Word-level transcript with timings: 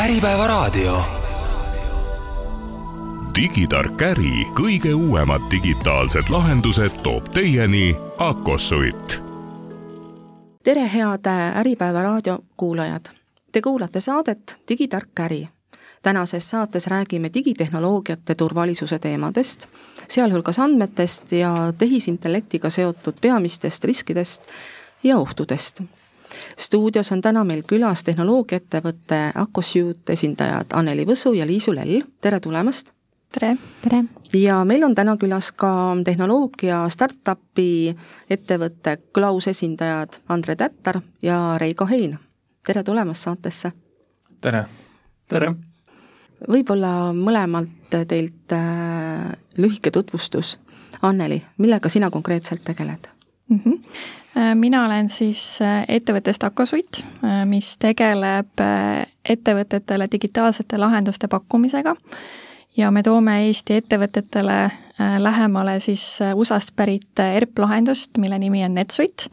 Äripäevaraadio. 0.00 1.02
digitark 3.34 4.02
äri 4.02 4.46
kõige 4.56 4.94
uuemad 4.94 5.44
digitaalsed 5.50 6.30
lahendused 6.30 7.02
toob 7.02 7.28
teieni 7.34 7.96
Akosuit. 8.18 9.22
tere, 10.64 10.90
head 10.94 11.28
Äripäeva 11.56 12.02
raadio 12.02 12.38
kuulajad! 12.56 13.12
Te 13.52 13.60
kuulate 13.60 14.00
saadet 14.00 14.56
Digitark 14.68 15.20
äri. 15.20 15.48
tänases 16.02 16.50
saates 16.50 16.86
räägime 16.86 17.30
digitehnoloogiate 17.34 18.34
turvalisuse 18.34 18.98
teemadest, 18.98 19.66
sealhulgas 20.08 20.58
andmetest 20.58 21.32
ja 21.32 21.72
tehisintellektiga 21.78 22.70
seotud 22.70 23.14
peamistest 23.20 23.84
riskidest 23.84 24.42
ja 25.02 25.18
ohtudest 25.18 25.80
stuudios 26.58 27.12
on 27.12 27.20
täna 27.20 27.44
meil 27.44 27.62
külas 27.66 28.04
tehnoloogiaettevõtte 28.04 29.20
Acosute 29.34 30.12
esindajad 30.12 30.72
Anneli 30.72 31.06
Võsu 31.06 31.32
ja 31.36 31.46
Liisu 31.46 31.74
Lell, 31.74 32.02
tere 32.20 32.40
tulemast! 32.40 32.92
tere! 33.32 33.56
tere! 33.82 34.04
ja 34.34 34.64
meil 34.64 34.84
on 34.84 34.94
täna 34.94 35.16
külas 35.16 35.52
ka 35.52 35.70
tehnoloogia 36.04 36.82
startup'i 36.88 37.94
ettevõtte 38.30 38.98
Klaus 39.14 39.48
esindajad 39.48 40.20
Andre 40.28 40.56
Tättar 40.56 41.00
ja 41.22 41.58
Reigo 41.58 41.86
Hein. 41.86 42.18
tere 42.66 42.84
tulemast 42.84 43.28
saatesse! 43.28 43.72
tere! 44.40 44.64
tere! 45.28 45.54
võib-olla 46.48 47.12
mõlemalt 47.12 47.96
teilt 48.08 48.52
äh, 48.56 49.32
lühike 49.56 49.90
tutvustus. 49.90 50.58
Anneli, 51.02 51.38
millega 51.58 51.88
sina 51.88 52.10
konkreetselt 52.10 52.64
tegeled 52.64 53.06
mm? 53.48 53.60
-hmm 53.64 54.19
mina 54.54 54.84
olen 54.84 55.08
siis 55.08 55.58
äh, 55.62 55.84
ettevõttest 55.88 56.44
Akosuit, 56.46 57.02
äh, 57.24 57.42
mis 57.46 57.74
tegeleb 57.78 58.62
ettevõtetele 59.24 60.06
digitaalsete 60.12 60.78
lahenduste 60.78 61.28
pakkumisega 61.28 61.94
ja 62.76 62.90
me 62.90 63.02
toome 63.02 63.40
Eesti 63.46 63.80
ettevõtetele 63.80 64.60
lähemale 65.18 65.78
siis 65.80 66.18
USA-st 66.34 66.74
pärit 66.76 67.20
ERP 67.24 67.58
lahendust, 67.58 68.18
mille 68.20 68.38
nimi 68.38 68.64
on 68.64 68.74
NetSuite 68.76 69.30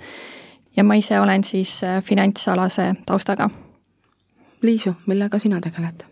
ja 0.77 0.83
ma 0.83 0.95
ise 0.95 1.19
olen 1.19 1.43
siis 1.43 1.81
finantsalase 2.03 2.93
taustaga. 3.05 3.49
Liisu, 4.61 4.95
millega 5.05 5.39
sina 5.39 5.61
tegeled? 5.61 6.05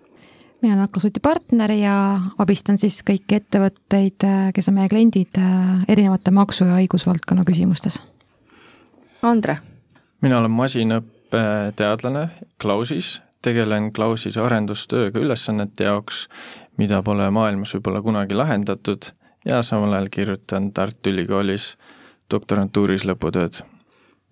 mina 0.62 0.74
olen 0.74 0.84
Akosuiti 0.84 1.20
partner 1.20 1.72
ja 1.72 1.96
abistan 2.38 2.78
siis 2.78 3.02
kõiki 3.06 3.38
ettevõtteid, 3.38 4.26
kes 4.54 4.70
on 4.70 4.78
meie 4.80 4.90
kliendid, 4.90 5.40
erinevate 5.88 6.32
maksu- 6.32 6.66
ja 6.66 6.80
õigusvaldkonna 6.82 7.46
küsimustes 7.46 8.02
Andre? 9.26 9.58
mina 10.22 10.38
olen 10.38 10.52
masinõppeteadlane 10.54 12.28
Klausis, 12.62 13.22
tegelen 13.42 13.92
Klausis 13.94 14.38
arendustööga 14.38 15.22
ülesannete 15.22 15.88
jaoks, 15.88 16.28
mida 16.78 17.02
pole 17.06 17.26
maailmas 17.34 17.74
võib-olla 17.74 18.04
kunagi 18.06 18.38
lahendatud 18.38 19.10
ja 19.46 19.64
samal 19.66 19.94
ajal 19.98 20.12
kirjutan 20.14 20.72
Tartu 20.74 21.10
Ülikoolis 21.10 21.72
doktorantuuris 22.32 23.06
lõputööd. 23.06 23.64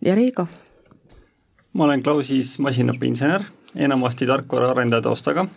ja 0.05 0.15
Reigo? 0.15 0.47
ma 1.73 1.89
olen 1.89 2.03
Klausis 2.03 2.59
masinaõppeinsener, 2.59 3.49
enamasti 3.75 4.29
tarkvaraarendaja 4.29 5.09
taustaga. 5.09 5.47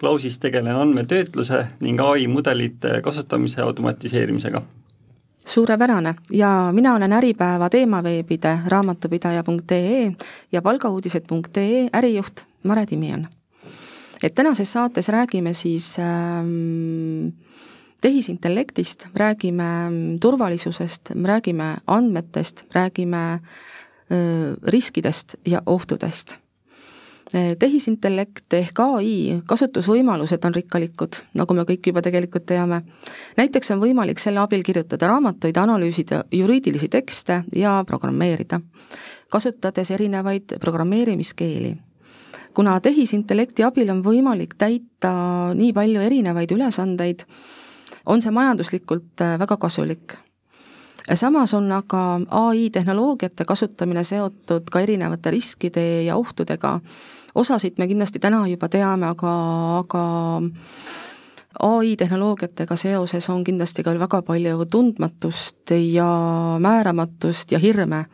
Klausis 0.00 0.38
tegelen 0.40 0.76
andmetöötluse 0.76 1.66
ning 1.80 2.00
ai 2.00 2.26
mudelite 2.26 3.00
kasutamise 3.04 3.60
automatiseerimisega 3.62 4.62
suurepärane 5.44 6.14
ja 6.32 6.70
mina 6.72 6.94
olen 6.94 7.12
Äripäeva 7.12 7.70
teemaveebide 7.70 8.58
raamatupidaja.ee 8.66 10.12
ja 10.52 10.62
palgauudised.ee 10.62 11.88
ärijuht 11.92 12.46
Mare 12.62 12.86
Timion. 12.86 13.26
et 14.22 14.34
tänases 14.34 14.72
saates 14.72 15.08
räägime 15.08 15.54
siis 15.54 15.98
ähm, 15.98 17.28
tehisintellektist, 18.00 19.06
räägime 19.16 19.64
turvalisusest, 20.20 21.10
räägime 21.24 21.76
andmetest, 21.86 22.64
räägime 22.72 23.32
äh, 23.32 23.40
riskidest 24.62 25.34
ja 25.46 25.62
ohtudest 25.66 26.39
tehisintellekt 27.30 28.54
ehk 28.58 28.80
ai 28.82 29.10
kasutusvõimalused 29.46 30.44
on 30.46 30.54
rikkalikud, 30.54 31.20
nagu 31.38 31.54
me 31.54 31.64
kõik 31.68 31.86
juba 31.86 32.02
tegelikult 32.02 32.46
teame. 32.46 32.82
näiteks 33.36 33.70
on 33.70 33.82
võimalik 33.82 34.18
selle 34.18 34.40
abil 34.40 34.62
kirjutada 34.66 35.06
raamatuid, 35.06 35.56
analüüsida 35.56 36.24
juriidilisi 36.32 36.88
tekste 36.88 37.44
ja 37.54 37.84
programmeerida, 37.86 38.60
kasutades 39.30 39.90
erinevaid 39.90 40.58
programmeerimiskeeli. 40.60 41.76
kuna 42.54 42.80
tehisintellekti 42.80 43.62
abil 43.62 43.90
on 43.90 44.02
võimalik 44.02 44.54
täita 44.58 45.54
nii 45.54 45.72
palju 45.72 46.00
erinevaid 46.00 46.50
ülesandeid, 46.50 47.22
on 48.06 48.22
see 48.22 48.30
majanduslikult 48.30 49.20
eh, 49.20 49.38
väga 49.38 49.56
kasulik 49.56 50.18
samas 51.14 51.54
on 51.54 51.72
aga 51.72 52.20
ai 52.30 52.70
tehnoloogiate 52.70 53.44
kasutamine 53.44 54.04
seotud 54.04 54.68
ka 54.70 54.80
erinevate 54.80 55.30
riskide 55.30 56.02
ja 56.04 56.16
ohtudega, 56.16 56.80
osasid 57.34 57.78
me 57.78 57.86
kindlasti 57.88 58.18
täna 58.18 58.46
juba 58.48 58.68
teame, 58.68 59.06
aga, 59.06 59.34
aga 59.78 60.04
ai 61.58 61.96
tehnoloogiatega 61.96 62.76
seoses 62.76 63.28
on 63.30 63.44
kindlasti 63.44 63.82
ka 63.82 63.94
väga 63.98 64.22
palju 64.22 64.66
tundmatust 64.70 65.70
ja 65.70 66.10
määramatust 66.60 67.52
ja 67.52 67.58
hirme, 67.58 68.04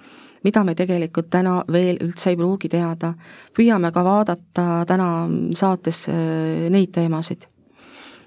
mida 0.44 0.65
me 0.65 0.75
tegelikult 0.75 1.28
täna 1.31 1.59
veel 1.72 1.99
üldse 2.03 2.31
ei 2.32 2.37
pruugi 2.37 2.69
teada. 2.69 3.15
püüame 3.56 3.93
ka 3.93 4.04
vaadata 4.04 4.84
täna 4.87 5.28
saates 5.54 6.09
äh, 6.09 6.71
neid 6.71 6.93
teemasid. 6.93 7.47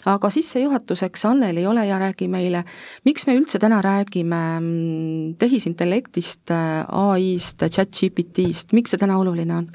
aga 0.06 0.30
sissejuhatuseks, 0.30 1.26
Anneli, 1.26 1.66
ole 1.66 1.84
hea, 1.86 2.00
räägi 2.00 2.28
meile, 2.28 2.64
miks 3.06 3.28
me 3.28 3.36
üldse 3.36 3.60
täna 3.60 3.82
räägime 3.82 4.60
mm, 4.60 5.36
tehisintellektist, 5.38 6.52
äh, 6.52 6.86
ai-st, 6.88 7.68
chat-GPT-st, 7.68 8.74
miks 8.74 8.92
see 8.92 9.02
täna 9.02 9.18
oluline 9.18 9.56
on? 9.56 9.72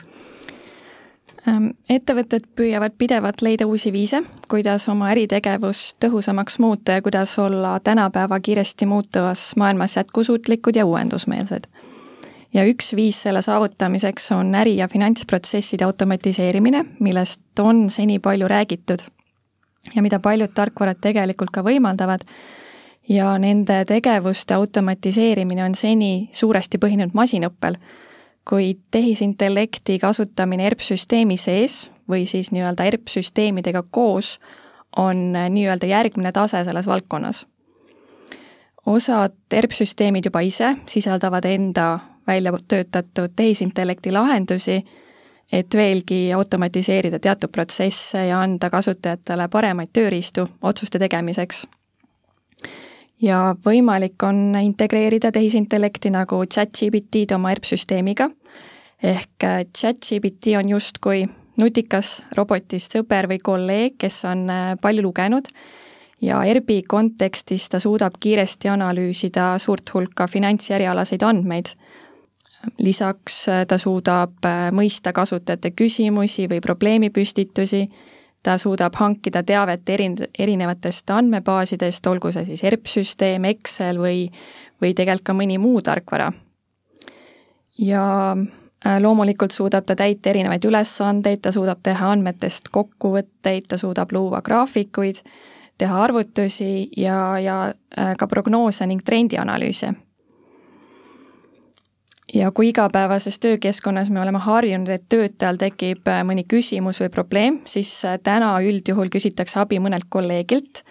Ehm, 1.45 1.67
ettevõtted 1.93 2.47
püüavad 2.57 2.95
pidevalt 2.97 3.43
leida 3.45 3.67
uusi 3.69 3.93
viise, 3.93 4.23
kuidas 4.49 4.87
oma 4.89 5.11
äritegevust 5.13 5.99
tõhusamaks 6.01 6.57
muuta 6.63 6.97
ja 6.97 7.03
kuidas 7.05 7.35
olla 7.39 7.77
tänapäeva 7.85 8.39
kiiresti 8.41 8.87
muutuvas 8.89 9.51
maailmas 9.61 9.97
jätkusuutlikud 9.97 10.77
ja 10.77 10.87
uuendusmeelsed. 10.87 11.67
ja 12.55 12.63
üks 12.71 12.93
viis 12.97 13.23
selle 13.23 13.43
saavutamiseks 13.43 14.33
on 14.33 14.55
äri- 14.55 14.77
ja 14.77 14.89
finantsprotsesside 14.89 15.85
automatiseerimine, 15.85 16.85
millest 17.01 17.61
on 17.61 17.91
seni 17.91 18.19
palju 18.19 18.49
räägitud 18.49 19.03
ja 19.95 20.03
mida 20.03 20.19
paljud 20.19 20.55
tarkvarad 20.55 20.97
tegelikult 21.01 21.51
ka 21.51 21.63
võimaldavad, 21.63 22.21
ja 23.09 23.39
nende 23.39 23.85
tegevuste 23.85 24.55
automatiseerimine 24.55 25.65
on 25.65 25.75
seni 25.75 26.29
suuresti 26.33 26.79
põhinenud 26.79 27.13
masinõppel 27.15 27.77
kuid 28.49 28.79
tehisintellekti 28.91 29.99
kasutamine 29.99 30.67
ERP-süsteemi 30.67 31.37
sees 31.41 31.91
või 32.11 32.27
siis 32.29 32.53
nii-öelda 32.53 32.85
ERP-süsteemidega 32.91 33.85
koos 33.91 34.39
on 34.97 35.33
nii-öelda 35.33 35.87
järgmine 35.87 36.33
tase 36.33 36.65
selles 36.65 36.87
valdkonnas. 36.87 37.47
osad 38.87 39.33
ERP-süsteemid 39.53 40.25
juba 40.25 40.41
ise 40.41 40.77
sisaldavad 40.87 41.45
enda 41.45 41.99
välja 42.27 42.53
töötatud 42.69 43.33
tehisintellekti 43.37 44.13
lahendusi, 44.13 44.85
et 45.53 45.75
veelgi 45.75 46.33
automatiseerida 46.33 47.19
teatud 47.19 47.53
protsesse 47.53 48.27
ja 48.27 48.41
anda 48.41 48.71
kasutajatele 48.71 49.49
paremaid 49.49 49.89
tööriistu 49.93 50.49
otsuste 50.63 50.99
tegemiseks 50.99 51.67
ja 53.23 53.55
võimalik 53.65 54.23
on 54.23 54.57
integreerida 54.61 55.31
tehisintellekti 55.33 56.13
nagu 56.15 56.43
chat-GPT-d 56.47 57.37
oma 57.37 57.53
ERP-süsteemiga, 57.55 58.29
ehk 59.03 59.47
äh, 59.47 59.65
chat-GPT 59.71 60.57
on 60.59 60.75
justkui 60.75 61.25
nutikas 61.61 62.19
robotist 62.37 62.97
sõber 62.97 63.29
või 63.31 63.41
kolleeg, 63.43 63.99
kes 63.99 64.25
on 64.31 64.49
äh, 64.51 64.75
palju 64.81 65.07
lugenud. 65.07 65.51
Ja 66.25 66.41
ERP-i 66.47 66.83
kontekstis 66.89 67.67
ta 67.69 67.81
suudab 67.83 68.15
kiiresti 68.23 68.71
analüüsida 68.73 69.55
suurt 69.61 69.91
hulka 69.95 70.27
finantsjärjealaseid 70.31 71.23
andmeid. 71.23 71.75
lisaks 72.79 73.49
äh, 73.49 73.67
ta 73.69 73.79
suudab 73.79 74.47
mõista 74.73 75.13
kasutajate 75.13 75.71
küsimusi 75.71 76.49
või 76.49 76.61
probleemipüstitusi 76.65 77.89
ta 78.45 78.59
suudab 78.61 78.95
hankida 79.01 79.43
teavet 79.43 79.89
erin-, 79.89 80.19
erinevatest 80.39 81.11
andmebaasidest, 81.11 82.07
olgu 82.07 82.33
see 82.33 82.45
siis 82.51 82.65
ERP-süsteem, 82.69 83.49
Excel 83.55 83.99
või, 84.01 84.27
või 84.83 84.93
tegelikult 84.93 85.31
ka 85.31 85.37
mõni 85.39 85.59
muu 85.59 85.81
tarkvara. 85.83 86.33
ja 87.79 88.05
äh, 88.37 89.01
loomulikult 89.01 89.51
suudab 89.51 89.87
ta 89.87 89.97
täita 89.97 90.31
erinevaid 90.31 90.65
ülesandeid, 90.65 91.41
ta 91.43 91.53
suudab 91.53 91.81
teha 91.83 92.13
andmetest 92.13 92.69
kokkuvõtteid, 92.71 93.67
ta 93.69 93.81
suudab 93.81 94.13
luua 94.13 94.43
graafikuid, 94.43 95.23
teha 95.79 96.03
arvutusi 96.05 96.89
ja, 96.97 97.39
ja 97.39 97.61
äh, 97.99 98.17
ka 98.19 98.27
prognoose 98.27 98.87
ning 98.87 99.03
trendianalüüse 99.05 99.95
ja 102.33 102.51
kui 102.51 102.69
igapäevases 102.69 103.39
töökeskkonnas 103.39 104.11
me 104.11 104.21
oleme 104.21 104.39
harjunud, 104.39 104.89
et 104.89 105.05
töötajal 105.09 105.59
tekib 105.61 106.09
äh, 106.09 106.23
mõni 106.27 106.47
küsimus 106.49 107.01
või 107.03 107.11
probleem, 107.13 107.61
siis 107.69 107.91
äh, 108.05 108.19
täna 108.23 108.55
üldjuhul 108.65 109.13
küsitakse 109.13 109.61
abi 109.61 109.81
mõnelt 109.83 110.09
kolleegilt, 110.09 110.85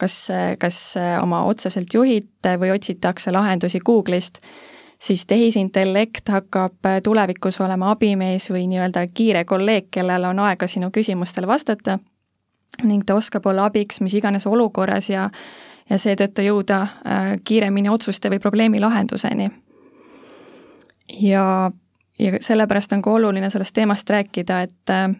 kas, 0.00 0.18
äh, 0.34 0.54
kas 0.60 0.96
oma 1.22 1.44
otseselt 1.48 1.94
juhilt 1.94 2.50
või 2.60 2.74
otsitakse 2.74 3.32
lahendusi 3.32 3.80
Google'ist, 3.80 4.40
siis 5.00 5.26
tehisintellekt 5.26 6.28
hakkab 6.28 6.86
tulevikus 7.04 7.60
olema 7.60 7.90
abimees 7.92 8.50
või 8.52 8.66
nii-öelda 8.70 9.06
kiire 9.14 9.44
kolleeg, 9.44 9.90
kellel 9.90 10.30
on 10.30 10.44
aega 10.46 10.68
sinu 10.68 10.90
küsimustele 10.92 11.48
vastata. 11.50 11.98
Ning 12.82 13.04
ta 13.06 13.14
oskab 13.14 13.44
olla 13.46 13.68
abiks 13.68 14.00
mis 14.00 14.14
iganes 14.18 14.46
olukorras 14.46 15.10
ja 15.10 15.30
ja 15.90 15.98
seetõttu 16.00 16.40
jõuda 16.40 16.78
kiiremini 17.44 17.90
otsuste 17.92 18.30
või 18.32 18.40
probleemi 18.40 18.80
lahenduseni 18.80 19.50
ja, 21.08 21.70
ja 22.18 22.32
sellepärast 22.40 22.92
on 22.92 23.02
ka 23.02 23.10
oluline 23.10 23.50
sellest 23.50 23.74
teemast 23.74 24.10
rääkida, 24.10 24.62
et 24.62 25.14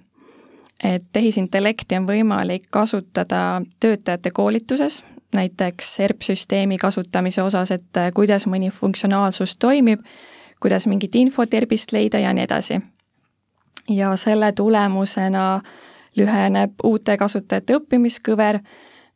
et 0.84 1.04
tehisintellekti 1.12 1.96
on 1.96 2.06
võimalik 2.06 2.66
kasutada 2.70 3.62
töötajate 3.80 4.30
koolituses, 4.30 5.04
näiteks 5.34 6.00
ERP-süsteemi 6.00 6.78
kasutamise 6.78 7.42
osas, 7.42 7.70
et 7.70 8.00
kuidas 8.14 8.46
mõni 8.46 8.70
funktsionaalsus 8.70 9.56
toimib, 9.56 10.02
kuidas 10.60 10.86
mingit 10.86 11.14
infot 11.14 11.54
ERP-ist 11.54 11.92
leida 11.92 12.18
ja 12.18 12.32
nii 12.32 12.44
edasi. 12.44 12.80
ja 13.90 14.16
selle 14.16 14.52
tulemusena 14.52 15.60
lüheneb 16.16 16.72
uute 16.84 17.16
kasutajate 17.16 17.76
õppimiskõver, 17.76 18.58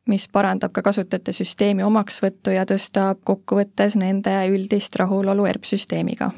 mis 0.07 0.29
parandab 0.29 0.73
ka 0.73 0.83
kasutajate 0.83 1.33
süsteemi 1.33 1.83
omaksvõttu 1.83 2.51
ja 2.51 2.65
tõstab 2.65 3.21
kokkuvõttes 3.25 3.97
nende 3.97 4.47
üldist 4.49 4.97
rahulolu 4.97 5.47
ERP-süsteemiga 5.47 6.31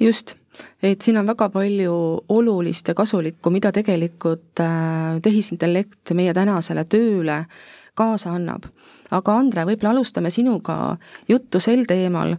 just, 0.00 0.34
et 0.82 1.02
siin 1.02 1.18
on 1.20 1.26
väga 1.26 1.48
palju 1.52 1.94
olulist 2.28 2.88
ja 2.88 2.94
kasulikku, 2.94 3.50
mida 3.50 3.72
tegelikult 3.72 4.60
äh, 4.60 5.20
tehisintellekt 5.22 6.14
meie 6.14 6.34
tänasele 6.36 6.84
tööle 6.84 7.44
kaasa 7.94 8.34
annab. 8.36 8.68
aga 9.10 9.32
Andre, 9.34 9.64
võib-olla 9.66 9.90
alustame 9.90 10.30
sinuga 10.30 10.96
juttu 11.28 11.60
sel 11.60 11.82
teemal, 11.88 12.36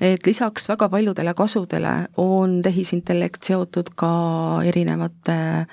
et 0.00 0.26
lisaks 0.26 0.68
väga 0.68 0.88
paljudele 0.92 1.34
kasudele 1.34 1.94
on 2.20 2.60
tehisintellekt 2.62 3.42
seotud 3.48 3.94
ka 3.96 4.10
erinevate 4.64 5.66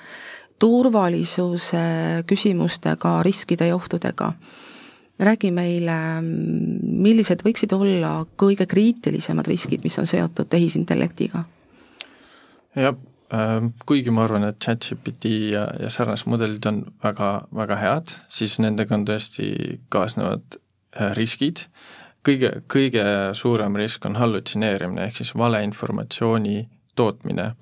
turvalisuse 0.58 2.24
küsimustega, 2.26 3.20
riskide 3.22 3.68
ja 3.68 3.76
ohtudega 3.76 4.32
räägi 5.18 5.50
meile, 5.54 5.96
millised 6.22 7.42
võiksid 7.46 7.72
olla 7.74 8.22
kõige 8.38 8.66
kriitilisemad 8.70 9.48
riskid, 9.50 9.82
mis 9.84 9.98
on 9.98 10.06
seotud 10.06 10.50
tehisintellektiga? 10.50 11.44
jah, 12.78 12.94
ähm, 13.34 13.72
kuigi 13.86 14.12
ma 14.14 14.24
arvan, 14.24 14.44
et 14.46 14.60
chat-GPT 14.62 15.32
ja, 15.52 15.64
ja 15.82 15.90
sarnased 15.90 16.28
mudelid 16.30 16.66
on 16.70 16.82
väga, 17.02 17.30
väga 17.54 17.78
head, 17.80 18.12
siis 18.30 18.58
nendega 18.62 18.94
on 18.94 19.06
tõesti 19.08 19.48
kaasnevad 19.90 20.58
äh, 20.58 21.10
riskid, 21.18 21.64
kõige, 22.26 22.52
kõige 22.70 23.06
suurem 23.34 23.76
risk 23.80 24.06
on 24.06 24.18
hallutsineerimine, 24.20 25.08
ehk 25.08 25.18
siis 25.22 25.34
valeinformatsiooni 25.34 26.68
tootmine. 26.98 27.54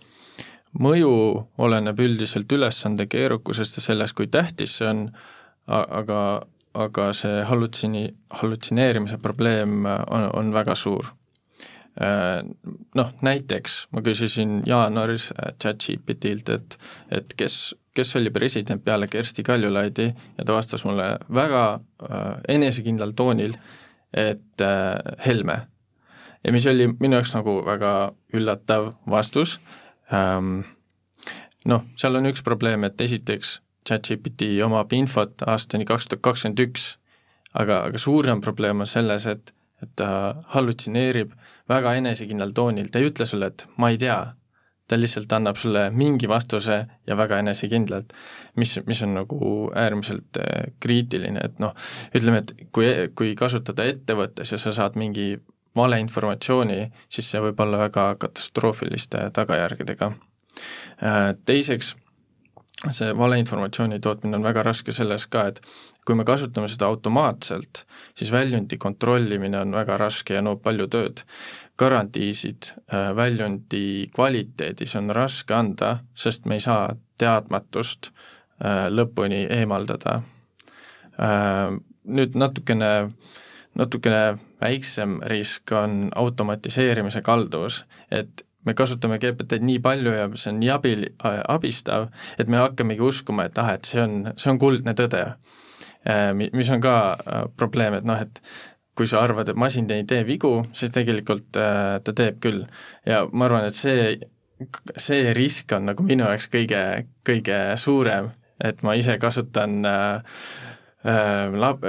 mõju 0.76 1.10
oleneb 1.58 2.00
üldiselt 2.00 2.52
ülesande 2.52 3.06
keerukusest 3.06 3.78
ja 3.78 3.82
sellest, 3.82 4.12
kui 4.16 4.26
tähtis 4.26 4.76
see 4.76 4.88
on, 4.88 5.06
aga 5.66 6.18
aga 6.76 7.10
see 7.16 7.44
hallutsini-, 7.48 8.10
hallutsineerimise 8.40 9.18
probleem 9.22 9.86
äh, 9.86 10.02
on, 10.10 10.28
on 10.36 10.52
väga 10.54 10.76
suur. 10.78 11.12
Äh, 11.96 12.42
noh, 12.98 13.14
näiteks 13.24 13.86
ma 13.96 14.02
küsisin 14.04 14.60
jaanuaris 14.68 15.30
äh, 15.32 15.54
chat-GPT-lt, 15.62 16.52
et, 16.58 16.78
et 17.20 17.34
kes, 17.38 17.74
kes 17.96 18.12
oli 18.20 18.32
president 18.34 18.84
peale 18.84 19.08
Kersti 19.08 19.44
Kaljulaidi 19.46 20.10
ja 20.10 20.44
ta 20.44 20.56
vastas 20.56 20.84
mulle 20.84 21.14
väga 21.32 21.64
enesekindlal 22.52 23.16
toonil, 23.16 23.56
et 24.16 24.62
Helme. 25.26 25.56
ja 26.44 26.52
mis 26.52 26.66
oli 26.70 26.86
minu 27.00 27.16
jaoks 27.16 27.32
nagu 27.34 27.58
väga 27.66 27.92
üllatav 28.36 28.92
vastus 29.10 29.56
ähm,, 30.14 30.60
noh, 31.66 31.82
seal 31.98 32.16
on 32.16 32.28
üks 32.30 32.44
probleem, 32.46 32.84
et 32.86 33.00
esiteks 33.00 33.56
ChatGPT 33.88 34.56
omab 34.66 34.92
infot 34.96 35.44
aastani 35.46 35.86
kaks 35.88 36.08
tuhat 36.10 36.24
kakskümmend 36.26 36.62
üks, 36.66 36.88
aga, 37.54 37.84
aga 37.88 38.00
suurem 38.00 38.42
probleem 38.44 38.82
on 38.84 38.90
selles, 38.90 39.26
et, 39.30 39.52
et 39.82 39.92
ta 39.98 40.08
hallutsineerib 40.54 41.34
väga 41.70 41.94
enesekindlal 42.00 42.54
toonil, 42.56 42.90
ta 42.90 43.00
ei 43.00 43.10
ütle 43.10 43.26
sulle, 43.28 43.52
et 43.52 43.66
ma 43.80 43.92
ei 43.92 44.00
tea, 44.00 44.18
ta 44.86 44.98
lihtsalt 44.98 45.32
annab 45.34 45.58
sulle 45.58 45.88
mingi 45.90 46.28
vastuse 46.30 46.78
ja 47.06 47.16
väga 47.18 47.40
enesekindlalt, 47.42 48.12
mis, 48.56 48.76
mis 48.86 49.02
on 49.02 49.16
nagu 49.18 49.40
äärmiselt 49.74 50.38
äh, 50.42 50.70
kriitiline, 50.80 51.42
et 51.42 51.58
noh, 51.62 51.74
ütleme, 52.14 52.44
et 52.44 52.54
kui, 52.72 52.88
kui 53.18 53.34
kasutada 53.38 53.86
ettevõttes 53.90 54.54
ja 54.54 54.60
sa 54.62 54.74
saad 54.76 54.98
mingi 55.00 55.34
valeinformatsiooni, 55.76 56.86
siis 57.12 57.28
see 57.30 57.42
võib 57.42 57.60
olla 57.60 57.82
väga 57.82 58.08
katastroofiliste 58.22 59.26
tagajärgedega. 59.36 60.12
Äh, 61.02 61.32
teiseks 61.48 61.94
see 62.92 63.12
valeinformatsiooni 63.16 64.00
tootmine 64.00 64.36
on 64.36 64.44
väga 64.44 64.62
raske 64.66 64.92
selles 64.92 65.26
ka, 65.32 65.46
et 65.48 65.60
kui 66.06 66.14
me 66.14 66.26
kasutame 66.28 66.68
seda 66.70 66.86
automaatselt, 66.90 67.84
siis 68.14 68.30
väljundi 68.32 68.78
kontrollimine 68.78 69.58
on 69.64 69.72
väga 69.74 69.96
raske 70.00 70.36
ja 70.36 70.42
nõuab 70.44 70.62
palju 70.62 70.88
tööd. 70.92 71.24
garantiisid 71.78 72.70
äh, 72.72 73.10
väljundi 73.16 74.06
kvaliteedis 74.14 74.96
on 74.96 75.10
raske 75.12 75.54
anda, 75.54 75.98
sest 76.14 76.46
me 76.46 76.56
ei 76.56 76.60
saa 76.64 76.94
teadmatust 77.18 78.10
äh, 78.64 78.86
lõpuni 78.88 79.44
eemaldada. 79.58 80.22
Äh, 81.20 81.76
nüüd 82.04 82.36
natukene, 82.36 83.10
natukene 83.74 84.38
väiksem 84.60 85.20
risk 85.28 85.72
on 85.72 86.08
automatiseerimise 86.14 87.20
kalduvus, 87.22 87.84
et 88.10 88.45
me 88.66 88.74
kasutame 88.74 89.18
GPT-d 89.22 89.64
nii 89.64 89.80
palju 89.84 90.14
ja 90.14 90.28
see 90.34 90.52
on 90.52 90.60
nii 90.60 90.70
abi, 90.74 90.94
abistav, 91.54 92.08
et 92.38 92.50
me 92.50 92.60
hakkamegi 92.60 93.04
uskuma, 93.06 93.48
et 93.48 93.58
ah, 93.62 93.74
et 93.76 93.88
see 93.88 94.02
on, 94.02 94.32
see 94.36 94.50
on 94.52 94.60
kuldne 94.62 94.96
tõde. 94.98 95.22
Äh, 96.06 96.30
mis 96.34 96.70
on 96.70 96.82
ka 96.82 96.96
äh, 97.14 97.44
probleem, 97.58 97.98
et 97.98 98.06
noh, 98.06 98.20
et 98.22 98.42
kui 98.96 99.08
sa 99.10 99.20
arvad, 99.20 99.50
et 99.50 99.58
masin 99.58 99.88
ei 99.92 100.06
tee 100.08 100.24
vigu, 100.26 100.52
siis 100.76 100.92
tegelikult 100.94 101.58
äh, 101.60 101.98
ta 102.02 102.16
teeb 102.16 102.40
küll. 102.42 102.64
ja 103.06 103.24
ma 103.32 103.48
arvan, 103.48 103.68
et 103.68 103.76
see, 103.76 104.14
see 104.96 105.32
risk 105.36 105.72
on 105.76 105.90
nagu 105.92 106.06
minu 106.06 106.26
jaoks 106.26 106.48
kõige, 106.52 106.82
kõige 107.26 107.58
suurem, 107.80 108.30
et 108.64 108.80
ma 108.86 108.96
ise 108.96 109.18
kasutan 109.20 109.82
äh, 109.84 110.38
äh, 111.04 111.52
lab, 111.52 111.84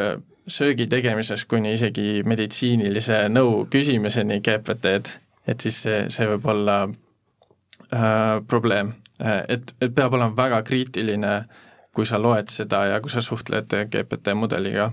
söögi 0.48 0.88
tegemises 0.88 1.44
kuni 1.46 1.74
isegi 1.76 2.22
meditsiinilise 2.28 3.26
nõu 3.32 3.66
küsimiseni 3.72 4.40
GPT-d 4.44 5.27
et 5.48 5.64
siis 5.64 5.82
see, 5.86 6.00
see 6.14 6.28
võib 6.28 6.46
olla 6.52 6.78
äh, 6.88 8.44
probleem, 8.48 8.94
äh, 9.22 9.44
et, 9.56 9.74
et 9.82 9.96
peab 9.96 10.18
olema 10.18 10.36
väga 10.38 10.62
kriitiline, 10.68 11.34
kui 11.96 12.06
sa 12.06 12.20
loed 12.22 12.52
seda 12.54 12.84
ja 12.92 13.02
kui 13.02 13.12
sa 13.14 13.24
suhtled 13.26 13.74
GPT 13.92 14.36
mudeliga. 14.38 14.92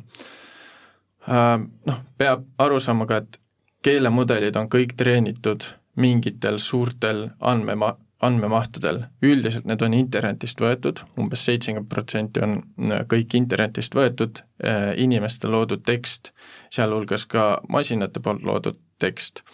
Äh,. 1.29 1.59
Noh, 1.87 2.05
peab 2.19 2.47
aru 2.59 2.81
saama 2.81 3.09
ka, 3.11 3.23
et 3.25 3.41
keelemudelid 3.85 4.57
on 4.57 4.71
kõik 4.73 4.97
treenitud 4.97 5.67
mingitel 6.01 6.59
suurtel 6.59 7.29
andmema-, 7.41 7.97
andmemahtudel, 8.25 9.05
üldiselt 9.23 9.69
need 9.69 9.83
on 9.85 9.95
internetist 9.95 10.61
võetud 10.63 11.03
umbes, 11.03 11.21
umbes 11.25 11.45
seitsekümmend 11.49 11.91
protsenti 11.93 12.43
on 12.45 12.59
äh, 12.89 13.05
kõik 13.11 13.37
internetist 13.37 13.97
võetud 13.97 14.41
äh, 14.65 14.93
inimeste 15.01 15.51
loodud 15.51 15.85
tekst, 15.85 16.33
sealhulgas 16.73 17.27
ka 17.31 17.49
masinate 17.69 18.23
poolt 18.25 18.45
loodud 18.47 18.81
tekst 19.03 19.45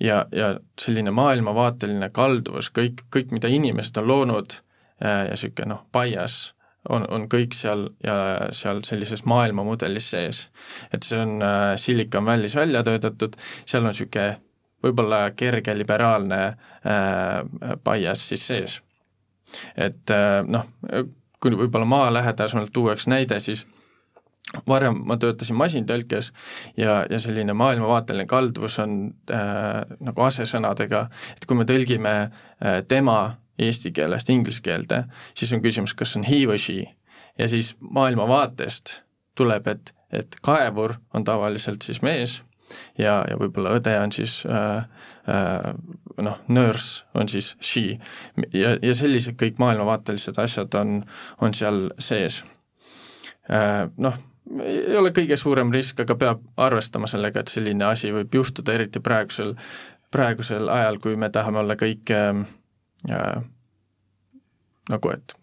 ja, 0.00 0.26
ja 0.32 0.52
selline 0.80 1.10
maailmavaateline 1.14 2.10
kalduvus, 2.14 2.70
kõik, 2.74 3.04
kõik, 3.14 3.32
mida 3.34 3.50
inimesed 3.52 3.96
on 4.00 4.08
loonud 4.08 4.58
äh, 4.58 5.26
ja 5.28 5.34
niisugune 5.34 5.72
noh, 5.74 5.84
bias, 5.94 6.38
on, 6.88 7.06
on 7.10 7.26
kõik 7.30 7.56
seal 7.56 7.88
ja 8.04 8.18
seal 8.56 8.82
sellises 8.86 9.24
maailmamudelis 9.28 10.10
sees. 10.14 10.42
et 10.92 11.02
see 11.02 11.18
on 11.20 11.42
äh, 11.42 11.72
Silicon 11.76 12.26
Valley's 12.26 12.56
välja 12.56 12.82
töötatud, 12.86 13.36
seal 13.66 13.84
on 13.84 13.92
niisugune 13.92 14.36
võib-olla 14.84 15.30
kerge 15.36 15.74
liberaalne 15.74 16.42
äh, 16.46 17.74
bias 17.84 18.28
siis 18.28 18.46
sees. 18.46 18.80
et 19.76 20.14
äh, 20.14 20.42
noh, 20.46 20.68
kui 21.40 21.54
võib-olla 21.56 21.88
maalähedasemalt 21.88 22.72
tuua 22.72 22.94
üks 22.98 23.08
näide, 23.10 23.40
siis 23.40 23.66
varem 24.68 25.02
ma 25.06 25.18
töötasin 25.20 25.58
masintõlkes 25.58 26.32
ja, 26.76 27.02
ja 27.10 27.20
selline 27.20 27.52
maailmavaateline 27.58 28.26
kalduvus 28.26 28.78
on 28.82 28.98
äh, 29.32 29.82
nagu 30.00 30.24
asesõnadega, 30.24 31.04
et 31.36 31.46
kui 31.46 31.58
me 31.58 31.66
tõlgime 31.68 32.14
äh, 32.22 32.80
tema 32.88 33.38
eesti 33.58 33.92
keelest 33.92 34.30
inglise 34.30 34.62
keelde, 34.64 35.04
siis 35.36 35.52
on 35.52 35.62
küsimus, 35.64 35.94
kas 35.98 36.16
on 36.16 36.26
he 36.28 36.44
või 36.48 36.60
she 36.62 36.80
ja 37.38 37.48
siis 37.50 37.74
maailmavaatest 37.80 39.00
tuleb, 39.38 39.68
et, 39.70 39.94
et 40.14 40.38
kaevur 40.42 40.96
on 41.14 41.26
tavaliselt 41.26 41.84
siis 41.86 42.02
mees 42.02 42.40
ja, 42.98 43.22
ja 43.28 43.36
võib-olla 43.40 43.76
õde 43.78 43.94
on 44.00 44.12
siis 44.14 44.40
äh, 44.48 44.84
äh, 45.28 45.72
noh, 46.24 46.40
nurse 46.48 47.04
on 47.18 47.28
siis 47.30 47.54
she 47.60 47.98
ja, 48.52 48.76
ja 48.82 48.94
sellised 48.96 49.38
kõik 49.40 49.60
maailmavaatelised 49.62 50.40
asjad 50.40 50.74
on, 50.80 51.02
on 51.40 51.54
seal 51.54 51.88
sees 51.98 52.42
äh,. 53.48 53.88
Noh, 53.96 54.18
ei 54.64 54.96
ole 54.96 55.12
kõige 55.16 55.36
suurem 55.36 55.72
risk, 55.74 56.00
aga 56.04 56.16
peab 56.18 56.44
arvestama 56.56 57.08
sellega, 57.10 57.42
et 57.42 57.52
selline 57.52 57.84
asi 57.88 58.12
võib 58.14 58.34
juhtuda, 58.40 58.74
eriti 58.74 59.02
praegusel, 59.04 59.54
praegusel 60.14 60.70
ajal, 60.72 61.00
kui 61.02 61.16
me 61.20 61.30
tahame 61.32 61.62
olla 61.62 61.76
kõik 61.78 62.12
äh, 62.14 63.42
nagu, 64.88 65.12
et 65.12 65.36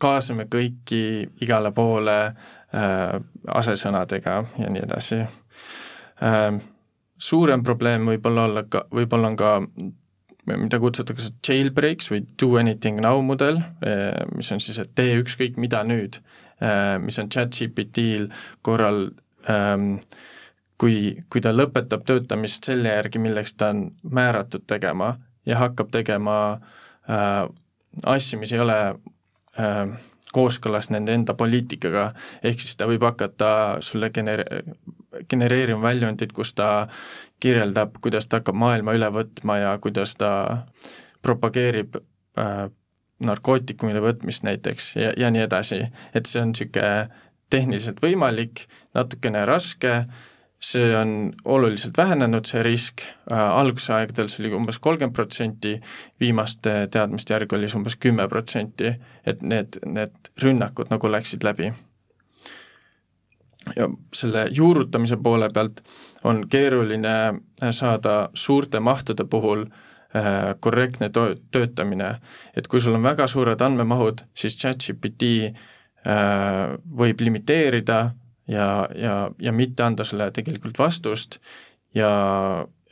kaasame 0.00 0.48
kõiki 0.50 1.02
igale 1.44 1.72
poole 1.76 2.18
äh, 2.24 3.20
asesõnadega 3.60 4.40
ja 4.58 4.72
nii 4.72 4.84
edasi 4.86 5.22
äh,. 5.22 6.58
suurem 7.18 7.62
probleem 7.62 8.06
võib-olla 8.06 8.44
olla 8.48 8.64
ka, 8.70 8.86
võib-olla 8.94 9.32
on 9.32 9.36
ka 9.36 9.54
mida 10.56 10.78
kutsutakse 10.80 11.32
jailbreaks 11.44 12.10
või 12.12 12.22
do 12.40 12.54
anything 12.60 13.00
now 13.04 13.20
mudel, 13.24 13.60
äh, 13.84 14.24
mis 14.36 14.52
on 14.54 14.62
siis, 14.62 14.78
et 14.80 14.94
tee 14.96 15.18
ükskõik 15.20 15.58
mida 15.60 15.82
nüüd, 15.84 16.20
mis 17.04 17.18
on 17.22 17.28
chat-GPT-l 17.30 18.28
korral 18.66 19.04
ähm, 19.50 19.92
kui, 20.78 21.18
kui 21.30 21.42
ta 21.44 21.52
lõpetab 21.54 22.04
töötamist 22.08 22.68
selle 22.68 22.92
järgi, 22.94 23.22
milleks 23.22 23.54
ta 23.58 23.72
on 23.74 23.88
määratud 24.02 24.66
tegema 24.70 25.16
ja 25.46 25.58
hakkab 25.62 25.90
tegema 25.94 26.36
äh, 27.10 27.48
asju, 28.06 28.38
mis 28.40 28.52
ei 28.54 28.62
ole 28.62 28.78
äh, 29.58 29.82
kooskõlas 30.32 30.90
nende 30.92 31.14
enda 31.16 31.34
poliitikaga, 31.34 32.10
ehk 32.44 32.60
siis 32.60 32.76
ta 32.76 32.88
võib 32.88 33.04
hakata 33.06 33.50
sulle 33.84 34.10
genere-, 34.14 34.62
genereerima 35.30 35.82
väljundit, 35.82 36.34
kus 36.36 36.52
ta 36.54 36.88
kirjeldab, 37.40 37.96
kuidas 38.04 38.28
ta 38.28 38.42
hakkab 38.42 38.58
maailma 38.60 38.94
üle 38.98 39.08
võtma 39.14 39.58
ja 39.62 39.72
kuidas 39.82 40.14
ta 40.20 40.32
propageerib 41.24 41.96
äh, 41.98 42.68
narkootikumide 43.24 44.02
võtmist 44.04 44.44
näiteks 44.46 44.92
ja, 44.96 45.12
ja 45.16 45.30
nii 45.30 45.42
edasi. 45.46 45.80
et 46.14 46.26
see 46.26 46.42
on 46.42 46.52
niisugune 46.54 47.08
tehniliselt 47.50 48.02
võimalik, 48.04 48.66
natukene 48.94 49.46
raske 49.48 49.94
äh,, 49.94 50.26
see 50.60 50.96
on 50.96 51.32
oluliselt 51.44 51.96
vähenenud, 51.96 52.46
see 52.46 52.62
risk 52.62 53.02
äh,, 53.02 53.38
algusaegadel 53.38 54.28
see 54.28 54.44
oli 54.44 54.54
umbes 54.58 54.78
kolmkümmend 54.82 55.14
protsenti, 55.14 55.76
viimaste 56.20 56.88
teadmiste 56.90 57.34
järgi 57.34 57.56
oli 57.56 57.68
see 57.70 57.78
umbes 57.78 57.96
kümme 57.96 58.26
protsenti, 58.28 58.94
et 59.26 59.42
need, 59.42 59.78
need 59.86 60.32
rünnakud 60.42 60.90
nagu 60.90 61.12
läksid 61.12 61.46
läbi. 61.46 61.72
ja 63.76 63.88
selle 64.14 64.46
juurutamise 64.50 65.16
poole 65.22 65.50
pealt 65.54 65.82
on 66.24 66.46
keeruline 66.48 67.34
saada 67.70 68.30
suurte 68.34 68.80
mahtude 68.80 69.24
puhul 69.24 69.66
äh, 69.66 69.87
korrektne 70.60 71.10
to-, 71.12 71.34
töötamine, 71.52 72.14
et 72.56 72.68
kui 72.68 72.80
sul 72.80 72.94
on 72.96 73.02
väga 73.04 73.26
suured 73.28 73.60
andmemahud, 73.60 74.22
siis 74.34 74.56
chat-GPT 74.56 75.28
äh, 76.06 76.72
võib 77.00 77.20
limiteerida 77.20 77.98
ja, 78.48 78.88
ja, 78.96 79.30
ja 79.38 79.52
mitte 79.52 79.84
anda 79.84 80.04
sulle 80.08 80.30
tegelikult 80.32 80.78
vastust 80.80 81.38
ja, 81.94 82.10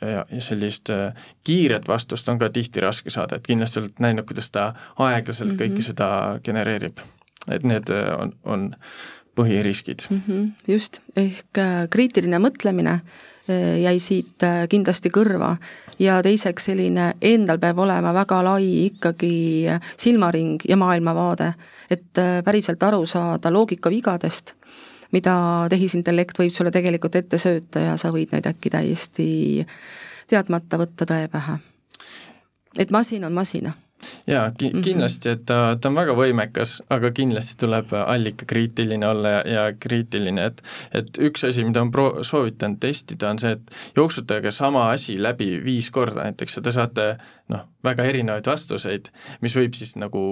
ja, 0.01 0.25
ja 0.29 0.41
sellist 0.41 0.89
äh, 0.93 1.13
kiiret 1.43 1.87
vastust 1.87 2.29
on 2.29 2.39
ka 2.39 2.49
tihti 2.53 2.83
raske 2.83 3.13
saada, 3.13 3.37
et 3.37 3.47
kindlasti 3.47 3.81
oled 3.81 4.01
näinud, 4.03 4.27
kuidas 4.29 4.51
ta 4.51 4.71
aeglaselt 4.95 5.53
mm 5.53 5.57
-hmm. 5.57 5.77
kõike 5.77 5.85
seda 5.85 6.39
genereerib. 6.43 6.99
et 7.47 7.63
need 7.63 7.89
äh, 7.89 8.19
on, 8.19 8.33
on 8.43 8.75
põhiriskid 9.35 10.07
mm. 10.09 10.21
-hmm, 10.27 10.51
just, 10.67 11.01
ehk 11.15 11.57
äh, 11.57 11.87
kriitiline 11.89 12.39
mõtlemine 12.39 12.99
jäi 13.81 13.99
siit 13.99 14.43
kindlasti 14.69 15.09
kõrva 15.13 15.53
ja 15.99 16.17
teiseks 16.23 16.69
selline, 16.69 17.13
endal 17.21 17.59
peab 17.59 17.79
olema 17.79 18.13
väga 18.13 18.41
lai 18.43 18.67
ikkagi 18.85 19.65
silmaring 19.97 20.67
ja 20.67 20.77
maailmavaade, 20.77 21.53
et 21.89 22.21
päriselt 22.45 22.83
aru 22.83 23.05
saada 23.05 23.51
loogikavigadest 23.53 24.53
mida 25.15 25.33
tehisintellekt 25.71 26.39
võib 26.39 26.53
sulle 26.53 26.71
tegelikult 26.73 27.15
ette 27.15 27.39
sööta 27.39 27.83
ja 27.83 27.97
sa 27.99 28.11
võid 28.11 28.33
neid 28.35 28.47
äkki 28.49 28.71
täiesti 28.73 29.27
teadmata 30.27 30.79
võtta 30.79 31.07
tõe 31.07 31.27
pähe. 31.31 31.59
et 32.77 32.91
masin 32.91 33.25
on 33.25 33.33
masin 33.33 33.71
jaa, 34.27 34.51
ki-, 34.51 34.71
mhm. 34.73 34.83
kindlasti, 34.85 35.33
et 35.35 35.45
ta, 35.49 35.59
ta 35.81 35.91
on 35.91 35.97
väga 35.97 36.15
võimekas, 36.17 36.77
aga 36.93 37.11
kindlasti 37.15 37.57
tuleb 37.63 37.93
allikakriitiline 38.03 39.07
olla 39.07 39.33
ja, 39.37 39.41
ja 39.53 39.65
kriitiline, 39.79 40.49
et 40.51 40.63
et 40.97 41.19
üks 41.29 41.45
asi, 41.47 41.65
mida 41.67 41.83
ma 41.85 41.93
pro-, 41.93 42.23
soovitan 42.27 42.77
testida, 42.81 43.31
on 43.33 43.41
see, 43.41 43.55
et 43.57 43.97
jooksutage 43.97 44.51
sama 44.55 44.89
asi 44.93 45.17
läbi 45.21 45.57
viis 45.63 45.91
korda 45.93 46.27
näiteks 46.27 46.59
ja 46.59 46.65
te 46.65 46.73
saate 46.75 47.09
noh, 47.53 47.67
väga 47.85 48.07
erinevaid 48.09 48.47
vastuseid, 48.47 49.11
mis 49.41 49.55
võib 49.57 49.77
siis 49.77 49.95
nagu 49.99 50.23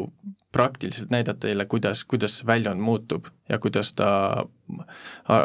praktiliselt 0.56 1.12
näidata 1.12 1.48
teile, 1.48 1.66
kuidas, 1.68 2.06
kuidas 2.08 2.40
see 2.40 2.48
väljund 2.48 2.80
muutub 2.82 3.28
ja 3.50 3.60
kuidas 3.60 3.92
ta 3.94 4.08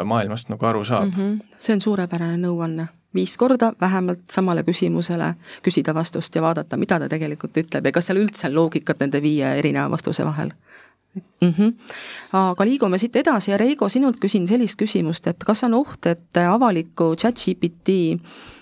maailmast 0.05 0.49
nagu 0.49 0.65
aru 0.65 0.83
saab 0.87 1.11
mm. 1.11 1.17
-hmm. 1.17 1.57
see 1.57 1.75
on 1.75 1.81
suurepärane 1.81 2.37
nõuanne. 2.47 2.87
Viis 3.15 3.37
korda 3.37 3.73
vähemalt 3.81 4.23
samale 4.31 4.63
küsimusele 4.63 5.33
küsida 5.63 5.93
vastust 5.93 6.35
ja 6.35 6.41
vaadata, 6.41 6.77
mida 6.77 6.99
ta 6.99 7.09
tegelikult 7.09 7.57
ütleb 7.57 7.85
ja 7.85 7.91
kas 7.91 8.09
seal 8.09 8.21
üldse 8.21 8.47
on 8.47 8.55
loogikat 8.55 8.99
nende 8.99 9.21
viie 9.21 9.55
erineva 9.59 9.89
vastuse 9.91 10.25
vahel 10.25 10.53
mm. 11.15 11.53
-hmm. 11.57 11.73
aga 12.33 12.65
liigume 12.65 12.97
siit 12.97 13.15
edasi 13.15 13.51
ja 13.51 13.57
Reigo, 13.57 13.89
sinult 13.89 14.19
küsin 14.19 14.47
sellist 14.47 14.79
küsimust, 14.79 15.27
et 15.27 15.43
kas 15.43 15.63
on 15.63 15.73
oht, 15.73 16.05
et 16.05 16.37
avaliku 16.37 17.15
chat-GPT 17.15 17.89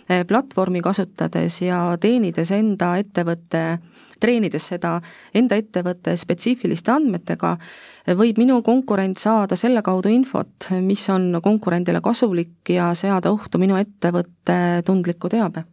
eh, 0.10 0.26
platvormi 0.28 0.82
kasutades 0.82 1.62
ja 1.62 1.98
teenides 2.02 2.52
enda 2.52 2.96
ettevõtte 2.98 3.80
treenides 4.20 4.68
seda 4.68 5.02
enda 5.34 5.56
ettevõtte 5.56 6.16
spetsiifiliste 6.20 6.92
andmetega, 6.92 7.58
võib 8.20 8.38
minu 8.42 8.62
konkurent 8.66 9.18
saada 9.18 9.56
selle 9.56 9.82
kaudu 9.82 10.10
infot, 10.10 10.70
mis 10.82 11.10
on 11.10 11.40
konkurendile 11.44 12.02
kasulik 12.02 12.74
ja 12.76 12.94
seada 12.94 13.32
ohtu 13.32 13.58
minu 13.58 13.80
ettevõtte 13.80 14.82
tundliku 14.86 15.30
teabe 15.30 15.64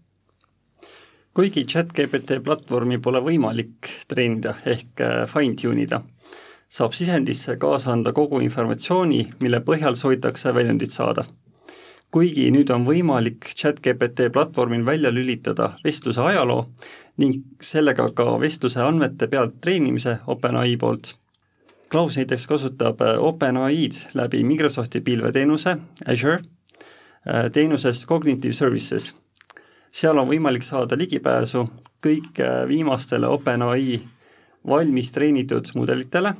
kuigi 1.36 1.66
chat-GPT 1.68 2.38
platvormi 2.44 2.96
pole 3.02 3.20
võimalik 3.20 3.90
treenida 4.08 4.54
ehk 4.64 5.02
äh, 5.04 5.16
fine-tune 5.28 5.82
ida, 5.84 6.00
saab 6.68 6.94
sisendisse 6.94 7.56
kaasa 7.56 7.92
anda 7.92 8.12
kogu 8.12 8.40
informatsiooni, 8.42 9.26
mille 9.40 9.60
põhjal 9.60 9.94
soovitakse 9.94 10.54
väljundit 10.54 10.90
saada. 10.90 11.24
kuigi 12.10 12.46
nüüd 12.54 12.70
on 12.70 12.84
võimalik 12.86 13.50
chat-GPT 13.58 14.30
platvormil 14.32 14.84
välja 14.86 15.10
lülitada 15.10 15.72
vestluse 15.84 16.20
ajaloo 16.22 16.70
ning 17.18 17.42
sellega 17.60 18.06
ka 18.14 18.38
vestluse 18.40 18.80
andmete 18.80 19.26
pealt 19.26 19.58
treenimise 19.60 20.18
OpenAI 20.26 20.76
poolt. 20.80 21.16
Klaus 21.90 22.16
näiteks 22.16 22.46
kasutab 22.46 23.00
äh, 23.00 23.18
OpenAI-d 23.18 24.14
läbi 24.14 24.42
Microsofti 24.44 25.00
pilveteenuse 25.00 25.76
Azure 26.06 26.38
äh, 26.38 27.50
teenuses 27.52 28.06
Cognitive 28.06 28.52
Services. 28.52 29.14
seal 29.92 30.18
on 30.18 30.28
võimalik 30.28 30.62
saada 30.62 30.96
ligipääsu 30.96 31.68
kõik 32.06 32.40
äh, 32.40 32.68
viimastele 32.68 33.26
OpenAI 33.26 34.00
valmis 34.66 35.12
treenitud 35.12 35.70
mudelitele 35.74 36.34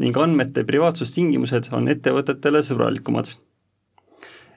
ning 0.00 0.16
andmete 0.16 0.64
privaatsustingimused 0.64 1.70
on 1.76 1.88
ettevõtetele 1.92 2.62
sõbralikumad. 2.64 3.34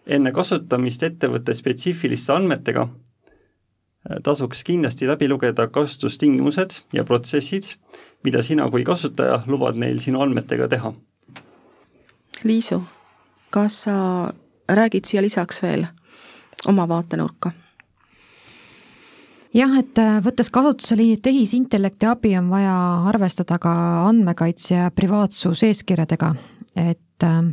enne 0.05 0.31
kasutamist 0.31 1.03
ettevõtte 1.03 1.53
spetsiifiliste 1.55 2.33
andmetega 2.33 2.88
tasuks 4.23 4.63
kindlasti 4.63 5.07
läbi 5.07 5.27
lugeda 5.29 5.67
kasutustingimused 5.67 6.75
ja 6.93 7.03
protsessid, 7.03 7.63
mida 8.23 8.41
sina 8.41 8.69
kui 8.69 8.83
kasutaja 8.83 9.41
lubad 9.47 9.79
neil 9.79 10.00
sinu 10.00 10.21
andmetega 10.21 10.67
teha. 10.67 10.93
Liisu, 12.43 12.81
kas 13.50 13.83
sa 13.88 13.95
räägid 14.67 15.07
siia 15.07 15.21
lisaks 15.21 15.62
veel 15.63 15.85
oma 16.67 16.88
vaatenurka? 16.88 17.51
Jah, 19.53 19.75
et 19.79 20.00
äh, 20.01 20.17
võttes 20.24 20.50
kasutusele 20.53 21.13
tehisintellekti 21.24 22.07
abi, 22.10 22.33
on 22.39 22.50
vaja 22.51 22.75
arvestada 23.12 23.60
ka 23.62 23.74
andmekaitse 24.10 24.75
ja 24.75 24.89
privaatsuseeskirjadega, 24.95 26.33
et 26.75 27.27
äh, 27.27 27.43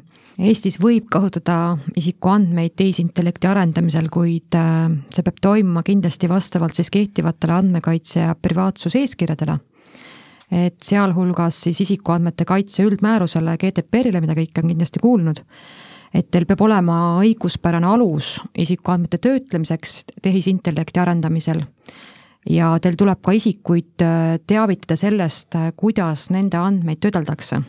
Eestis 0.40 0.78
võib 0.80 1.10
kasutada 1.12 1.74
isikuandmeid 2.00 2.72
tehisintellekti 2.78 3.48
arendamisel, 3.50 4.06
kuid 4.12 4.56
äh, 4.56 4.86
see 5.12 5.26
peab 5.26 5.40
toimuma 5.44 5.82
kindlasti 5.84 6.30
vastavalt 6.30 6.78
siis 6.78 6.88
kehtivatele 6.94 7.58
andmekaitse 7.58 8.22
ja 8.22 8.36
privaatsuseeskirjadele. 8.40 9.58
et 10.50 10.82
sealhulgas 10.82 11.60
siis 11.62 11.78
isikuandmete 11.84 12.44
kaitse 12.44 12.82
üldmäärusele 12.82 13.52
GDPR-ile, 13.60 14.18
mida 14.20 14.34
kõik 14.34 14.56
on 14.58 14.72
kindlasti 14.72 14.98
kuulnud, 14.98 15.44
et 16.14 16.30
teil 16.30 16.46
peab 16.46 16.62
olema 16.66 17.00
õiguspärane 17.22 17.86
alus 17.86 18.38
isikuandmete 18.58 19.20
töötlemiseks 19.22 20.00
tehisintellekti 20.22 21.00
arendamisel 21.00 21.62
ja 22.50 22.72
teil 22.82 22.96
tuleb 22.98 23.20
ka 23.22 23.34
isikuid 23.36 24.02
äh, 24.06 24.38
teavitada 24.46 24.96
sellest, 24.96 25.54
äh, 25.54 25.70
kuidas 25.76 26.30
nende 26.34 26.58
andmeid 26.58 27.02
töödeldakse 27.02 27.62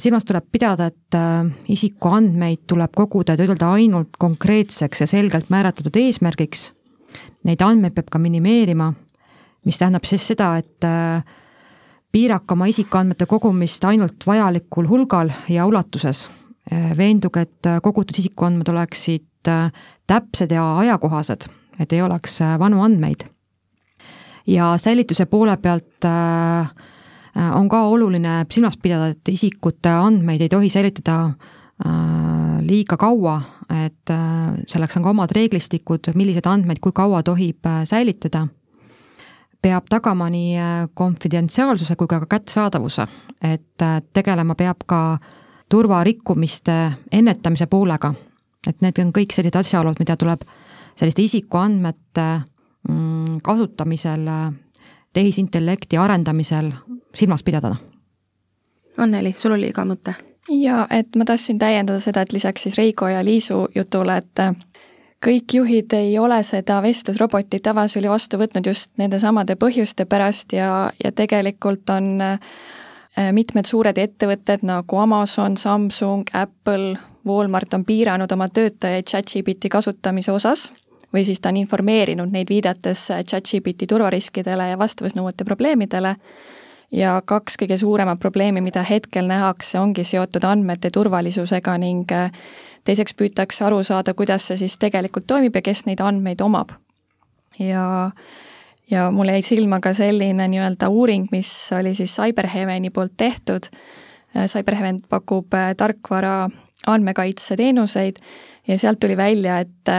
silmas 0.00 0.24
tuleb 0.24 0.46
pidada, 0.52 0.86
et 0.88 1.16
isikuandmeid 1.68 2.62
tuleb 2.70 2.92
koguda 2.96 3.36
töödelda 3.36 3.72
ainult 3.76 4.16
konkreetseks 4.18 5.04
ja 5.04 5.08
selgelt 5.10 5.50
määratletud 5.52 5.96
eesmärgiks. 6.00 6.70
Neid 7.44 7.62
andmeid 7.64 7.94
peab 7.96 8.08
ka 8.12 8.20
minimeerima, 8.22 8.92
mis 9.66 9.78
tähendab 9.78 10.06
siis 10.08 10.24
seda, 10.32 10.54
et 10.62 10.86
piirake 12.12 12.54
oma 12.54 12.68
isikuandmete 12.70 13.26
kogumist 13.26 13.84
ainult 13.88 14.26
vajalikul 14.26 14.88
hulgal 14.88 15.32
ja 15.48 15.66
ulatuses. 15.66 16.28
Veenduge, 16.70 17.42
et 17.42 17.68
kogutud 17.82 18.18
isikuandmed 18.18 18.68
oleksid 18.68 19.50
täpsed 20.06 20.52
ja 20.54 20.64
ajakohased, 20.78 21.48
et 21.82 21.92
ei 21.92 22.02
oleks 22.02 22.38
vanu 22.58 22.82
andmeid. 22.82 23.24
ja 24.46 24.76
säilituse 24.78 25.26
poole 25.26 25.56
pealt 25.56 26.04
äh, 26.04 26.70
Äh, 27.36 27.56
on 27.56 27.68
ka 27.68 27.86
oluline 27.88 28.44
silmas 28.52 28.76
pidada, 28.76 29.08
et 29.14 29.28
isikute 29.32 29.88
andmeid 29.88 30.42
ei 30.44 30.50
tohi 30.52 30.68
säilitada 30.68 31.16
äh, 31.24 32.58
liiga 32.60 32.98
kaua, 33.00 33.38
et 33.86 34.12
äh, 34.12 34.50
selleks 34.68 34.98
on 34.98 35.06
ka 35.06 35.14
omad 35.14 35.32
reeglistikud, 35.32 36.12
milliseid 36.14 36.48
andmeid 36.50 36.82
kui 36.84 36.92
kaua 36.92 37.22
tohib 37.24 37.64
säilitada. 37.88 38.48
peab 39.62 39.86
tagama 39.86 40.26
nii 40.26 40.58
konfidentsiaalsuse 40.98 41.94
kui 41.96 42.08
ka 42.10 42.18
kättesaadavuse, 42.26 43.04
et 43.46 43.84
tegelema 44.12 44.56
peab 44.58 44.82
ka 44.86 45.18
turvarikkumiste 45.72 46.72
ennetamise 47.12 47.66
poolega. 47.66 48.14
et 48.68 48.78
need 48.80 48.98
on 49.02 49.08
kõik 49.10 49.32
sellised 49.34 49.56
asjaolud, 49.58 49.96
mida 49.98 50.14
tuleb 50.16 50.44
selliste 50.94 51.22
isikuandmete 51.22 52.26
mm, 52.88 53.40
kasutamisel 53.42 54.28
tehisintellekti 55.12 55.98
arendamisel 55.98 56.70
silmas 57.14 57.42
pidada. 57.42 57.74
Anneli, 58.96 59.32
sul 59.32 59.56
oli 59.56 59.72
ka 59.72 59.84
mõte? 59.88 60.14
jaa, 60.50 60.86
et 60.90 61.16
ma 61.16 61.24
tahtsin 61.24 61.58
täiendada 61.58 61.98
seda, 62.02 62.22
et 62.22 62.32
lisaks 62.32 62.66
siis 62.66 62.76
Reigo 62.78 63.08
ja 63.08 63.24
Liisu 63.24 63.64
jutule, 63.74 64.16
et 64.18 64.42
äh, 64.42 64.54
kõik 65.24 65.54
juhid 65.54 65.94
ei 65.96 66.18
ole 66.18 66.42
seda 66.42 66.80
vestlusrobotit 66.82 67.66
avasüli 67.66 68.10
vastu 68.10 68.38
võtnud 68.38 68.66
just 68.66 68.92
nendesamade 68.98 69.56
põhjuste 69.56 70.04
pärast 70.04 70.52
ja, 70.52 70.90
ja 71.04 71.12
tegelikult 71.12 71.90
on 71.94 72.20
äh, 72.20 72.54
mitmed 73.32 73.68
suured 73.68 73.98
ettevõtted 73.98 74.62
nagu 74.64 74.96
Amazon, 74.96 75.56
Samsung, 75.56 76.30
Apple, 76.32 76.96
Walmart 77.26 77.74
on 77.74 77.84
piiranud 77.84 78.32
oma 78.32 78.48
töötajaid 78.48 79.04
chat-GPT 79.04 79.68
kasutamise 79.70 80.32
osas 80.32 80.70
või 81.12 81.26
siis 81.28 81.40
ta 81.40 81.52
on 81.52 81.60
informeerinud 81.60 82.32
neid 82.32 82.48
viidates 82.48 83.10
chat-GPT 83.12 83.86
turvariskidele 83.88 84.70
ja 84.72 84.78
vastavusnõuete 84.80 85.44
probleemidele 85.44 86.16
ja 86.92 87.16
kaks 87.24 87.56
kõige 87.60 87.76
suuremat 87.80 88.20
probleemi, 88.20 88.60
mida 88.60 88.82
hetkel 88.82 89.26
nähakse, 89.28 89.78
ongi 89.80 90.04
seotud 90.04 90.44
andmete 90.44 90.90
turvalisusega 90.92 91.76
ning 91.80 92.12
äh, 92.12 92.32
teiseks 92.84 93.16
püütakse 93.18 93.64
aru 93.64 93.82
saada, 93.86 94.14
kuidas 94.14 94.48
see 94.48 94.60
siis 94.64 94.78
tegelikult 94.80 95.26
toimib 95.26 95.56
ja 95.56 95.64
kes 95.64 95.86
neid 95.86 96.00
andmeid 96.04 96.40
omab. 96.44 96.76
ja 97.58 98.10
ja 98.92 99.08
mul 99.10 99.32
jäi 99.32 99.42
silma 99.42 99.80
ka 99.80 99.94
selline 99.96 100.48
nii-öelda 100.52 100.88
uuring, 100.92 101.26
mis 101.32 101.50
oli 101.76 101.94
siis 101.96 102.14
CyberHeaveni 102.16 102.90
poolt 102.90 103.16
tehtud, 103.16 103.68
äh, 104.36 104.46
CyberHeaven 104.46 105.00
pakub 105.08 105.54
äh, 105.54 105.72
tarkvara 105.76 106.50
andmekaitseteenuseid 106.86 108.16
ja 108.68 108.78
sealt 108.78 109.00
tuli 109.00 109.16
välja, 109.16 109.58
et, 109.62 109.92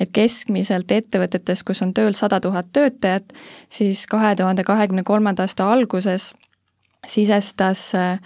et 0.00 0.12
keskmiselt 0.12 0.90
ettevõtetes, 0.92 1.62
kus 1.64 1.82
on 1.84 1.92
tööl 1.94 2.16
sada 2.16 2.40
tuhat 2.40 2.72
töötajat, 2.72 3.32
siis 3.72 4.06
kahe 4.10 4.34
tuhande 4.36 4.64
kahekümne 4.64 5.04
kolmanda 5.04 5.46
aasta 5.46 5.68
alguses 5.72 6.32
sisestas 7.06 7.92
äh, 7.98 8.18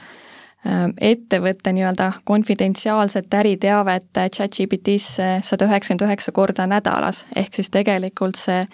ettevõtte 1.01 1.73
nii-öelda 1.73 2.13
konfidentsiaalset 2.25 3.35
äriteavet 3.35 4.09
chat-GPT-sse 4.35 5.29
sada 5.47 5.69
üheksakümmend 5.69 6.07
üheksa 6.09 6.33
korda 6.35 6.67
nädalas, 6.67 7.27
ehk 7.37 7.55
siis 7.55 7.71
tegelikult 7.71 8.39
see 8.41 8.65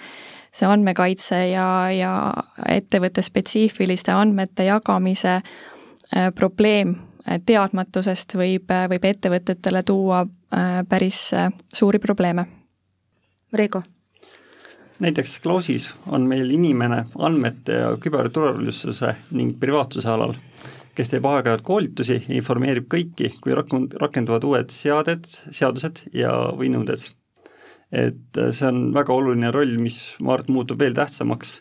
see 0.53 0.69
andmekaitse 0.69 1.39
ja, 1.49 1.67
ja 1.93 2.13
ettevõtte 2.69 3.25
spetsiifiliste 3.25 4.13
andmete 4.13 4.69
jagamise 4.69 5.39
äh, 5.39 6.29
probleem 6.35 6.97
teadmatusest 7.47 8.35
võib, 8.35 8.73
võib 8.91 9.05
ettevõtetele 9.07 9.83
tuua 9.87 10.23
äh, 10.27 10.83
päris 10.89 11.31
äh, 11.39 11.51
suuri 11.73 12.03
probleeme. 12.03 12.47
Reigo? 13.53 13.83
näiteks 15.03 15.41
Klausis 15.43 15.89
on 16.07 16.29
meil 16.31 16.51
inimene 16.55 17.05
andmete 17.19 17.81
ja 17.81 17.89
küberturvalisuse 18.01 19.15
ning 19.35 19.57
privaatsuse 19.61 20.09
alal, 20.09 20.37
kes 20.95 21.11
teeb 21.11 21.27
aeg-ajalt 21.27 21.65
koolitusi 21.67 22.21
ja 22.21 22.37
informeerib 22.37 22.87
kõiki, 22.93 23.33
kui 23.43 23.57
rakend-, 23.57 23.97
rakenduvad 23.99 24.47
uued 24.47 24.71
seaded, 24.71 25.27
seadused 25.51 26.05
ja, 26.15 26.31
või 26.59 26.71
nõuded. 26.75 27.09
Et 27.93 28.39
äh, 28.41 28.51
see 28.53 28.69
on 28.69 28.91
väga 28.97 29.15
oluline 29.15 29.53
roll, 29.55 29.77
mis 29.79 30.01
ma 30.21 30.37
arvan, 30.37 30.49
et 30.49 30.55
muutub 30.57 30.81
veel 30.81 30.97
tähtsamaks, 30.97 31.61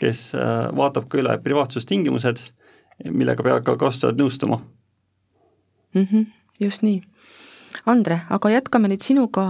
kes 0.00 0.32
vaatab 0.74 1.04
ka 1.10 1.18
üle 1.20 1.34
privaatsustingimused, 1.44 2.40
millega 3.12 3.60
ka 3.62 3.76
kasutajad 3.78 4.18
nõustuma 4.18 4.58
mm. 5.94 6.06
-hmm, 6.06 6.24
just 6.60 6.82
nii. 6.82 7.02
Andre, 7.86 8.20
aga 8.30 8.50
jätkame 8.52 8.88
nüüd 8.92 9.02
sinuga 9.02 9.44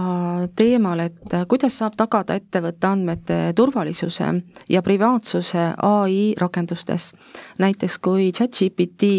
teemal, 0.57 1.03
et 1.03 1.35
kuidas 1.51 1.75
saab 1.77 1.97
tagada 1.99 2.37
ettevõtte 2.39 2.89
andmete 2.89 3.39
turvalisuse 3.57 4.29
ja 4.69 4.81
privaatsuse 4.81 5.65
ai 5.77 6.33
rakendustes. 6.39 7.13
näiteks 7.59 7.97
kui 7.97 8.31
chat-GPT 8.31 9.09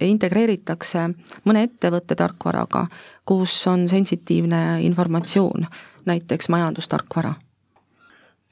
integreeritakse 0.00 1.08
mõne 1.44 1.62
ettevõtte 1.68 2.14
tarkvaraga, 2.14 2.86
kus 3.24 3.66
on 3.66 3.88
sensitiivne 3.88 4.82
informatsioon, 4.82 5.66
näiteks 6.06 6.48
majandustarkvara 6.48 7.34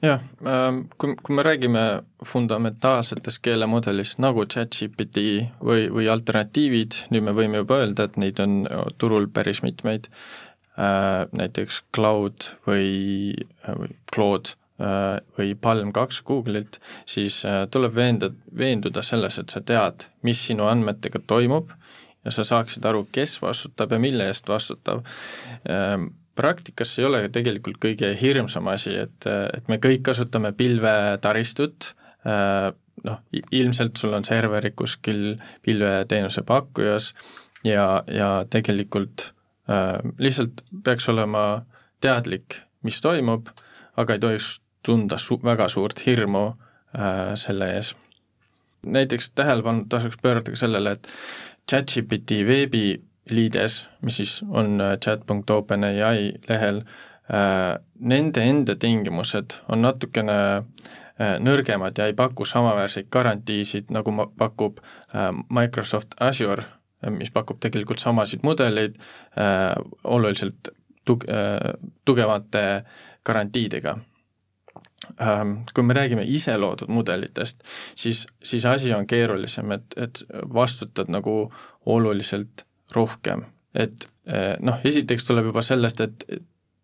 jah, 0.01 0.21
ähm, 0.45 0.85
kui, 0.97 1.15
kui 1.23 1.35
me 1.35 1.43
räägime 1.45 1.83
fundamentaalsetest 2.25 3.41
keelemudelist 3.45 4.21
nagu 4.21 4.45
chat-GPT 4.45 5.25
või, 5.61 5.89
või 5.93 6.07
alternatiivid, 6.11 7.03
nüüd 7.13 7.27
me 7.27 7.35
võime 7.37 7.61
juba 7.61 7.81
öelda, 7.83 8.07
et 8.09 8.17
neid 8.21 8.41
on 8.43 8.63
turul 9.01 9.29
päris 9.33 9.61
mitmeid, 9.65 10.09
äh, 10.77 11.27
näiteks 11.37 11.83
Cloud 11.95 12.49
või, 12.67 13.35
või 13.67 13.93
Claude 14.13 14.55
äh, 14.81 15.19
või 15.37 15.53
Palm 15.55 15.93
kaks 15.95 16.21
Google'ilt, 16.27 16.81
siis 17.05 17.43
äh, 17.45 17.65
tuleb 17.71 17.95
veenda, 17.95 18.31
veenduda 18.57 19.05
selles, 19.05 19.37
et 19.41 19.53
sa 19.53 19.61
tead, 19.61 20.07
mis 20.25 20.41
sinu 20.49 20.69
andmetega 20.71 21.21
toimub 21.27 21.73
ja 22.25 22.33
sa 22.33 22.45
saaksid 22.45 22.85
aru, 22.85 23.05
kes 23.13 23.37
vastutab 23.41 23.93
ja 23.93 24.01
mille 24.01 24.27
eest 24.29 24.49
vastutab. 24.49 25.05
Ähm, 25.69 26.11
praktikas 26.35 26.93
ei 26.99 27.05
ole 27.05 27.23
tegelikult 27.33 27.79
kõige 27.81 28.11
hirmsam 28.21 28.69
asi, 28.71 28.93
et, 29.03 29.27
et 29.27 29.67
me 29.71 29.77
kõik 29.83 30.03
kasutame 30.07 30.53
pilvetaristut, 30.57 31.91
äh, 32.27 32.71
noh, 33.07 33.21
ilmselt 33.51 33.99
sul 33.99 34.15
on 34.17 34.25
serverid 34.27 34.75
kuskil 34.79 35.35
pilveteenuse 35.65 36.43
pakkujas 36.47 37.11
ja, 37.67 38.03
ja 38.07 38.31
tegelikult 38.49 39.31
äh, 39.69 39.97
lihtsalt 40.21 40.63
peaks 40.85 41.09
olema 41.11 41.45
teadlik, 42.01 42.61
mis 42.85 43.01
toimub, 43.01 43.51
aga 43.99 44.15
ei 44.15 44.23
tohiks 44.23 44.55
tunda 44.85 45.19
su-, 45.21 45.41
väga 45.43 45.69
suurt 45.69 46.05
hirmu 46.05 46.47
äh, 46.47 47.33
selle 47.39 47.73
ees. 47.75 47.95
näiteks 48.81 49.31
tähelepanu 49.37 49.85
tasuks 49.89 50.17
pöörata 50.21 50.51
ka 50.51 50.57
sellele, 50.57 50.91
et 50.91 51.07
ChatGPT 51.69 52.41
veebi 52.47 53.01
liides, 53.31 53.85
mis 54.01 54.19
siis 54.21 54.41
on 54.49 54.81
äh, 54.81 54.97
chat.openai 54.99 55.93
lehel, 56.49 56.81
äh, 57.31 57.77
nende 57.99 58.43
enda 58.43 58.75
tingimused 58.75 59.57
on 59.69 59.81
natukene 59.85 60.37
äh, 60.57 61.37
nõrgemad 61.39 61.97
ja 61.97 62.09
ei 62.09 62.17
paku 62.17 62.45
samaväärseid 62.45 63.09
garantiisid, 63.11 63.91
nagu 63.93 64.13
ma-, 64.15 64.29
pakub 64.37 64.81
Microsoft 65.49 66.15
Azure, 66.19 66.63
mis 67.09 67.31
pakub 67.33 67.59
tegelikult 67.61 67.99
samasid 67.99 68.43
mudeleid 68.45 68.97
oluliselt 70.03 70.69
tug-, 71.05 71.25
tugevate 72.05 72.65
garantiidega 73.25 73.95
ähm,. 75.21 75.53
Kui 75.73 75.83
me 75.83 75.93
räägime 75.97 76.25
iseloodud 76.25 76.89
mudelitest, 76.89 77.63
siis, 77.95 78.27
siis 78.43 78.65
asi 78.65 78.93
on 78.93 79.07
keerulisem, 79.07 79.71
et, 79.71 79.97
et 79.97 80.23
vastutad 80.53 81.09
nagu 81.09 81.53
oluliselt 81.85 82.65
rohkem, 82.95 83.45
et 83.75 84.07
eh, 84.27 84.55
noh, 84.59 84.79
esiteks 84.83 85.27
tuleb 85.27 85.51
juba 85.51 85.63
sellest, 85.65 86.01
et 86.03 86.25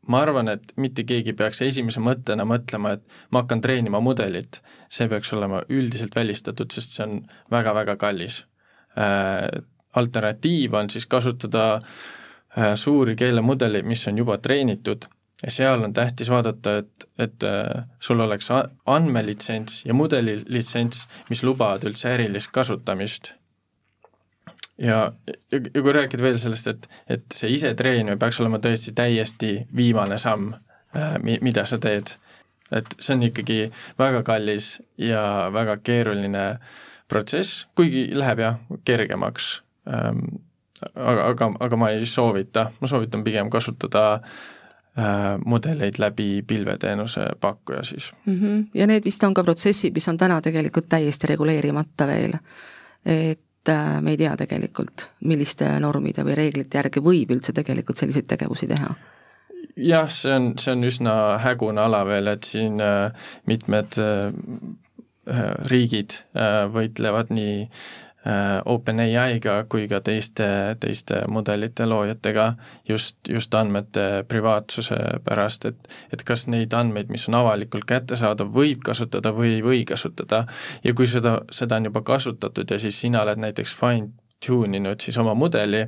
ma 0.08 0.22
arvan, 0.24 0.50
et 0.52 0.72
mitte 0.80 1.04
keegi 1.08 1.34
peaks 1.38 1.62
esimese 1.66 2.02
mõttena 2.04 2.46
mõtlema, 2.48 2.96
et 2.96 3.18
ma 3.32 3.44
hakkan 3.44 3.62
treenima 3.64 4.00
mudelit, 4.04 4.62
see 4.90 5.10
peaks 5.12 5.34
olema 5.36 5.64
üldiselt 5.70 6.16
välistatud, 6.16 6.72
sest 6.72 6.96
see 6.96 7.08
on 7.08 7.20
väga-väga 7.54 7.98
kallis. 8.00 8.46
Äh,. 8.98 9.50
alternatiiv 9.98 10.74
on 10.78 10.90
siis 10.94 11.08
kasutada 11.10 11.80
äh, 11.80 12.74
suuri 12.76 13.16
keelemudeleid, 13.16 13.86
mis 13.86 14.08
on 14.08 14.18
juba 14.18 14.38
treenitud. 14.38 15.08
Ja 15.44 15.52
seal 15.54 15.84
on 15.86 15.94
tähtis 15.94 16.30
vaadata, 16.30 16.78
et, 16.82 17.06
et 17.22 17.44
sul 18.02 18.20
oleks 18.20 18.50
andmelitsents 18.86 19.84
ja 19.86 19.94
mudelilitsents, 19.94 21.04
mis 21.30 21.44
lubavad 21.46 21.86
üldse 21.86 22.10
ärilist 22.10 22.50
kasutamist 22.54 23.36
ja, 24.78 25.12
ja, 25.52 25.60
kui 25.82 25.94
rääkida 25.94 26.24
veel 26.24 26.40
sellest, 26.42 26.68
et, 26.68 26.88
et 27.10 27.26
see 27.34 27.52
isetreenimine 27.56 28.18
peaks 28.22 28.42
olema 28.42 28.60
tõesti 28.64 28.94
täiesti 28.98 29.52
viimane 29.76 30.18
samm, 30.22 30.54
äh, 30.96 31.18
mi-, 31.24 31.40
mida 31.42 31.66
sa 31.66 31.80
teed. 31.82 32.18
et 32.72 32.98
see 33.00 33.16
on 33.16 33.22
ikkagi 33.24 33.72
väga 34.00 34.26
kallis 34.28 34.82
ja 35.00 35.48
väga 35.54 35.78
keeruline 35.78 36.58
protsess, 37.08 37.64
kuigi 37.76 38.10
läheb 38.16 38.44
jah, 38.44 38.58
kergemaks 38.86 39.62
ähm,, 39.88 40.26
aga, 40.96 41.30
aga, 41.32 41.52
aga 41.60 41.80
ma 41.80 41.94
ei 41.96 42.06
soovita, 42.06 42.72
ma 42.82 42.92
soovitan 42.92 43.24
pigem 43.24 43.50
kasutada 43.50 44.04
äh, 44.20 45.38
mudeleid 45.46 45.96
läbi 46.04 46.44
pilveteenuse 46.48 47.30
pakkuja 47.40 47.84
siis 47.84 48.12
mm. 48.26 48.40
-hmm. 48.40 48.66
ja 48.74 48.88
need 48.88 49.06
vist 49.06 49.24
on 49.24 49.34
ka 49.34 49.44
protsessid, 49.44 49.94
mis 49.96 50.10
on 50.10 50.18
täna 50.18 50.42
tegelikult 50.42 50.90
täiesti 50.90 51.28
reguleerimata 51.28 52.08
veel. 52.08 52.36
et 53.06 53.47
äh, 53.72 54.00
me 54.02 54.16
ei 54.16 54.20
tea 54.20 54.36
tegelikult, 54.40 55.08
milliste 55.28 55.70
normide 55.84 56.26
või 56.28 56.38
reeglite 56.40 56.82
järgi 56.82 57.04
võib 57.04 57.36
üldse 57.36 57.56
tegelikult 57.56 58.00
selliseid 58.00 58.28
tegevusi 58.30 58.70
teha. 58.70 58.96
Jah, 59.78 60.10
see 60.10 60.34
on, 60.34 60.52
see 60.58 60.74
on 60.74 60.88
üsna 60.88 61.14
hägune 61.44 61.82
ala 61.84 62.02
veel, 62.08 62.32
et 62.34 62.50
siin 62.50 62.82
äh, 62.82 63.30
mitmed 63.50 64.00
äh, 64.02 64.34
riigid 65.68 66.22
võitlevad 66.72 67.34
nii 67.36 67.66
Äh, 67.68 68.07
OpenAI-ga 68.66 69.54
kui 69.70 69.86
ka 69.88 70.02
teiste, 70.04 70.48
teiste 70.80 71.22
mudelite 71.32 71.86
loojatega 71.86 72.48
just, 72.90 73.18
just 73.30 73.54
andmete 73.56 74.24
privaatsuse 74.28 74.98
pärast, 75.24 75.66
et 75.66 75.90
et 76.14 76.24
kas 76.28 76.48
neid 76.52 76.74
andmeid, 76.74 77.12
mis 77.14 77.28
on 77.30 77.38
avalikult 77.40 77.88
kättesaadav, 77.88 78.50
võib 78.54 78.84
kasutada 78.84 79.32
või 79.36 79.58
ei 79.58 79.64
või 79.64 79.84
kasutada. 79.88 80.46
Ja 80.84 80.94
kui 80.94 81.08
seda, 81.08 81.40
seda 81.52 81.80
on 81.80 81.88
juba 81.90 82.02
kasutatud 82.02 82.72
ja 82.72 82.80
siis 82.80 83.00
sina 83.02 83.22
oled 83.24 83.40
näiteks 83.40 83.76
fine 83.78 84.12
tune 84.46 84.78
inud 84.78 85.02
siis 85.02 85.18
oma 85.18 85.34
mudeli, 85.38 85.86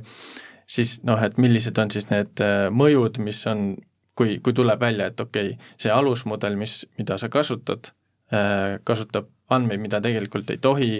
siis 0.70 0.98
noh, 1.06 1.20
et 1.22 1.38
millised 1.38 1.78
on 1.78 1.90
siis 1.92 2.08
need 2.10 2.42
äh, 2.44 2.68
mõjud, 2.74 3.20
mis 3.24 3.40
on, 3.50 3.74
kui, 4.18 4.38
kui 4.44 4.56
tuleb 4.56 4.80
välja, 4.82 5.10
et 5.10 5.20
okei 5.20 5.54
okay,, 5.54 5.74
see 5.80 5.92
alusmudel, 5.94 6.58
mis, 6.60 6.82
mida 6.98 7.18
sa 7.20 7.30
kasutad, 7.32 7.92
äh, 8.34 8.78
kasutab 8.84 9.30
andmeid, 9.54 9.80
mida 9.80 10.00
tegelikult 10.00 10.50
ei 10.50 10.58
tohi, 10.58 10.90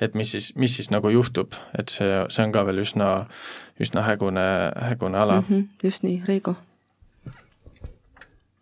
et 0.00 0.14
mis 0.14 0.30
siis, 0.34 0.52
mis 0.56 0.76
siis 0.76 0.90
nagu 0.94 1.10
juhtub, 1.12 1.56
et 1.78 1.92
see, 1.92 2.24
see 2.32 2.46
on 2.46 2.54
ka 2.54 2.64
veel 2.68 2.82
üsna, 2.84 3.10
üsna 3.80 4.04
hägune, 4.06 4.46
hägune 4.90 5.18
ala 5.18 5.40
mm. 5.40 5.46
-hmm, 5.50 5.68
just 5.84 6.02
nii, 6.02 6.22
Reigo? 6.28 6.56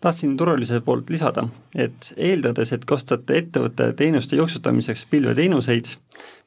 tahtsin 0.00 0.36
turvalisuse 0.36 0.80
poolt 0.80 1.10
lisada, 1.10 1.48
et 1.74 2.12
eeldades, 2.16 2.72
et 2.72 2.84
kasutate 2.84 3.38
ettevõtte 3.38 3.92
teenuste 3.92 4.36
jooksutamiseks 4.36 5.06
pilveteenuseid, 5.10 5.88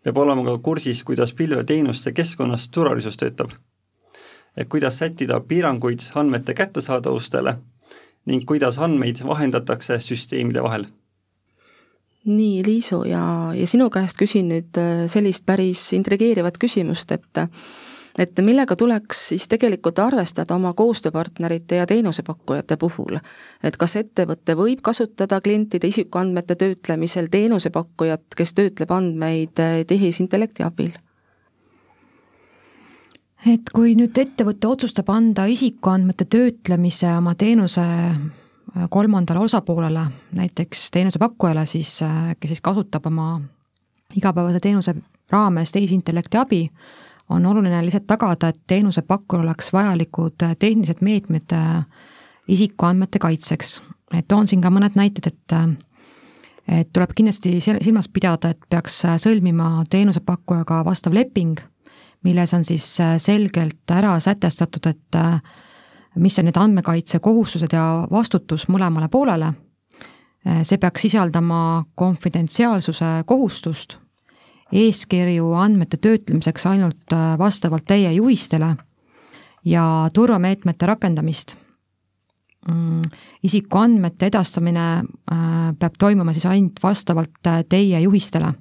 peab 0.04 0.18
olema 0.18 0.46
ka 0.46 0.58
kursis, 0.64 1.04
kuidas 1.04 1.34
pilveteenuste 1.34 2.12
keskkonnas 2.12 2.70
turvalisus 2.70 3.18
töötab. 3.18 3.52
et 4.58 4.68
kuidas 4.68 4.98
sättida 4.98 5.40
piiranguid 5.40 6.00
andmete 6.16 6.54
kättesaadavustele 6.54 7.58
ning 8.26 8.46
kuidas 8.46 8.80
andmeid 8.80 9.22
vahendatakse 9.24 10.00
süsteemide 10.00 10.64
vahel 10.64 10.86
nii, 12.30 12.63
Liisu, 12.65 13.04
ja, 13.10 13.22
ja 13.56 13.68
sinu 13.68 13.89
käest 13.94 14.18
küsin 14.20 14.50
nüüd 14.54 14.80
äh, 14.80 15.06
sellist 15.12 15.46
päris 15.46 15.84
intrigeerivat 15.98 16.60
küsimust, 16.62 17.12
et 17.12 17.46
et 18.20 18.39
millega 18.44 18.76
tuleks 18.76 19.20
siis 19.32 19.46
tegelikult 19.48 20.00
arvestada 20.04 20.56
oma 20.56 20.74
koostööpartnerite 20.76 21.78
ja 21.80 21.86
teenusepakkujate 21.88 22.78
puhul? 22.78 23.20
et 23.63 23.78
kas 23.78 23.96
ettevõte 24.02 24.56
võib 24.60 24.82
kasutada 24.84 25.42
klientide 25.42 25.88
isikuandmete 25.88 26.56
töötlemisel 26.56 27.30
teenusepakkujat, 27.32 28.26
kes 28.36 28.54
töötleb 28.58 28.92
andmeid 28.92 29.62
äh, 29.63 29.84
tehisintellekti 29.88 30.65
abil? 30.68 30.92
et 33.48 33.72
kui 33.74 33.96
nüüd 33.96 34.18
ettevõte 34.20 34.68
otsustab 34.68 35.10
anda 35.13 35.46
isikuandmete 35.48 36.26
töötlemise 36.26 37.13
oma 37.18 37.36
teenuse 37.39 37.86
kolmandale 38.89 39.39
osapoolele, 39.39 40.06
näiteks 40.32 40.92
teenusepakkujale 40.92 41.65
siis, 41.65 42.00
kes 42.39 42.50
siis 42.50 42.62
kasutab 42.62 43.06
oma 43.06 43.42
igapäevase 44.15 44.60
teenuse 44.60 44.96
raames 45.32 45.72
tehisintellekti 45.72 46.38
abi, 46.38 46.70
on 47.30 47.46
oluline 47.46 47.82
lihtsalt 47.86 48.08
tagada, 48.08 48.48
et 48.48 48.62
teenusepakkujal 48.68 49.44
oleks 49.44 49.74
vajalikud 49.74 50.46
tehnilised 50.60 51.02
meetmed 51.02 51.54
isikuandmete 52.48 53.20
kaitseks. 53.20 53.82
et 54.13 54.28
toon 54.28 54.48
siin 54.48 54.62
ka 54.62 54.70
mõned 54.70 54.96
näited, 54.96 55.28
et 55.28 55.54
et 56.70 56.89
tuleb 56.94 57.13
kindlasti 57.15 57.60
silmas 57.62 58.08
pidada, 58.13 58.50
et 58.50 58.60
peaks 58.70 59.02
sõlmima 59.18 59.86
teenusepakkujaga 59.89 60.84
vastav 60.86 61.13
leping, 61.13 61.60
milles 62.24 62.54
on 62.54 62.65
siis 62.65 62.86
selgelt 63.18 63.92
ära 63.92 64.20
sätestatud, 64.20 64.86
et 64.86 65.18
mis 66.15 66.39
on 66.39 66.45
need 66.45 66.58
andmekaitsekohustused 66.58 67.74
ja 67.74 68.08
vastutus 68.12 68.67
mõlemale 68.67 69.10
poolele. 69.10 69.54
see 70.63 70.78
peaks 70.78 71.02
sisaldama 71.02 71.84
konfidentsiaalsuse 71.95 73.06
kohustust, 73.26 73.98
eeskirju 74.72 75.54
andmete 75.54 75.98
töötlemiseks 75.98 76.65
ainult 76.65 77.13
äh, 77.13 77.38
vastavalt 77.38 77.86
teie 77.86 78.13
juhistele 78.13 78.76
ja 79.65 80.10
turvameetmete 80.13 80.86
rakendamist. 80.86 81.56
Mm, 82.72 83.02
isikuandmete 83.43 84.26
edastamine 84.26 84.88
äh, 84.95 85.36
peab 85.80 86.00
toimuma 86.00 86.34
siis 86.34 86.45
ainult 86.45 86.80
vastavalt 86.84 87.48
äh, 87.48 87.63
teie 87.69 88.02
juhistele 88.02 88.54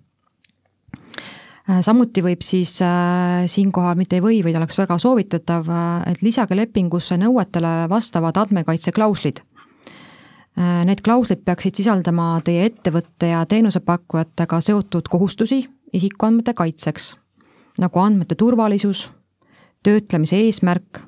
samuti 1.84 2.22
võib 2.24 2.42
siis 2.44 2.78
äh, 2.84 3.44
siinkohal, 3.50 3.96
mitte 3.98 4.18
ei 4.18 4.24
või, 4.24 4.40
vaid 4.44 4.56
oleks 4.56 4.78
väga 4.78 4.96
soovitatav, 5.00 5.68
äh, 5.68 6.08
et 6.12 6.22
lisage 6.24 6.56
lepingusse 6.56 7.18
nõuetele 7.20 7.74
vastavad 7.90 8.40
andmekaitseklauslid. 8.44 9.44
Need 10.58 11.04
klauslid 11.06 11.44
peaksid 11.46 11.76
sisaldama 11.78 12.40
teie 12.42 12.64
ettevõtte 12.66 13.28
ja 13.30 13.44
teenusepakkujatega 13.46 14.58
seotud 14.66 15.06
kohustusi 15.06 15.60
isikuandmete 15.94 16.50
kaitseks, 16.58 17.12
nagu 17.78 18.02
andmete 18.02 18.34
turvalisus, 18.34 19.04
töötlemise 19.86 20.40
eesmärk, 20.48 20.98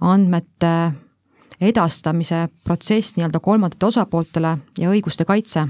andmete 0.00 0.72
edastamise 1.60 2.46
protsess 2.64 3.18
nii-öelda 3.18 3.42
kolmandatele 3.44 3.92
osapooltele 3.92 4.54
ja 4.80 4.88
õiguste 4.94 5.28
kaitse 5.28 5.66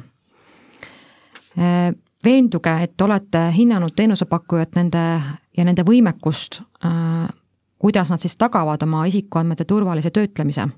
veenduge, 2.24 2.72
et 2.82 3.00
olete 3.00 3.50
hinnanud 3.56 3.94
teenusepakkujat 3.96 4.76
nende 4.76 5.02
ja 5.56 5.64
nende 5.64 5.84
võimekust, 5.86 6.60
äh, 6.84 7.28
kuidas 7.78 8.10
nad 8.10 8.22
siis 8.22 8.36
tagavad 8.36 8.82
oma 8.82 9.04
isikuandmete 9.06 9.64
turvalise 9.64 10.10
töötlemise. 10.10 10.68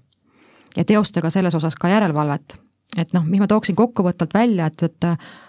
ja 0.76 0.84
teostage 0.84 1.30
selles 1.30 1.54
osas 1.54 1.74
ka 1.74 1.88
järelevalvet. 1.88 2.58
et 2.96 3.12
noh, 3.12 3.24
mis 3.24 3.40
ma 3.40 3.46
tooksin 3.46 3.76
kokkuvõtvalt 3.76 4.34
välja, 4.34 4.66
et, 4.66 4.82
et 4.82 5.04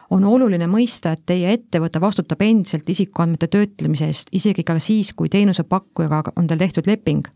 on 0.09 0.25
oluline 0.25 0.67
mõista, 0.67 1.11
et 1.11 1.25
teie 1.25 1.53
ettevõte 1.53 2.01
vastutab 2.01 2.41
endiselt 2.41 2.89
isikuandmete 2.89 3.47
töötlemise 3.47 4.05
eest, 4.05 4.29
isegi 4.31 4.63
ka 4.63 4.79
siis, 4.79 5.13
kui 5.13 5.29
teenusepakkujaga 5.29 6.31
on 6.35 6.47
teil 6.47 6.59
tehtud 6.59 6.87
leping 6.87 7.27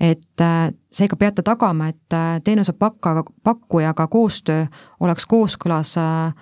et 0.00 0.40
äh, 0.40 0.72
seega 0.92 1.16
peate 1.16 1.42
tagama, 1.44 1.90
et 1.92 2.16
äh, 2.16 2.40
teenusepakka, 2.44 3.24
pakkujaga 3.44 4.06
koostöö 4.08 4.66
oleks 5.00 5.26
kooskõlas 5.28 5.92
äh, 6.00 6.32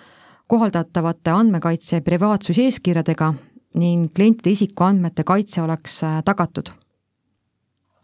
kohaldatavate 0.48 1.30
andmekaitse 1.30 1.96
ja 1.96 2.02
privaatsuse 2.04 2.62
eeskirjadega 2.68 3.34
ning 3.76 4.08
klientide 4.16 4.50
isikuandmete 4.56 5.24
kaitse 5.28 5.60
oleks 5.62 6.02
äh, 6.04 6.22
tagatud. 6.24 6.68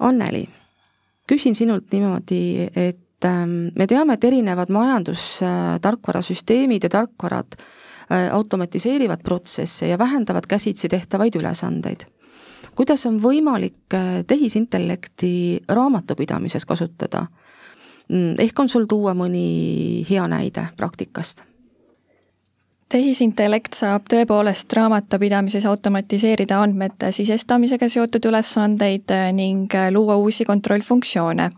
Anneli, 0.04 0.48
küsin 1.28 1.54
sinult 1.56 1.84
niimoodi, 1.92 2.68
et 2.76 3.24
ähm, 3.24 3.50
me 3.78 3.86
teame, 3.88 4.12
et 4.18 4.24
erinevad 4.28 4.68
majandustarkvarasüsteemid 4.74 6.82
ja 6.84 6.90
tarkvarad 6.92 7.46
äh, 7.56 7.64
automatiseerivad 8.34 9.20
protsesse 9.24 9.88
ja 9.88 9.98
vähendavad 9.98 10.44
käsitsi 10.48 10.88
tehtavaid 10.88 11.34
ülesandeid. 11.40 12.00
kuidas 12.74 13.06
on 13.06 13.22
võimalik 13.22 13.94
äh, 13.94 14.24
tehisintellekti 14.26 15.60
raamatupidamises 15.68 16.64
kasutada? 16.66 17.26
Mm, 18.08 18.34
ehk 18.38 18.60
on 18.60 18.68
sul 18.68 18.84
tuua 18.84 19.14
mõni 19.16 20.04
hea 20.10 20.28
näide 20.28 20.66
praktikast 20.76 21.53
tehisintellekt 22.94 23.74
saab 23.74 24.06
tõepoolest 24.10 24.70
raamatupidamises 24.76 25.64
automatiseerida 25.66 26.60
andmete 26.62 27.10
sisestamisega 27.12 27.88
seotud 27.90 28.28
ülesandeid 28.30 29.10
äh, 29.10 29.30
ning 29.34 29.74
äh, 29.74 29.88
luua 29.90 30.14
uusi 30.20 30.46
kontrollfunktsioone. 30.46 31.50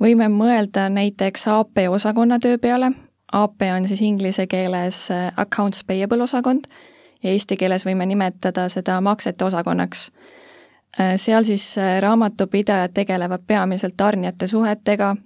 võime 0.00 0.28
mõelda 0.32 0.86
näiteks 0.88 1.48
AP 1.52 1.82
osakonna 1.90 2.38
töö 2.38 2.58
peale, 2.58 2.92
AP 3.32 3.66
on 3.74 3.88
siis 3.88 4.00
inglise 4.00 4.46
keeles 4.46 5.10
äh, 5.10 5.28
accounts 5.36 5.84
payable 5.84 6.22
osakond 6.22 6.64
ja 7.22 7.30
eesti 7.30 7.56
keeles 7.56 7.84
võime 7.84 8.06
nimetada 8.06 8.68
seda 8.68 9.00
maksete 9.00 9.44
osakonnaks. 9.44 10.10
seal 11.16 11.44
siis 11.44 11.76
raamatupidajad 12.00 12.92
tegelevad 12.94 13.42
peamiselt 13.46 13.96
tarnijate 13.96 14.46
suhetega, 14.46 15.16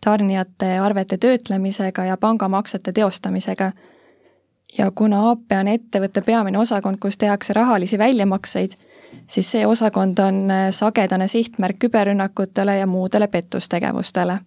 tarnijate 0.00 0.78
arvete 0.78 1.16
töötlemisega 1.16 2.04
ja 2.04 2.16
pangamaksete 2.16 2.92
teostamisega 2.92 3.72
ja 4.78 4.90
kuna 4.94 5.30
AP 5.30 5.52
on 5.60 5.68
ettevõtte 5.68 6.22
peamine 6.22 6.58
osakond, 6.58 6.98
kus 7.00 7.18
tehakse 7.18 7.52
rahalisi 7.52 7.98
väljamakseid, 7.98 8.76
siis 9.26 9.50
see 9.50 9.66
osakond 9.66 10.18
on 10.18 10.52
sagedane 10.70 11.28
sihtmärk 11.28 11.78
küberrünnakutele 11.78 12.76
ja 12.76 12.86
muudele 12.86 13.26
pettustegevustele. 13.28 14.38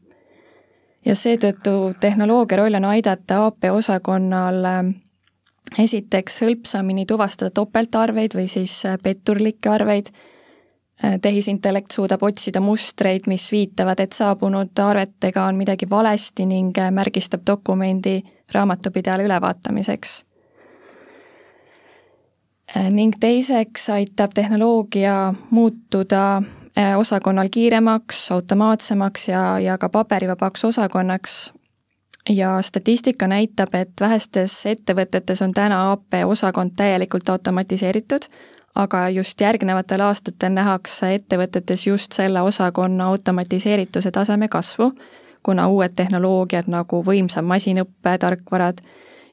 ja 1.05 1.15
seetõttu 1.15 1.93
tehnoloogia 1.99 2.57
roll 2.57 2.75
on 2.79 2.85
aidata 2.85 3.45
AP 3.45 3.65
osakonnal 3.71 4.63
esiteks 5.79 6.41
hõlpsamini 6.41 7.05
tuvastada 7.05 7.51
topeltarveid 7.51 8.35
või 8.35 8.47
siis 8.47 8.83
petturlikke 9.03 9.69
arveid 9.69 10.13
Äh, 11.03 11.19
tehisintellekt 11.21 11.91
suudab 11.91 12.21
otsida 12.23 12.61
mustreid, 12.61 13.25
mis 13.27 13.47
viitavad, 13.51 13.99
et 13.99 14.13
saabunud 14.13 14.77
arvetega 14.79 15.47
on 15.49 15.57
midagi 15.57 15.87
valesti 15.89 16.45
ning 16.45 16.77
äh, 16.77 16.91
märgistab 16.93 17.41
dokumendi 17.49 18.21
raamatupidajale 18.53 19.23
ülevaatamiseks. 19.23 20.25
Äh, 22.77 22.89
ning 22.91 23.13
teiseks 23.19 23.89
aitab 23.89 24.31
tehnoloogia 24.33 25.33
muutuda 25.49 26.41
osakonnal 26.97 27.49
kiiremaks, 27.51 28.31
automaatsemaks 28.31 29.27
ja, 29.29 29.59
ja 29.59 29.77
ka 29.77 29.89
paberivabaks 29.89 30.65
osakonnaks 30.65 31.53
ja 32.29 32.61
statistika 32.61 33.27
näitab, 33.27 33.75
et 33.75 33.91
vähestes 34.01 34.55
ettevõtetes 34.65 35.43
on 35.45 35.53
täna 35.53 35.91
AP 35.91 36.17
osakond 36.25 36.73
täielikult 36.75 37.29
automatiseeritud 37.29 38.25
aga 38.75 39.09
just 39.09 39.41
järgnevatel 39.41 40.01
aastatel 40.01 40.53
nähakse 40.53 41.13
ettevõtetes 41.15 41.87
just 41.87 42.13
selle 42.13 42.41
osakonna 42.41 43.07
automatiseerituse 43.13 44.11
taseme 44.11 44.47
kasvu, 44.47 44.91
kuna 45.43 45.67
uued 45.67 45.95
tehnoloogiad 45.95 46.67
nagu 46.71 47.01
võimsam 47.05 47.45
masinõppe 47.45 48.17
tarkvarad 48.19 48.81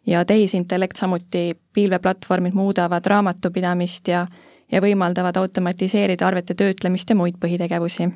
ja 0.07 0.25
tehisintellekt, 0.25 0.97
samuti 0.97 1.57
pilveplatvormid 1.73 2.55
muudavad 2.55 3.07
raamatupidamist 3.07 4.09
ja, 4.09 4.27
ja 4.73 4.81
võimaldavad 4.81 5.37
automatiseerida 5.37 6.27
arvete 6.27 6.55
töötlemist 6.55 7.11
ja 7.11 7.17
muid 7.17 7.39
põhitegevusi. 7.41 8.09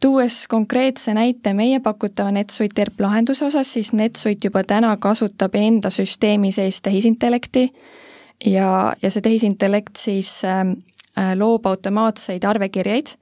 tuues 0.00 0.48
konkreetse 0.48 1.14
näite 1.14 1.52
meie 1.54 1.80
pakutava 1.80 2.30
NetSuite 2.30 2.82
ERP 2.82 3.00
lahenduse 3.00 3.44
osas, 3.44 3.72
siis 3.72 3.92
NetSuite 3.92 4.48
juba 4.48 4.64
täna 4.64 4.96
kasutab 4.96 5.54
enda 5.54 5.90
süsteemi 5.90 6.52
sees 6.52 6.82
tehisintellekti 6.82 7.72
ja, 8.46 8.94
ja 9.02 9.10
see 9.10 9.20
tehisintellekt 9.20 9.96
siis 9.96 10.44
ähm, 10.44 10.72
äh, 11.18 11.34
loob 11.36 11.66
automaatseid 11.66 12.44
arvekirjeid, 12.44 13.16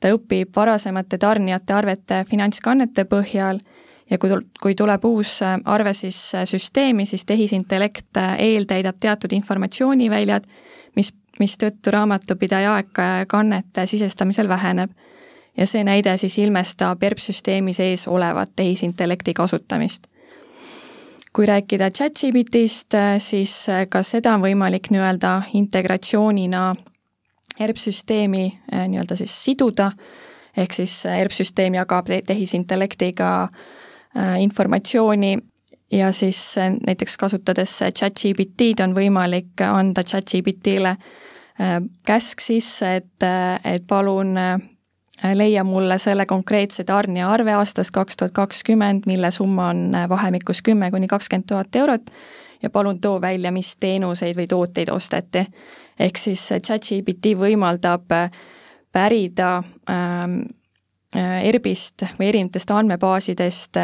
ta 0.00 0.12
õpib 0.14 0.54
varasemate 0.56 1.18
tarnijate 1.18 1.74
arvete 1.76 2.24
finantskannete 2.30 3.04
põhjal 3.04 3.60
ja 4.10 4.18
kui, 4.18 4.30
kui 4.62 4.74
tuleb 4.74 5.04
uus 5.04 5.40
äh, 5.42 5.58
arve 5.64 5.94
siis 5.94 6.18
äh, 6.34 6.44
süsteemi, 6.48 7.06
siis 7.06 7.24
tehisintellekt 7.24 8.20
eeltäidab 8.38 9.00
teatud 9.00 9.32
informatsiooniväljad, 9.32 10.46
mis, 10.96 11.12
mistõttu 11.38 11.92
raamatupidaja 11.94 12.74
aeg 12.78 13.04
kannete 13.28 13.86
sisestamisel 13.86 14.48
väheneb. 14.48 14.90
ja 15.56 15.66
see 15.66 15.84
näide 15.84 16.16
siis 16.16 16.38
ilmestab 16.38 17.02
ERP-süsteemi 17.02 17.72
sees 17.74 18.08
olevat 18.08 18.52
tehisintellekti 18.56 19.34
kasutamist 19.34 20.06
kui 21.32 21.46
rääkida 21.46 21.90
chat-GPT-st, 21.90 22.94
äh, 22.94 23.18
siis 23.18 23.68
äh, 23.68 23.86
ka 23.88 24.02
seda 24.02 24.34
on 24.34 24.42
võimalik 24.44 24.90
nii-öelda 24.90 25.42
integratsioonina 25.54 26.74
ERP-süsteemi 27.60 28.44
äh, 28.72 28.88
nii-öelda 28.88 29.18
siis 29.20 29.34
siduda, 29.44 29.90
ehk 30.56 30.74
siis 30.74 31.04
ERP-süsteem 31.06 31.78
jagab 31.78 32.10
tehisintellektiga 32.26 33.48
informatsiooni 34.42 35.36
ja 35.94 36.08
siis 36.12 36.40
näiteks 36.58 37.14
kasutades 37.16 37.76
chat-GPT-d 37.94 38.82
on 38.82 38.96
võimalik 38.96 39.62
anda 39.62 40.02
chat-GPT-le 40.02 40.96
käsk 42.08 42.42
sisse, 42.42 42.96
et, 42.98 43.26
et 43.62 43.86
palun 43.86 44.34
Äh, 45.24 45.36
leia 45.36 45.64
mulle 45.64 45.98
selle 45.98 46.24
konkreetse 46.26 46.84
tarnija 46.88 47.28
arve 47.28 47.52
aastast 47.52 47.92
kaks 47.92 48.16
tuhat 48.16 48.32
kakskümmend, 48.32 49.04
mille 49.06 49.30
summa 49.30 49.66
on 49.68 49.82
äh, 49.94 50.08
vahemikus 50.08 50.62
kümme 50.64 50.88
kuni 50.90 51.08
kakskümmend 51.08 51.48
tuhat 51.48 51.76
eurot 51.76 52.08
ja 52.62 52.70
palun 52.70 53.00
too 53.00 53.20
välja, 53.20 53.52
mis 53.52 53.76
teenuseid 53.76 54.36
või 54.36 54.46
tooteid 54.48 54.88
osteti. 54.92 55.44
ehk 55.98 56.18
siis 56.18 56.48
chat-GPT 56.48 57.36
võimaldab 57.36 58.12
äh, 58.12 58.30
pärida 58.92 59.62
ähm, 59.90 60.42
ERB-ist 61.14 62.04
või 62.18 62.28
erinevatest 62.28 62.70
andmebaasidest 62.70 63.78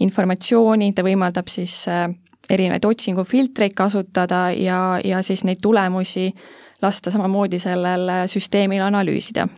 informatsiooni, 0.00 0.92
ta 0.92 1.02
võimaldab 1.02 1.48
siis 1.48 1.86
erinevaid 2.50 2.84
otsingufiltreid 2.84 3.72
kasutada 3.74 4.50
ja, 4.52 5.00
ja 5.04 5.22
siis 5.22 5.44
neid 5.44 5.60
tulemusi 5.62 6.28
lasta 6.82 7.10
samamoodi 7.10 7.58
sellel 7.58 8.28
süsteemil 8.28 8.82
analüüsida 8.84 9.48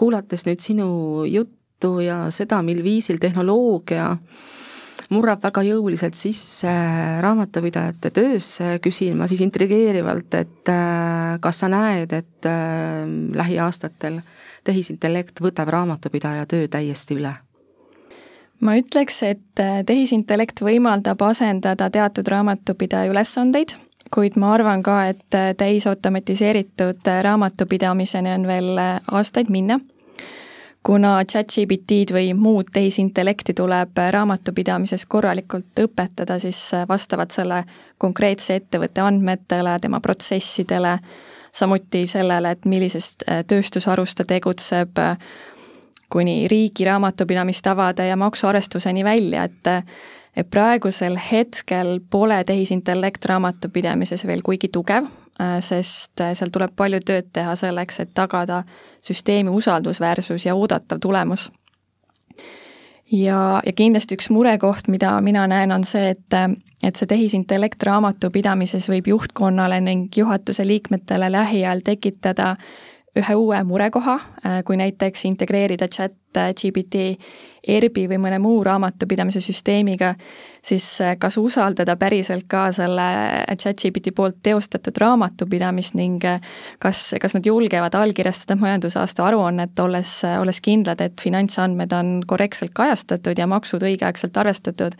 kuulates 0.00 0.46
nüüd 0.48 0.62
sinu 0.64 0.88
juttu 1.28 1.98
ja 2.04 2.24
seda, 2.32 2.62
mil 2.64 2.80
viisil 2.84 3.20
tehnoloogia 3.20 4.14
murrab 5.10 5.42
väga 5.42 5.62
jõuliselt 5.66 6.18
sisse 6.18 6.70
raamatupidajate 7.24 8.12
töösse, 8.14 8.70
küsin 8.82 9.18
ma 9.18 9.26
siis 9.30 9.42
intrigeerivalt, 9.44 10.34
et 10.38 10.70
äh, 10.70 11.36
kas 11.42 11.62
sa 11.62 11.70
näed, 11.72 12.14
et 12.14 12.48
äh, 12.48 13.04
lähiaastatel 13.36 14.20
tehisintellekt 14.66 15.42
võtab 15.42 15.72
raamatupidaja 15.74 16.46
töö 16.50 16.68
täiesti 16.70 17.18
üle? 17.18 17.34
ma 18.60 18.76
ütleks, 18.76 19.22
et 19.26 19.62
äh, 19.62 19.80
tehisintellekt 19.86 20.62
võimaldab 20.62 21.22
asendada 21.26 21.90
teatud 21.90 22.28
raamatupidaja 22.28 23.10
ülesandeid, 23.10 23.74
kuid 24.14 24.36
ma 24.38 24.54
arvan 24.54 24.82
ka, 24.86 25.00
et 25.10 25.38
täisautomatiseeritud 25.58 27.08
raamatupidamiseni 27.24 28.34
on 28.34 28.46
veel 28.46 28.78
aastaid 28.78 29.50
minna 29.50 29.80
kuna 30.86 31.18
chat-GPT-d 31.24 32.14
või 32.14 32.30
muud 32.34 32.70
tehisintellekti 32.72 33.54
tuleb 33.54 33.98
raamatupidamises 34.10 35.04
korralikult 35.06 35.82
õpetada, 35.82 36.38
siis 36.40 36.70
vastavalt 36.88 37.36
selle 37.36 37.64
konkreetse 37.98 38.56
ettevõtte 38.60 39.04
andmetele, 39.04 39.76
tema 39.80 40.00
protsessidele, 40.00 40.96
samuti 41.52 42.06
sellele, 42.06 42.54
et 42.56 42.64
millisest 42.64 43.26
äh, 43.28 43.44
tööstusharust 43.46 44.22
ta 44.22 44.28
tegutseb, 44.34 44.98
kuni 46.10 46.48
riigi 46.48 46.84
raamatupidamistavade 46.84 48.06
ja 48.06 48.16
maksuarvestuseni 48.16 49.04
välja, 49.04 49.44
et 49.44 49.76
et 50.36 50.46
praegusel 50.46 51.16
hetkel 51.18 51.98
pole 52.10 52.36
tehisintellekt 52.46 53.24
raamatupidamises 53.26 54.22
veel 54.26 54.44
kuigi 54.46 54.68
tugev, 54.72 55.08
Äh, 55.10 55.29
sest 55.60 56.20
äh, 56.20 56.34
seal 56.34 56.50
tuleb 56.52 56.74
palju 56.76 57.00
tööd 57.06 57.30
teha 57.32 57.54
selleks, 57.56 58.00
et 58.00 58.12
tagada 58.14 58.62
süsteemi 59.04 59.50
usaldusväärsus 59.50 60.46
ja 60.46 60.54
oodatav 60.54 61.00
tulemus. 61.00 61.50
ja, 63.12 63.62
ja 63.66 63.72
kindlasti 63.76 64.18
üks 64.18 64.30
murekoht, 64.30 64.88
mida 64.88 65.20
mina 65.20 65.46
näen, 65.46 65.72
on 65.72 65.84
see, 65.84 66.10
et, 66.10 66.38
et 66.82 66.96
see 66.96 67.06
tehisintellekt 67.06 67.82
raamatupidamises 67.82 68.88
võib 68.88 69.08
juhtkonnale 69.14 69.80
ning 69.80 70.16
juhatuse 70.16 70.66
liikmetele 70.66 71.32
lähiajal 71.32 71.80
tekitada 71.84 72.56
ühe 73.18 73.34
uue 73.34 73.58
murekoha, 73.66 74.14
äh, 74.46 74.58
kui 74.64 74.76
näiteks 74.78 75.24
integreerida 75.26 75.88
chat 75.90 76.14
GPT 76.30 77.16
ERB-i 77.66 78.04
või 78.12 78.20
mõne 78.22 78.38
muu 78.38 78.60
raamatupidamise 78.64 79.40
süsteemiga, 79.42 80.12
siis 80.62 80.86
äh, 81.02 81.16
kas 81.18 81.36
usaldada 81.40 81.96
päriselt 81.98 82.46
ka 82.50 82.68
selle 82.72 83.08
chat 83.58 83.82
GPT 83.82 84.14
poolt 84.14 84.38
teostatud 84.46 85.00
raamatupidamist 85.02 85.98
ning 85.98 86.24
äh, 86.24 86.38
kas, 86.78 87.08
kas 87.20 87.34
nad 87.34 87.46
julgevad 87.46 87.98
allkirjastada 87.98 88.58
majandusaasta 88.60 89.26
aruannet, 89.26 89.74
olles, 89.82 90.20
olles 90.38 90.62
kindlad, 90.62 91.02
et 91.02 91.18
finantsandmed 91.20 91.92
on 91.98 92.20
korrektselt 92.26 92.74
kajastatud 92.78 93.38
ja 93.38 93.50
maksud 93.50 93.82
õigeaegselt 93.90 94.38
arvestatud. 94.38 94.94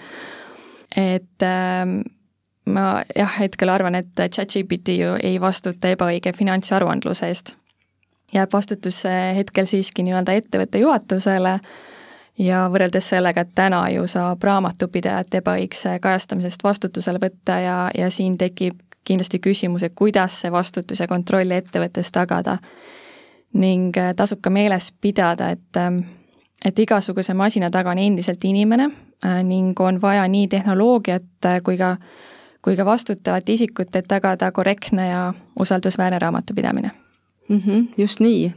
et 0.96 1.46
ähm, 1.46 2.00
ma 2.66 3.04
jah, 3.14 3.38
hetkel 3.38 3.70
arvan, 3.70 3.94
et 3.94 4.18
ChatGPT 4.18 4.98
ju 4.98 5.14
ei 5.22 5.40
vastuta 5.40 5.94
ebaõige 5.94 6.34
finantsaruandluse 6.34 7.30
eest 7.30 7.59
jääb 8.34 8.52
vastutus 8.52 9.02
hetkel 9.36 9.66
siiski 9.66 10.02
nii-öelda 10.06 10.32
ettevõtte 10.38 10.78
juhatusele 10.78 11.58
ja 12.40 12.64
võrreldes 12.72 13.08
sellega, 13.12 13.44
et 13.44 13.54
täna 13.54 13.82
ju 13.92 14.06
saab 14.08 14.42
raamatupidajat 14.44 15.34
ebaõigse 15.40 15.98
kajastamisest 16.02 16.64
vastutusele 16.64 17.20
võtta 17.22 17.58
ja, 17.60 17.76
ja 17.96 18.10
siin 18.10 18.38
tekib 18.38 18.80
kindlasti 19.04 19.40
küsimus, 19.42 19.82
et 19.82 19.94
kuidas 19.96 20.40
see 20.42 20.52
vastutus 20.52 21.00
ja 21.00 21.08
kontroll 21.08 21.50
ettevõttes 21.56 22.12
tagada. 22.12 22.58
ning 23.52 23.96
äh, 23.98 24.12
tasub 24.14 24.38
ka 24.40 24.50
meeles 24.50 24.92
pidada, 25.00 25.48
et, 25.50 25.76
ähm, 25.76 25.98
et 26.64 26.78
igasuguse 26.78 27.34
masina 27.34 27.66
taga 27.68 27.90
on 27.90 27.98
endiselt 27.98 28.44
inimene 28.44 28.84
äh, 29.24 29.42
ning 29.42 29.80
on 29.80 30.00
vaja 30.00 30.28
nii 30.28 30.48
tehnoloogiat 30.48 31.46
äh, 31.46 31.60
kui 31.62 31.76
ka, 31.76 31.96
kui 32.62 32.76
ka 32.76 32.84
vastutavat 32.84 33.48
isikut, 33.48 33.96
et 33.96 34.06
tagada 34.08 34.52
korrektne 34.52 35.08
ja 35.08 35.34
usaldusväärne 35.58 36.18
raamatupidamine 36.18 36.90
mm. 37.50 37.60
-hmm, 37.66 37.88
just 37.98 38.20
nii 38.20 38.54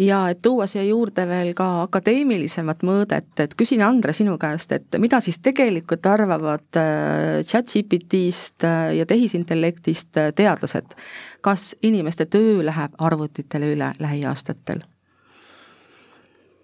ja 0.00 0.20
et 0.32 0.42
tuua 0.42 0.66
siia 0.66 0.84
juurde 0.84 1.26
veel 1.28 1.52
ka 1.56 1.66
akadeemilisemat 1.84 2.84
mõõdet, 2.86 3.32
et 3.42 3.54
küsin, 3.58 3.82
Andre, 3.84 4.14
sinu 4.16 4.36
käest, 4.40 4.72
et 4.72 4.98
mida 5.02 5.20
siis 5.20 5.40
tegelikult 5.44 6.06
arvavad 6.08 6.80
äh, 6.80 7.40
chat-GPT-st 7.46 8.66
äh, 8.68 8.94
ja 9.00 9.06
tehisintellektist 9.06 10.16
äh, 10.16 10.32
teadlased? 10.36 10.96
kas 11.40 11.74
inimeste 11.82 12.26
töö 12.28 12.60
läheb 12.64 12.96
arvutitele 12.98 13.72
üle 13.74 13.92
lähiaastatel? 13.98 14.82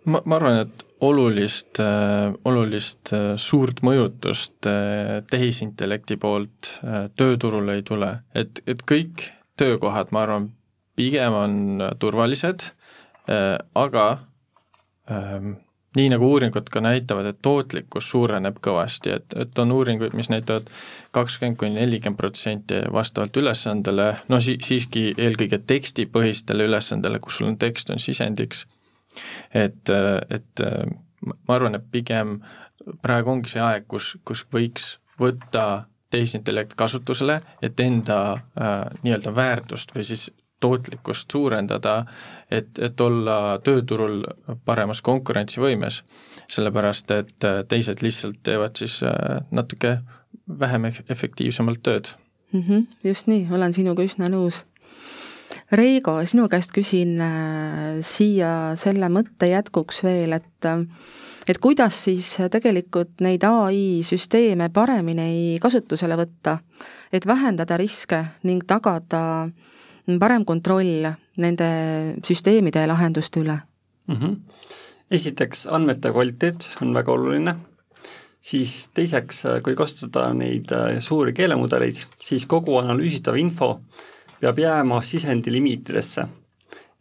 ma, 0.05 0.21
ma 0.25 0.37
arvan, 0.37 0.61
et 0.67 0.85
olulist 1.01 1.81
olulist 2.45 3.11
suurt 3.37 3.83
mõjutust 3.85 4.69
tehisintellekti 5.31 6.17
poolt 6.17 6.71
tööturule 7.17 7.77
ei 7.77 7.83
tule, 7.85 8.13
et, 8.35 8.63
et 8.67 8.81
kõik 8.89 9.27
töökohad, 9.61 10.13
ma 10.13 10.23
arvan, 10.25 10.51
pigem 10.97 11.35
on 11.37 11.83
turvalised 12.01 12.71
Äh, 13.29 13.59
aga 13.75 14.19
ähm, 15.11 15.57
nii 15.99 16.11
nagu 16.13 16.29
uuringud 16.31 16.69
ka 16.71 16.81
näitavad, 16.85 17.27
et 17.27 17.41
tootlikkus 17.43 18.11
suureneb 18.13 18.61
kõvasti, 18.63 19.17
et, 19.17 19.35
et 19.35 19.59
on 19.59 19.73
uuringuid, 19.75 20.15
mis 20.15 20.31
näitavad 20.31 20.69
kakskümmend 21.17 21.59
kuni 21.59 21.75
nelikümmend 21.81 22.21
protsenti 22.21 22.79
vastavalt 22.95 23.41
ülesandele, 23.43 24.13
no 24.31 24.39
si-, 24.45 24.61
siiski 24.63 25.09
eelkõige 25.17 25.59
tekstipõhistele 25.67 26.69
ülesandele, 26.71 27.19
kus 27.25 27.41
sul 27.41 27.51
on 27.51 27.59
tekst, 27.59 27.91
on 27.91 27.99
sisendiks. 27.99 28.63
et, 29.55 29.91
et 30.31 30.65
ma 31.27 31.59
arvan, 31.59 31.75
et 31.75 31.91
pigem 31.91 32.39
praegu 33.03 33.33
ongi 33.33 33.57
see 33.57 33.65
aeg, 33.65 33.89
kus, 33.91 34.15
kus 34.25 34.47
võiks 34.55 34.99
võtta 35.19 35.87
tehisintellekt 36.15 36.77
kasutusele, 36.79 37.41
et 37.63 37.81
enda 37.81 38.19
äh, 38.37 38.75
nii-öelda 39.03 39.35
väärtust 39.35 39.97
või 39.97 40.05
siis 40.07 40.29
tootlikkust 40.61 41.31
suurendada, 41.31 42.05
et, 42.51 42.79
et 42.79 43.01
olla 43.01 43.59
tööturul 43.65 44.23
paremas 44.65 45.03
konkurentsivõimes, 45.05 46.01
sellepärast 46.49 47.13
et 47.17 47.45
äh, 47.45 47.61
teised 47.69 48.03
lihtsalt 48.05 48.41
teevad 48.47 48.79
siis 48.81 49.03
äh, 49.05 49.43
natuke 49.51 49.99
vähem 50.47 50.89
efektiivsemalt 50.89 51.83
tööd 51.83 52.09
mm. 52.53 52.63
-hmm, 52.63 52.87
just 53.05 53.27
nii, 53.27 53.49
olen 53.53 53.75
sinuga 53.75 54.03
üsna 54.03 54.31
nõus. 54.33 54.65
Reigo, 55.73 56.19
sinu 56.25 56.49
käest 56.49 56.73
küsin 56.73 57.21
äh, 57.21 58.01
siia 58.01 58.77
selle 58.77 59.09
mõtte 59.13 59.51
jätkuks 59.51 60.03
veel, 60.05 60.33
et 60.33 60.73
et 61.47 61.59
kuidas 61.63 62.05
siis 62.05 62.39
tegelikult 62.51 63.21
neid 63.21 63.45
ai 63.45 64.03
süsteeme 64.03 64.69
paremini 64.69 65.59
kasutusele 65.63 66.17
võtta, 66.17 66.59
et 67.13 67.27
vähendada 67.27 67.77
riske 67.77 68.25
ning 68.43 68.65
tagada 68.67 69.23
äh, 69.45 69.66
parem 70.21 70.45
kontroll 70.47 71.09
nende 71.43 71.69
süsteemide 72.25 72.85
ja 72.85 72.91
lahenduste 72.91 73.43
üle 73.43 73.59
mm? 74.07 74.15
-hmm. 74.15 74.37
esiteks, 75.11 75.67
andmete 75.67 76.13
kvaliteet 76.15 76.71
on 76.83 76.95
väga 76.95 77.13
oluline, 77.13 77.57
siis 78.41 78.89
teiseks, 78.95 79.43
kui 79.63 79.75
kasutada 79.75 80.33
neid 80.35 80.73
äh, 80.73 80.99
suuri 81.03 81.33
keelemudeleid, 81.33 81.99
siis 82.19 82.47
kogu 82.47 82.79
analüüsitav 82.79 83.37
info 83.37 83.81
peab 84.41 84.59
jääma 84.59 85.03
sisendi 85.03 85.53
limiitidesse. 85.53 86.27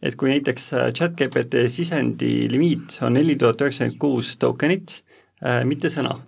et 0.02 0.14
kui 0.16 0.28
näiteks 0.28 0.72
äh, 0.72 0.92
chat-GPT 0.92 1.68
sisendi 1.68 2.48
limiit 2.52 2.98
on 3.02 3.14
neli 3.16 3.36
tuhat 3.36 3.60
üheksakümmend 3.60 3.98
kuus 3.98 4.36
tokenit, 4.36 5.02
äh, 5.44 5.64
mitte 5.64 5.88
sõna 5.88 6.18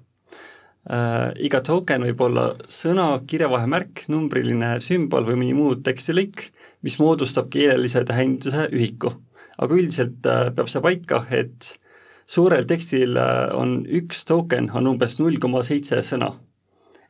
äh,. 0.90 1.34
iga 1.36 1.60
token 1.60 2.02
võib 2.02 2.20
olla 2.20 2.54
sõna, 2.68 3.20
kirjavahemärk, 3.26 4.06
numbriline 4.08 4.78
sümbol 4.80 5.26
või 5.26 5.36
mõni 5.42 5.54
muu 5.54 5.74
tekstilõik 5.74 6.48
mis 6.82 6.98
moodustab 6.98 7.50
keelelise 7.50 8.04
tähenduse 8.04 8.68
ühiku. 8.72 9.12
aga 9.58 9.74
üldiselt 9.74 10.26
äh, 10.26 10.48
peab 10.54 10.68
see 10.70 10.82
paika, 10.82 11.24
et 11.34 11.78
suurel 12.26 12.66
tekstil 12.68 13.16
äh, 13.18 13.48
on 13.56 13.80
üks 13.84 14.22
token, 14.28 14.70
on 14.70 14.86
umbes 14.92 15.18
null 15.18 15.40
koma 15.42 15.64
seitse 15.66 15.98
sõna. 16.06 16.34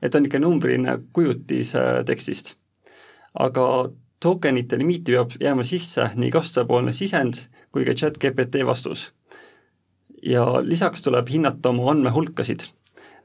et 0.00 0.14
on 0.14 0.22
niisugune 0.22 0.46
numbriline 0.46 0.98
kujutis 1.12 1.74
äh, 1.76 2.04
tekstist. 2.07 2.54
aga 3.35 3.90
tokenite 4.20 4.78
limiiti 4.78 5.12
peab 5.12 5.37
jääma 5.40 5.64
sisse 5.64 6.11
nii 6.16 6.31
kasutajapoolne 6.35 6.92
sisend 6.92 7.44
kui 7.72 7.85
ka 7.85 7.94
chat 7.94 8.18
GPT 8.18 8.64
vastus. 8.66 9.12
ja 10.22 10.44
lisaks 10.62 11.02
tuleb 11.02 11.28
hinnata 11.28 11.68
oma 11.68 11.90
andmehulkasid. 11.90 12.64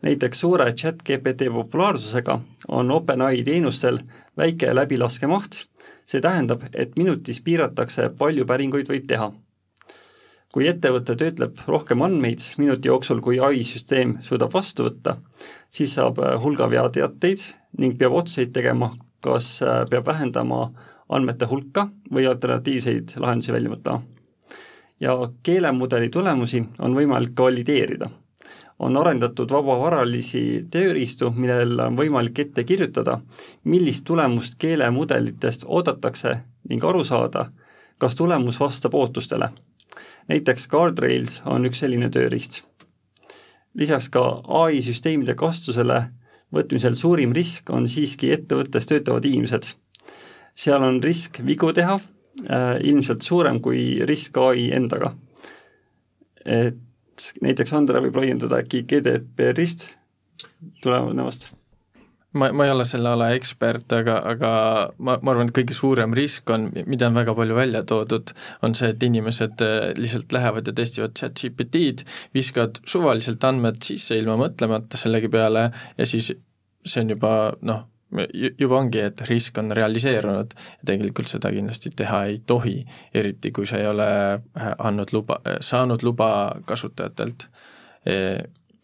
näiteks 0.03 0.39
suure 0.39 0.71
chat 0.73 1.03
GPT 1.08 1.47
populaarsusega 1.53 2.39
on 2.67 2.91
OpenAI 2.91 3.43
teenustel 3.43 3.99
väike 4.38 4.75
läbilaskemaht 4.75 5.67
see 6.05 6.21
tähendab, 6.21 6.65
et 6.73 6.95
minutis 6.99 7.39
piiratakse, 7.43 8.09
palju 8.19 8.45
päringuid 8.49 8.91
võib 8.91 9.07
teha. 9.07 9.31
kui 10.53 10.67
ettevõte 10.69 11.15
töötleb 11.17 11.63
rohkem 11.65 12.03
andmeid 12.05 12.43
minuti 12.61 12.85
jooksul, 12.85 13.23
kui 13.25 13.39
ai 13.41 13.63
süsteem 13.65 14.19
suudab 14.21 14.51
vastu 14.53 14.85
võtta, 14.85 15.15
siis 15.69 15.95
saab 15.97 16.19
äh, 16.21 16.35
hulga 16.43 16.67
veateateid 16.69 17.41
ning 17.81 17.97
peab 17.97 18.13
otsuseid 18.19 18.51
tegema, 18.53 18.91
kas 19.25 19.63
äh, 19.65 19.81
peab 19.89 20.05
vähendama 20.05 20.67
andmete 21.09 21.49
hulka 21.49 21.87
või 22.13 22.27
alternatiivseid 22.29 23.15
lahendusi 23.17 23.53
välja 23.55 23.73
mõtlema. 23.73 24.03
ja 24.99 25.17
keelemudeli 25.43 26.09
tulemusi 26.09 26.61
on 26.79 26.93
võimalik 26.95 27.33
valideerida 27.39 28.11
on 28.83 28.97
arendatud 28.99 29.51
vabavaralisi 29.51 30.65
tööriistu, 30.71 31.31
millel 31.35 31.79
on 31.79 31.97
võimalik 31.97 32.39
ette 32.43 32.65
kirjutada, 32.67 33.19
millist 33.63 34.05
tulemust 34.07 34.57
keelemudelitest 34.59 35.63
oodatakse 35.67 36.35
ning 36.69 36.83
aru 36.83 37.03
saada, 37.07 37.47
kas 37.97 38.15
tulemus 38.19 38.59
vastab 38.59 38.95
ootustele. 38.95 39.49
näiteks 40.27 40.67
Guardrails 40.67 41.41
on 41.45 41.65
üks 41.65 41.79
selline 41.79 42.09
tööriist. 42.09 42.63
lisaks 43.73 44.09
ka 44.09 44.41
ai 44.47 44.81
süsteemide 44.81 45.35
kasutusele 45.35 46.09
võtmisel 46.53 46.95
suurim 46.95 47.33
risk 47.33 47.69
on 47.69 47.87
siiski 47.87 48.31
ettevõttes 48.31 48.85
töötavad 48.85 49.25
inimesed. 49.25 49.73
seal 50.55 50.83
on 50.83 51.03
risk 51.03 51.39
vigu 51.45 51.73
teha 51.73 51.95
äh, 51.95 52.79
ilmselt 52.81 53.21
suurem 53.21 53.59
kui 53.61 54.05
risk 54.05 54.37
ai 54.37 54.71
endaga. 54.71 55.15
et 56.45 56.77
näiteks 57.43 57.73
Andre 57.77 58.03
võib 58.05 58.21
laiendada 58.21 58.62
äkki 58.63 58.86
GDPR-ist 58.89 59.89
tulenevast? 60.83 61.49
ma, 62.33 62.49
ma 62.51 62.65
ei 62.65 62.71
ole 62.73 62.86
selle 62.88 63.12
ala 63.13 63.29
ekspert, 63.38 63.93
aga, 63.93 64.17
aga 64.33 64.51
ma, 64.97 65.17
ma 65.21 65.33
arvan, 65.33 65.49
et 65.49 65.55
kõige 65.55 65.75
suurem 65.77 66.15
risk 66.17 66.49
on, 66.53 66.69
mida 66.89 67.09
on 67.09 67.19
väga 67.19 67.36
palju 67.38 67.57
välja 67.57 67.83
toodud, 67.89 68.33
on 68.65 68.73
see, 68.77 68.89
et 68.93 69.05
inimesed 69.05 69.63
äh, 69.65 69.91
lihtsalt 69.99 70.33
lähevad 70.36 70.69
ja 70.69 70.75
testivad 70.77 71.15
chat-GPT-d, 71.19 72.07
viskavad 72.36 72.81
suvaliselt 72.89 73.45
andmed 73.49 73.81
sisse 73.86 74.17
ilma 74.17 74.39
mõtlemata 74.41 74.99
sellegi 74.99 75.29
peale 75.33 75.69
ja 75.97 76.09
siis 76.09 76.33
see 76.83 77.03
on 77.05 77.13
juba 77.13 77.33
noh, 77.62 77.86
juba 78.60 78.78
ongi, 78.78 78.99
et 78.99 79.21
risk 79.30 79.58
on 79.58 79.71
realiseerunud 79.76 80.56
ja 80.56 80.89
tegelikult 80.89 81.32
seda 81.32 81.52
kindlasti 81.54 81.93
teha 81.97 82.23
ei 82.32 82.41
tohi, 82.45 82.76
eriti 83.13 83.52
kui 83.52 83.65
sa 83.69 83.80
ei 83.82 83.88
ole 83.89 84.10
äh, 84.34 84.73
andnud 84.78 85.13
luba, 85.15 85.39
äh, 85.47 85.58
saanud 85.62 86.04
luba 86.04 86.28
kasutajatelt. 86.65 87.47
E, 88.06 88.15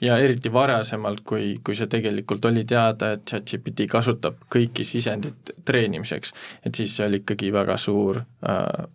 ja 0.01 0.17
eriti 0.17 0.51
varasemalt, 0.53 1.21
kui, 1.27 1.57
kui 1.63 1.75
see 1.75 1.89
tegelikult 1.91 2.45
oli 2.47 2.63
teada, 2.65 3.13
et 3.15 3.25
ChatGPT 3.27 3.89
kasutab 3.91 4.39
kõiki 4.51 4.85
sisendit 4.87 5.53
treenimiseks, 5.67 6.33
et 6.65 6.75
siis 6.75 6.95
see 6.95 7.07
oli 7.09 7.23
ikkagi 7.23 7.51
väga 7.53 7.77
suur 7.77 8.21
äh,, 8.23 8.85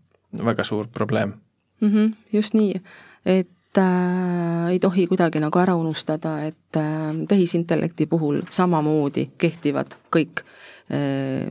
väga 0.44 0.64
suur 0.64 0.88
probleem 0.88 1.34
mm. 1.80 1.90
-hmm, 1.90 2.14
just 2.32 2.54
nii, 2.54 2.80
et 3.24 3.48
äh, 3.78 4.70
ei 4.72 4.78
tohi 4.78 5.06
kuidagi 5.06 5.42
nagu 5.42 5.58
ära 5.58 5.76
unustada, 5.76 6.36
et 6.46 6.78
äh, 6.78 7.12
tehisintellekti 7.28 8.06
puhul 8.10 8.42
samamoodi 8.50 9.28
kehtivad 9.38 9.96
kõik 10.14 10.44
äh, 10.44 11.48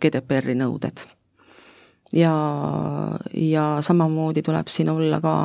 GDPR-i 0.00 0.56
nõuded. 0.58 1.06
ja, 2.12 2.34
ja 3.34 3.66
samamoodi 3.80 4.42
tuleb 4.42 4.68
siin 4.68 4.90
olla 4.92 5.20
ka 5.20 5.36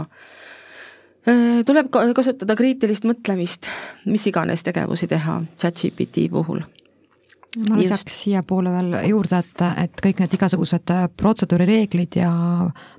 äh, 1.28 1.62
tuleb 1.66 1.92
ka 1.92 2.06
kasutada 2.14 2.56
kriitilist 2.56 3.08
mõtlemist, 3.08 3.70
mis 4.06 4.28
iganes 4.28 4.64
tegevusi 4.64 5.08
teha 5.08 5.42
chat-GPT 5.56 6.30
puhul 6.32 6.66
ma 7.56 7.78
lisaks 7.80 8.18
siiapoole 8.24 8.72
veel 8.72 8.98
juurde, 9.10 9.40
et, 9.40 9.64
et 9.84 10.04
kõik 10.04 10.22
need 10.22 10.36
igasugused 10.38 10.94
äh, 10.94 11.08
protseduurireeglid 11.18 12.20
ja 12.20 12.32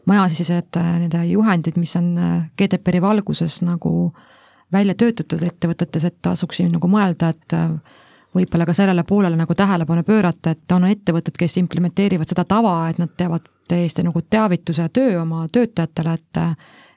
majasisesed 0.09 0.79
äh, 0.81 0.91
nende 1.05 1.23
juhendid, 1.29 1.79
mis 1.81 1.95
on 2.01 2.11
äh, 2.17 2.33
GDPR-i 2.59 3.03
valguses 3.05 3.61
nagu 3.67 3.93
välja 4.73 4.97
töötatud 4.99 5.43
ettevõtetes, 5.47 6.05
et 6.09 6.19
tasuks 6.25 6.61
siin 6.61 6.73
nagu 6.75 6.91
mõelda, 6.93 7.31
et 7.33 7.55
võib-olla 8.37 8.67
ka 8.69 8.75
sellele 8.77 9.05
poolele 9.09 9.39
nagu 9.39 9.55
tähelepanu 9.57 10.03
pöörata, 10.05 10.53
et 10.53 10.75
on 10.77 10.85
ettevõtted, 10.91 11.39
kes 11.41 11.57
implementeerivad 11.63 12.29
seda 12.29 12.45
tava, 12.45 12.75
et 12.91 13.01
nad 13.01 13.15
teevad 13.17 13.47
täiesti 13.69 14.05
nagu 14.05 14.21
teavituse 14.21 14.91
töö 14.93 15.23
oma 15.23 15.47
töötajatele, 15.53 16.19
et 16.19 16.43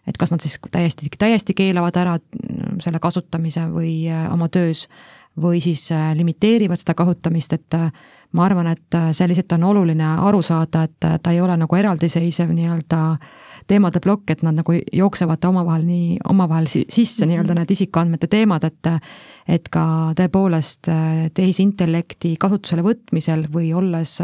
et 0.09 0.17
kas 0.17 0.31
nad 0.33 0.41
siis 0.41 0.57
täiesti, 0.73 1.07
täiesti 1.13 1.53
keelavad 1.53 1.95
ära 2.01 2.15
selle 2.81 2.99
kasutamise 2.99 3.67
või 3.69 4.09
oma 4.33 4.47
töös 4.49 4.87
või 5.39 5.61
siis 5.63 5.85
limiteerivad 6.15 6.81
seda 6.81 6.95
kasutamist, 6.97 7.53
et 7.53 7.77
ma 8.35 8.45
arvan, 8.45 8.67
et 8.73 8.97
see 9.15 9.29
lihtsalt 9.31 9.55
on 9.55 9.69
oluline 9.69 10.07
aru 10.27 10.41
saada, 10.43 10.83
et 10.83 11.07
ta 11.23 11.31
ei 11.31 11.39
ole 11.41 11.55
nagu 11.59 11.77
eraldiseisev 11.77 12.51
nii-öelda 12.51 12.99
teemade 13.67 14.01
plokk, 14.03 14.33
et 14.33 14.43
nad 14.43 14.57
nagu 14.57 14.75
jooksevad 14.75 15.45
omavahel 15.47 15.85
nii, 15.87 16.17
omavahel 16.29 16.67
sisse 16.71 17.27
nii-öelda 17.29 17.55
need 17.55 17.71
isikuandmete 17.77 18.27
teemad, 18.31 18.67
et 18.67 18.91
et 19.51 19.67
ka 19.71 19.83
tõepoolest 20.19 20.87
tehisintellekti 21.35 22.35
kasutusele 22.39 22.83
võtmisel 22.85 23.47
või 23.51 23.71
olles 23.75 24.19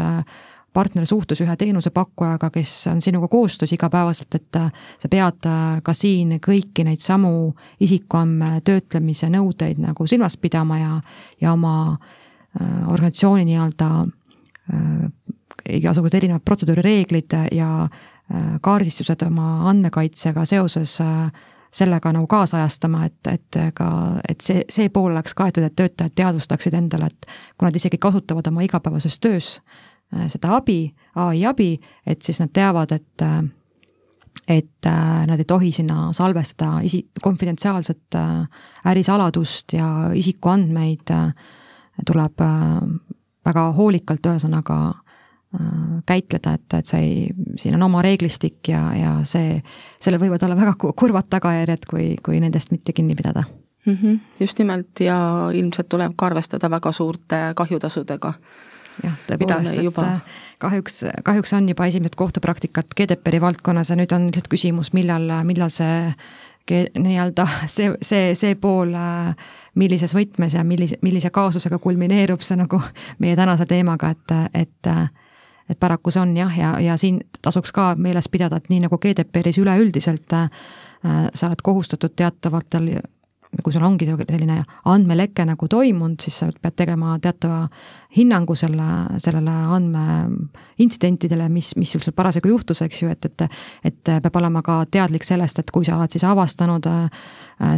partnersuhtes 0.72 1.40
ühe 1.42 1.56
teenusepakkujaga, 1.56 2.50
kes 2.50 2.72
on 2.92 3.00
sinuga 3.00 3.28
koostöös 3.28 3.72
igapäevaselt, 3.72 4.34
et 4.34 4.56
äh, 4.56 4.72
sa 4.98 5.08
pead 5.08 5.48
äh, 5.48 5.80
ka 5.82 5.94
siin 5.96 6.36
kõiki 6.44 6.84
neid 6.86 7.02
samu 7.04 7.52
isikuandme 7.80 8.60
töötlemise 8.64 9.30
nõudeid 9.32 9.80
nagu 9.82 10.06
silmas 10.06 10.36
pidama 10.36 10.78
ja, 10.78 10.92
ja 11.40 11.52
oma 11.56 11.74
äh, 11.94 12.88
organisatsiooni 12.88 13.48
nii-öelda 13.48 13.90
igasugused 15.68 16.14
erinevad 16.18 16.42
protseduurireeglid 16.44 17.32
ja 17.56 17.88
kaardistused 18.60 19.22
oma 19.24 19.70
andmekaitsega 19.70 20.44
seoses 20.44 20.98
sellega 21.72 22.12
nagu 22.12 22.26
kaasajastama, 22.28 23.06
et, 23.08 23.30
et 23.32 23.58
ka, 23.76 23.88
et 24.28 24.44
see, 24.44 24.60
see 24.68 24.90
pool 24.92 25.14
oleks 25.14 25.32
kaetud, 25.36 25.64
et 25.64 25.76
töötajad 25.76 26.12
teadvustaksid 26.20 26.76
endale, 26.76 27.08
et 27.08 27.28
kui 27.56 27.64
nad 27.64 27.80
isegi 27.80 28.00
kasutavad 28.00 28.52
oma 28.52 28.66
igapäevases 28.68 29.16
töös 29.24 29.54
seda 30.28 30.56
abi, 30.56 30.94
ai 31.20 31.44
abi, 31.44 31.74
et 32.06 32.22
siis 32.22 32.40
nad 32.40 32.52
teavad, 32.54 32.92
et 32.96 33.22
äh, 33.22 33.42
et 34.48 34.86
äh, 34.86 35.26
nad 35.28 35.38
ei 35.38 35.44
tohi 35.44 35.72
sinna 35.72 36.12
salvestada 36.16 36.80
isi-, 36.86 37.04
konfidentsiaalset 37.22 38.16
ärisaladust 38.86 39.74
ja 39.76 39.88
isikuandmeid 40.14 41.12
tuleb 42.06 42.40
väga 43.44 43.66
hoolikalt, 43.76 44.24
ühesõnaga 44.30 44.78
käitleda, 46.06 46.54
et, 46.54 46.74
et 46.76 46.88
see 46.88 47.00
ei, 47.00 47.20
siin 47.56 47.76
on 47.78 47.86
oma 47.86 48.02
reeglistik 48.04 48.68
ja, 48.68 48.82
ja 48.96 49.12
see, 49.28 49.56
sellel 50.00 50.20
võivad 50.20 50.44
olla 50.44 50.56
väga 50.58 50.74
kurvad 50.76 51.30
tagajärjed, 51.32 51.86
kui, 51.88 52.08
kui 52.24 52.40
nendest 52.40 52.72
mitte 52.72 52.92
kinni 52.92 53.16
pidada 53.16 53.46
mm. 53.86 53.94
-hmm, 53.94 54.18
just 54.40 54.58
nimelt 54.58 55.00
ja 55.00 55.48
ilmselt 55.54 55.88
tuleb 55.88 56.12
ka 56.16 56.26
arvestada 56.26 56.70
väga 56.70 56.92
suurte 56.92 57.36
kahjutasudega 57.56 58.32
jah, 59.04 59.14
tõepoolest, 59.28 59.76
et 59.76 59.86
juba... 59.86 60.08
kahjuks, 60.62 61.02
kahjuks 61.24 61.54
on 61.58 61.68
juba 61.70 61.86
esimesed 61.90 62.18
kohtupraktikat 62.18 62.94
GDPR-i 62.96 63.40
valdkonnas 63.40 63.92
ja 63.92 63.98
nüüd 63.98 64.12
on 64.16 64.28
lihtsalt 64.28 64.50
küsimus, 64.52 64.92
millal, 64.96 65.30
millal 65.48 65.72
see 65.74 66.12
nii-öelda 66.68 67.46
see, 67.76 67.92
see, 68.04 68.34
see 68.38 68.58
pool, 68.60 68.92
millises 69.78 70.14
võtmes 70.16 70.58
ja 70.58 70.64
millise, 70.64 70.98
millise 71.02 71.30
kaasusega 71.30 71.78
kulmineerub 71.82 72.44
see 72.44 72.58
nagu 72.60 72.80
meie 73.22 73.36
tänase 73.38 73.66
teemaga, 73.70 74.12
et, 74.16 74.36
et 74.66 74.92
et 75.68 75.76
paraku 75.80 76.10
see 76.10 76.22
on 76.22 76.36
jah, 76.36 76.54
ja, 76.56 76.70
ja 76.80 76.96
siin 76.96 77.20
tasuks 77.44 77.72
ka 77.76 77.90
meeles 78.00 78.28
pidada, 78.32 78.56
et 78.56 78.70
nii 78.72 78.86
nagu 78.86 78.98
GDPR-is 78.98 79.58
üleüldiselt 79.60 80.32
äh, 80.32 80.48
sa 81.34 81.50
oled 81.50 81.60
kohustatud 81.62 82.14
teatavatel 82.16 82.88
kui 83.62 83.72
sul 83.72 83.84
ongi 83.86 84.06
selline 84.08 84.58
andmeleke 84.92 85.44
nagu 85.48 85.68
toimunud, 85.70 86.20
siis 86.20 86.36
sa 86.42 86.48
pead 86.52 86.76
tegema 86.76 87.16
teatava 87.22 87.62
hinnangu 88.16 88.54
selle, 88.56 88.88
sellele 89.20 89.54
andmeintsidentidele, 89.76 91.48
mis, 91.52 91.72
mis 91.80 91.92
sul 91.92 92.04
seal 92.04 92.16
parasjagu 92.16 92.52
juhtus, 92.52 92.82
eks 92.84 93.02
ju, 93.02 93.12
et, 93.12 93.28
et 93.28 93.46
et 93.88 94.10
peab 94.22 94.36
olema 94.40 94.62
ka 94.64 94.82
teadlik 94.90 95.24
sellest, 95.24 95.58
et 95.60 95.70
kui 95.72 95.86
sa 95.86 95.96
oled 95.96 96.12
siis 96.12 96.24
avastanud 96.28 96.86
äh, 96.90 97.08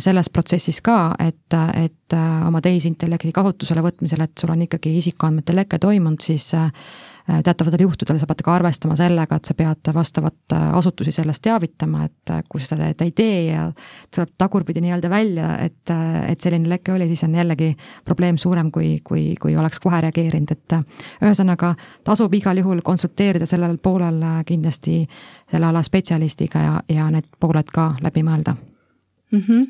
selles 0.02 0.30
protsessis 0.32 0.80
ka, 0.84 1.14
et, 1.22 1.58
et 1.78 2.16
äh, 2.16 2.46
oma 2.46 2.62
tehisintellekti 2.64 3.32
kasutusele 3.36 3.84
võtmisel, 3.84 4.26
et 4.26 4.38
sul 4.38 4.52
on 4.54 4.66
ikkagi 4.66 4.96
isikuandmete 4.98 5.56
leke 5.56 5.78
toimunud, 5.82 6.22
siis 6.24 6.50
äh, 6.58 6.70
teatavatel 7.44 7.84
juhtudel 7.84 8.18
sa 8.20 8.26
pead 8.28 8.42
ka 8.44 8.54
arvestama 8.54 8.96
sellega, 8.98 9.36
et 9.36 9.48
sa 9.48 9.54
pead 9.56 9.90
vastavat 9.94 10.54
äh, 10.56 10.66
asutusi 10.78 11.12
sellest 11.12 11.42
teavitama, 11.44 12.04
et 12.08 12.32
äh, 12.34 12.42
kui 12.48 12.62
sa 12.62 12.74
seda 12.74 13.06
ei 13.06 13.12
tee 13.16 13.38
ja 13.50 13.66
tuleb 14.14 14.32
tagurpidi 14.40 14.82
nii-öelda 14.84 15.10
välja, 15.12 15.50
et, 15.64 15.92
et 16.28 16.40
selline 16.40 16.68
leke 16.70 16.94
oli, 16.94 17.08
siis 17.10 17.24
on 17.26 17.34
jällegi 17.38 17.72
probleem 18.04 18.38
suurem, 18.40 18.70
kui, 18.74 18.98
kui, 19.04 19.34
kui 19.40 19.56
oleks 19.56 19.80
kohe 19.82 20.00
reageerinud, 20.06 20.54
et 20.54 20.76
ühesõnaga 21.22 21.74
tasub 22.06 22.34
igal 22.34 22.62
juhul 22.62 22.84
konsulteerida 22.84 23.48
sellel 23.48 23.78
poolel 23.82 24.22
kindlasti 24.46 25.02
selle 25.50 25.66
ala 25.66 25.82
spetsialistiga 25.86 26.64
ja, 26.64 26.78
ja 26.88 27.10
need 27.12 27.28
pooled 27.40 27.70
ka 27.74 27.92
läbi 28.02 28.24
mõelda 28.26 28.56
mm. 28.56 29.44
-hmm 29.44 29.68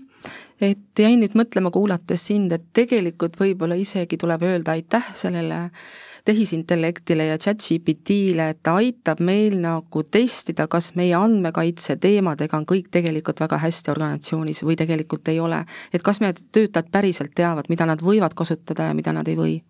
et 0.60 0.98
jäin 0.98 1.22
nüüd 1.22 1.32
mõtlema, 1.32 1.70
kuulates 1.72 2.26
sind, 2.26 2.52
et 2.52 2.64
tegelikult 2.76 3.38
võib-olla 3.40 3.78
isegi 3.80 4.18
tuleb 4.20 4.42
öelda 4.44 4.74
aitäh 4.76 5.06
sellele 5.16 5.60
äh, 5.64 5.70
tehisintellektile 6.24 7.26
ja 7.26 7.38
chat-GPT-le, 7.38 8.48
et 8.50 8.60
ta 8.62 8.74
aitab 8.80 9.20
meil 9.24 9.56
nagu 9.62 10.02
testida, 10.02 10.66
kas 10.68 10.92
meie 10.98 11.14
andmekaitse 11.16 11.96
teemadega 12.00 12.58
on 12.58 12.66
kõik 12.68 12.90
tegelikult 12.92 13.40
väga 13.40 13.58
hästi 13.64 13.92
organisatsioonis 13.94 14.62
või 14.66 14.76
tegelikult 14.80 15.28
ei 15.28 15.40
ole. 15.40 15.64
et 15.92 16.02
kas 16.02 16.20
meie 16.20 16.34
töötajad 16.52 16.90
päriselt 16.92 17.34
teavad, 17.34 17.68
mida 17.68 17.86
nad 17.86 18.02
võivad 18.02 18.34
kasutada 18.34 18.90
ja 18.90 18.94
mida 18.94 19.12
nad 19.12 19.28
ei 19.28 19.36
või. 19.36 19.60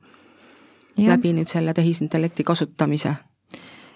läbi 0.97 1.33
nüüd 1.33 1.49
selle 1.49 1.75
tehisintellekti 1.75 2.45
kasutamise 2.45 3.15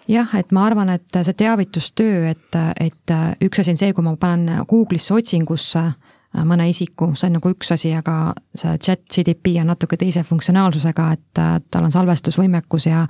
jah, 0.08 0.34
et 0.38 0.52
ma 0.52 0.66
arvan, 0.66 0.88
et 0.88 1.22
see 1.22 1.32
teavitustöö, 1.32 2.30
et, 2.30 2.56
et 2.80 3.14
üks 3.44 3.60
asi 3.60 3.70
on 3.70 3.76
see, 3.76 3.92
kui 3.92 4.04
ma 4.04 4.16
panen 4.16 4.64
Google'isse 4.68 5.14
otsingusse 5.14 5.78
äh, 5.78 6.13
mõne 6.42 6.66
isiku, 6.70 7.12
see 7.14 7.28
on 7.30 7.38
nagu 7.38 7.52
üks 7.54 7.70
asi, 7.74 7.92
aga 7.94 8.34
see 8.54 8.74
chat 8.82 9.04
GDP 9.06 9.58
on 9.62 9.70
natuke 9.70 9.98
teise 10.00 10.24
funktsionaalsusega, 10.26 11.08
et 11.14 11.42
tal 11.70 11.86
on 11.86 11.94
salvestusvõimekus 11.94 12.88
ja 12.90 13.06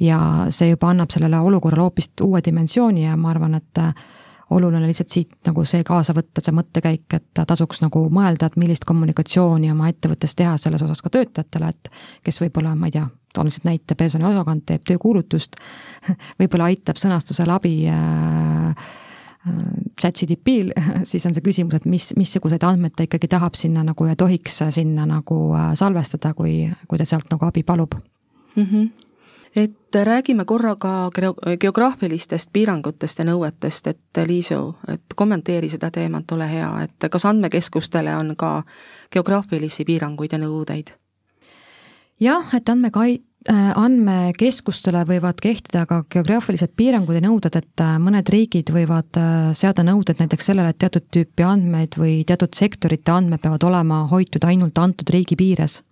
ja 0.00 0.18
see 0.50 0.72
juba 0.72 0.88
annab 0.90 1.12
sellele 1.12 1.38
olukorrale 1.38 1.84
hoopis 1.84 2.10
uue 2.24 2.40
dimensiooni 2.44 3.04
ja 3.04 3.16
ma 3.16 3.30
arvan, 3.30 3.54
et 3.54 3.80
oluline 4.52 4.86
lihtsalt 4.86 5.12
siit 5.12 5.34
nagu 5.46 5.64
see 5.68 5.84
kaasa 5.86 6.14
võtta, 6.16 6.42
see 6.44 6.54
mõttekäik, 6.56 7.06
et 7.16 7.42
tasuks 7.48 7.82
nagu 7.84 8.04
mõelda, 8.12 8.48
et 8.48 8.58
millist 8.60 8.84
kommunikatsiooni 8.88 9.70
oma 9.72 9.90
ettevõttes 9.92 10.36
teha 10.38 10.56
selles 10.60 10.82
osas 10.84 11.02
ka 11.04 11.12
töötajatele, 11.12 11.70
et 11.72 11.92
kes 12.24 12.40
võib-olla, 12.42 12.74
ma 12.78 12.90
ei 12.90 12.96
tea, 12.96 13.06
toon 13.32 13.48
lihtsalt 13.48 13.68
näite, 13.68 13.96
personaliosakond 13.98 14.66
teeb 14.68 14.84
töökuulutust 14.88 15.56
võib-olla 16.40 16.68
aitab 16.72 17.00
sõnastusel 17.00 17.52
abi 17.54 17.76
äh, 17.88 18.90
chat-GDP-l, 20.00 20.72
siis 21.10 21.26
on 21.26 21.34
see 21.34 21.44
küsimus, 21.44 21.78
et 21.78 21.86
mis, 21.90 22.10
missuguseid 22.18 22.62
andmeid 22.66 22.96
ta 22.96 23.06
ikkagi 23.06 23.30
tahab 23.30 23.58
sinna 23.58 23.84
nagu 23.86 24.06
ja 24.06 24.16
tohiks 24.18 24.60
sinna 24.70 25.06
nagu 25.08 25.38
äh, 25.56 25.72
salvestada, 25.78 26.34
kui, 26.38 26.66
kui 26.88 27.00
ta 27.00 27.08
sealt 27.08 27.30
nagu 27.32 27.48
abi 27.48 27.62
palub 27.62 27.96
mm. 28.56 28.64
-hmm 28.64 28.90
et 29.56 29.94
räägime 29.94 30.44
korra 30.44 30.76
ka 30.76 31.10
geograafilistest 31.60 32.50
piirangutest 32.52 33.18
ja 33.18 33.24
nõuetest, 33.24 33.86
et 33.86 34.20
Liisu, 34.26 34.74
et 34.88 35.14
kommenteeri 35.16 35.68
seda 35.68 35.90
teemat, 35.90 36.32
ole 36.32 36.48
hea, 36.48 36.70
et 36.82 37.10
kas 37.10 37.24
andmekeskustele 37.28 38.16
on 38.16 38.36
ka 38.36 38.62
geograafilisi 39.12 39.84
piiranguid 39.84 40.32
ja 40.32 40.38
nõudeid? 40.38 40.94
jah, 42.20 42.54
et 42.54 42.68
andmekai-, 42.68 43.20
andmekeskustele 43.50 45.02
võivad 45.08 45.40
kehtida 45.42 45.84
ka 45.90 46.02
geograafilised 46.10 46.74
piirangud 46.78 47.16
ja 47.16 47.22
nõuded, 47.24 47.56
et 47.58 47.82
äh, 47.82 47.96
mõned 47.98 48.28
riigid 48.30 48.70
võivad 48.70 49.18
äh, 49.18 49.50
seada 49.56 49.82
nõuded 49.86 50.20
näiteks 50.20 50.50
sellele, 50.50 50.70
et 50.70 50.78
teatud 50.78 51.08
tüüpi 51.10 51.46
andmeid 51.46 51.96
või 51.98 52.20
teatud 52.28 52.54
sektorite 52.54 53.12
andmed 53.14 53.42
peavad 53.42 53.64
olema 53.66 54.04
hoitud 54.12 54.44
ainult 54.46 54.78
antud 54.78 55.10
riigi 55.10 55.36
piires. 55.36 55.82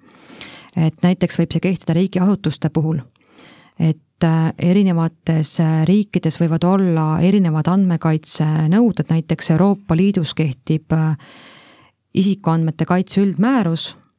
et 0.77 1.03
näiteks 1.03 1.39
võib 1.39 1.53
see 1.53 1.61
kehtida 1.61 1.95
riigiasutuste 1.95 2.71
puhul. 2.71 3.01
et 3.79 4.25
erinevates 4.59 5.59
riikides 5.89 6.37
võivad 6.41 6.65
olla 6.65 7.21
erinevad 7.21 7.67
andmekaitsenõuded, 7.69 9.09
näiteks 9.09 9.51
Euroopa 9.51 9.97
Liidus 9.97 10.35
kehtib 10.35 10.93
isikuandmete 12.15 12.85
kaitse 12.85 13.23
üldmäärus 13.23 13.95
Äh, 13.95 14.10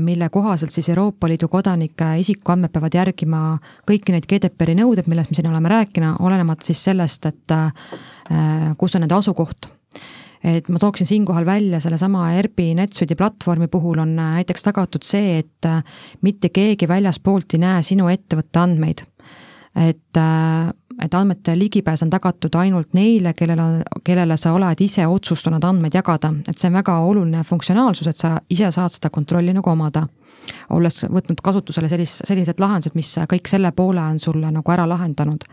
mille 0.00 0.28
kohaselt 0.28 0.72
siis 0.74 0.88
Euroopa 0.88 1.28
Liidu 1.28 1.48
kodanike 1.48 2.12
isikuandmed 2.20 2.72
peavad 2.74 2.94
järgima 2.94 3.40
kõiki 3.88 4.14
neid 4.14 4.26
GDPR-i 4.30 4.76
nõudeid, 4.78 5.08
millest 5.10 5.30
me 5.30 5.38
siin 5.38 5.50
oleme 5.50 5.72
rääkinud, 5.72 6.20
olenemata 6.26 6.66
siis 6.68 6.82
sellest, 6.84 7.26
et 7.30 7.54
äh, 7.54 8.72
kus 8.78 8.96
on 8.96 9.06
nende 9.06 9.16
asukoht. 9.16 9.70
et 10.44 10.68
ma 10.72 10.78
tooksin 10.80 11.06
siinkohal 11.06 11.44
välja 11.44 11.80
sellesama 11.84 12.30
ERP-i 12.32 12.74
NetSuite'i 12.74 13.16
platvormi 13.16 13.68
puhul 13.68 13.98
on 14.00 14.18
äh, 14.18 14.34
näiteks 14.40 14.62
tagatud 14.64 15.04
see, 15.04 15.38
et 15.38 15.68
mitte 16.22 16.48
keegi 16.48 16.88
väljaspoolt 16.88 17.54
ei 17.54 17.60
näe 17.60 17.82
sinu 17.82 18.08
ettevõtte 18.08 18.62
andmeid. 18.62 19.04
et 19.76 20.20
et 20.98 21.14
andmete 21.14 21.58
ligipääs 21.58 22.02
on 22.02 22.10
tagatud 22.10 22.54
ainult 22.54 22.94
neile, 22.94 23.32
kellel 23.34 23.60
on, 23.62 23.76
kellele 24.04 24.36
sa 24.36 24.52
oled 24.56 24.80
ise 24.80 25.06
otsustanud 25.06 25.64
andmeid 25.64 25.94
jagada, 25.94 26.32
et 26.48 26.58
see 26.58 26.70
on 26.70 26.78
väga 26.80 26.96
oluline 27.06 27.44
funktsionaalsus, 27.46 28.10
et 28.10 28.16
sa 28.16 28.34
ise 28.50 28.70
saad 28.74 28.96
seda 28.96 29.10
kontrolli 29.10 29.54
nagu 29.56 29.70
omada. 29.70 30.06
olles 30.70 31.04
võtnud 31.04 31.40
kasutusele 31.44 31.88
sellist, 31.88 32.22
sellised 32.26 32.60
lahendused, 32.60 32.94
mis 32.96 33.12
kõik 33.28 33.48
selle 33.48 33.70
poole 33.76 34.00
on 34.00 34.18
sulle 34.18 34.50
nagu 34.50 34.72
ära 34.72 34.86
lahendanud. 34.88 35.44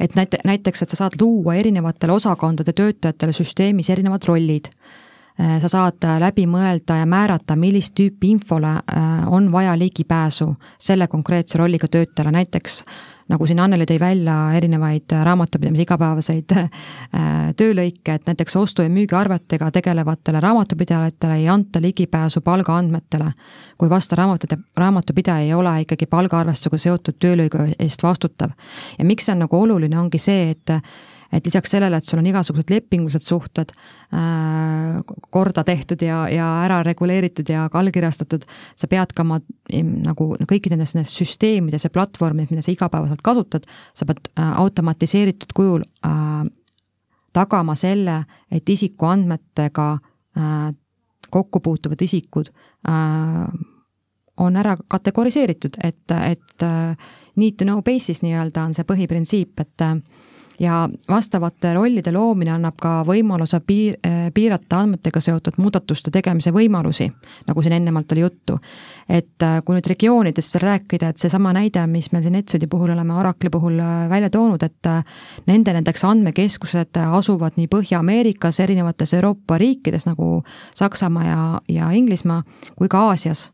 Et 0.00 0.14
näite, 0.14 0.38
näiteks, 0.44 0.82
et 0.82 0.90
sa 0.90 0.96
saad 0.96 1.14
luua 1.20 1.54
erinevatele 1.54 2.12
osakondade 2.12 2.72
töötajatele 2.72 3.32
süsteemis 3.32 3.90
erinevad 3.90 4.26
rollid. 4.28 4.68
Sa 5.38 5.68
saad 5.68 6.04
läbi 6.20 6.44
mõelda 6.46 6.98
ja 6.98 7.06
määrata, 7.08 7.56
millist 7.56 7.94
tüüpi 7.96 8.34
infole 8.34 8.74
on 9.26 9.48
vaja 9.52 9.78
ligipääsu 9.78 10.50
selle 10.78 11.08
konkreetse 11.08 11.58
rolliga 11.58 11.88
töötajale, 11.88 12.34
näiteks 12.36 12.82
nagu 13.28 13.46
siin 13.46 13.60
Anneli 13.62 13.86
tõi 13.88 13.98
välja 14.00 14.36
erinevaid 14.56 15.14
raamatupidamise 15.24 15.86
igapäevaseid 15.86 16.54
äh, 16.56 16.70
töölõike, 17.56 18.14
et 18.14 18.26
näiteks 18.26 18.56
ostu- 18.56 18.86
ja 18.86 18.90
müügiarvetega 18.92 19.70
tegelevatele 19.70 20.40
raamatupidajatele 20.40 21.38
ei 21.42 21.48
anta 21.48 21.80
ligipääsu 21.82 22.40
palgaandmetele, 22.40 23.32
kui 23.78 23.90
vastav 23.90 24.18
raamatute, 24.18 24.58
raamatupidaja 24.76 25.46
ei 25.46 25.54
ole 25.54 25.80
ikkagi 25.86 26.06
palgaarvestusega 26.06 26.78
seotud 26.78 27.20
töölõigu 27.22 27.68
eest 27.78 28.02
vastutav. 28.02 28.50
ja 28.98 29.04
miks 29.04 29.26
see 29.26 29.32
on 29.32 29.44
nagu 29.46 29.60
oluline, 29.60 29.98
ongi 29.98 30.18
see, 30.18 30.50
et 30.50 30.76
et 31.32 31.46
lisaks 31.46 31.72
sellele, 31.74 31.96
et 31.96 32.08
sul 32.08 32.20
on 32.20 32.28
igasugused 32.28 32.70
lepingulised 32.70 33.24
suhted 33.24 33.72
äh, 33.72 35.00
korda 35.32 35.64
tehtud 35.64 36.04
ja, 36.04 36.24
ja 36.32 36.48
ära 36.66 36.82
reguleeritud 36.86 37.48
ja 37.48 37.66
ka 37.72 37.80
allkirjastatud, 37.80 38.44
sa 38.76 38.90
pead 38.90 39.14
ka 39.16 39.24
oma 39.24 39.40
nagu 39.72 40.28
kõikides 40.44 40.76
nendes, 40.76 40.94
nendes 40.96 41.14
süsteemides 41.16 41.88
ja 41.88 41.92
platvormides, 41.94 42.52
mida 42.52 42.64
sa 42.64 42.74
igapäevaselt 42.74 43.24
kasutad, 43.24 43.68
sa 43.96 44.08
pead 44.08 44.28
äh, 44.34 44.52
automatiseeritud 44.60 45.56
kujul 45.56 45.86
äh, 46.06 46.44
tagama 47.32 47.76
selle, 47.78 48.22
et 48.52 48.68
isikuandmetega 48.68 49.90
äh, 49.96 50.72
kokku 51.32 51.60
puutuvad 51.64 52.02
isikud 52.04 52.52
äh, 52.88 53.46
on 54.36 54.56
ära 54.56 54.76
kategoriseeritud, 54.88 55.76
et, 55.84 56.04
et 56.10 56.62
äh, 56.62 56.96
need 57.36 57.56
to 57.56 57.64
know 57.64 57.82
basis 57.82 58.22
nii-öelda 58.24 58.66
on 58.68 58.76
see 58.76 58.86
põhiprintsiip, 58.88 59.60
et 59.60 59.84
äh, 59.84 59.96
ja 60.60 60.88
vastavate 61.08 61.74
rollide 61.74 62.12
loomine 62.12 62.52
annab 62.54 62.76
ka 62.80 62.92
võimaluse 63.06 63.60
piir, 63.66 63.96
eh, 64.04 64.30
piirata 64.34 64.82
andmetega 64.82 65.20
seotud 65.20 65.58
muudatuste 65.58 66.10
tegemise 66.10 66.52
võimalusi, 66.52 67.08
nagu 67.46 67.62
siin 67.62 67.76
ennemalt 67.78 68.12
oli 68.12 68.20
juttu. 68.20 68.58
et 69.08 69.42
eh, 69.42 69.62
kui 69.64 69.74
nüüd 69.74 69.86
regioonidest 69.86 70.54
veel 70.54 70.62
rääkida, 70.62 71.08
et 71.08 71.18
seesama 71.18 71.52
näide, 71.52 71.86
mis 71.86 72.12
me 72.12 72.22
siin 72.22 72.34
Etsodi 72.34 72.66
puhul 72.66 72.90
oleme 72.90 73.14
Oracle'i 73.14 73.50
puhul 73.50 73.78
eh, 73.78 74.08
välja 74.10 74.30
toonud, 74.30 74.62
et 74.62 74.90
nende 75.46 75.72
näiteks 75.72 76.04
andmekeskused 76.04 76.96
asuvad 76.96 77.52
nii 77.56 77.66
Põhja-Ameerikas, 77.66 78.60
erinevates 78.60 79.14
Euroopa 79.14 79.58
riikides 79.58 80.06
nagu 80.06 80.44
Saksamaa 80.74 81.24
ja, 81.24 81.60
ja 81.68 81.90
Inglismaa, 81.90 82.42
kui 82.76 82.88
ka 82.88 83.08
Aasias 83.08 83.50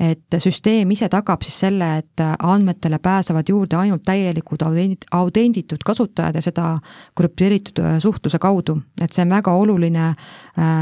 et 0.00 0.36
süsteem 0.42 0.90
ise 0.94 1.08
tagab 1.12 1.42
siis 1.44 1.58
selle, 1.66 1.88
et 2.02 2.22
andmetele 2.22 2.98
pääsevad 3.02 3.48
juurde 3.48 3.78
ainult 3.80 4.04
täielikud 4.06 4.62
autenditud 4.66 5.84
kasutajad 5.86 6.38
ja 6.38 6.42
seda 6.44 6.66
krüpteeritud 7.16 7.82
äh, 7.82 7.96
suhtluse 8.02 8.40
kaudu, 8.42 8.78
et 9.00 9.12
see 9.12 9.24
on 9.26 9.34
väga 9.36 9.54
oluline 9.56 10.06
äh, 10.10 10.76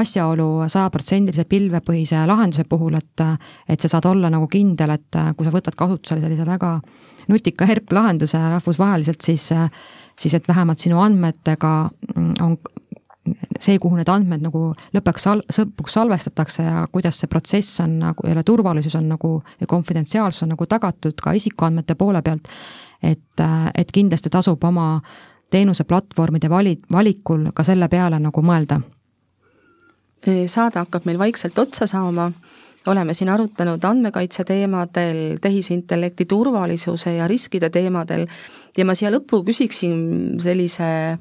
asjaolu 0.00 0.48
sajaprotsendilise 0.70 1.44
pilvepõhise 1.50 2.24
lahenduse 2.30 2.64
puhul, 2.68 2.98
et 2.98 3.24
et 3.68 3.80
sa 3.80 3.88
saad 3.90 4.06
olla 4.10 4.30
nagu 4.30 4.46
kindel, 4.50 4.94
et 4.94 5.18
kui 5.36 5.46
sa 5.46 5.52
võtad 5.54 5.76
kasutusele 5.76 6.22
sellise 6.24 6.46
väga 6.46 6.76
nutika 7.30 7.66
HERP 7.68 7.92
lahenduse 7.92 8.38
rahvusvaheliselt, 8.38 9.20
siis 9.22 9.50
siis 10.20 10.34
et 10.36 10.48
vähemalt 10.48 10.78
sinu 10.82 11.00
andmetega 11.00 11.72
on 12.16 12.56
see, 13.60 13.78
kuhu 13.78 13.98
need 13.98 14.08
andmed 14.12 14.44
nagu 14.44 14.70
lõpuks 14.96 15.26
sal-, 15.26 15.42
lõpuks 15.56 15.96
salvestatakse 15.96 16.66
ja 16.66 16.84
kuidas 16.92 17.20
see 17.20 17.30
protsess 17.30 17.80
on 17.84 17.98
nagu, 18.02 18.26
jälle 18.28 18.44
turvalisus 18.46 18.96
on 18.98 19.08
nagu 19.12 19.32
ja 19.60 19.66
konfidentsiaalsus 19.70 20.46
on 20.46 20.54
nagu 20.54 20.66
tagatud 20.66 21.20
ka 21.22 21.34
isikuandmete 21.36 21.94
poole 21.94 22.22
pealt, 22.22 22.48
et, 23.02 23.44
et 23.74 23.92
kindlasti 23.92 24.32
tasub 24.32 24.64
oma 24.64 24.92
teenuseplatvormide 25.50 26.50
vali, 26.50 26.76
valikul 26.92 27.50
ka 27.54 27.64
selle 27.66 27.88
peale 27.88 28.20
nagu 28.22 28.42
mõelda. 28.42 28.80
saade 30.46 30.78
hakkab 30.78 31.06
meil 31.08 31.18
vaikselt 31.18 31.58
otsa 31.58 31.86
saama, 31.86 32.30
oleme 32.86 33.14
siin 33.14 33.28
arutanud 33.28 33.84
andmekaitse 33.84 34.44
teemadel, 34.44 35.38
tehisintellekti 35.40 36.24
turvalisuse 36.24 37.14
ja 37.14 37.28
riskide 37.28 37.70
teemadel 37.70 38.26
ja 38.76 38.84
ma 38.84 38.94
siia 38.94 39.10
lõppu 39.12 39.42
küsiksin 39.44 40.40
sellise 40.40 41.18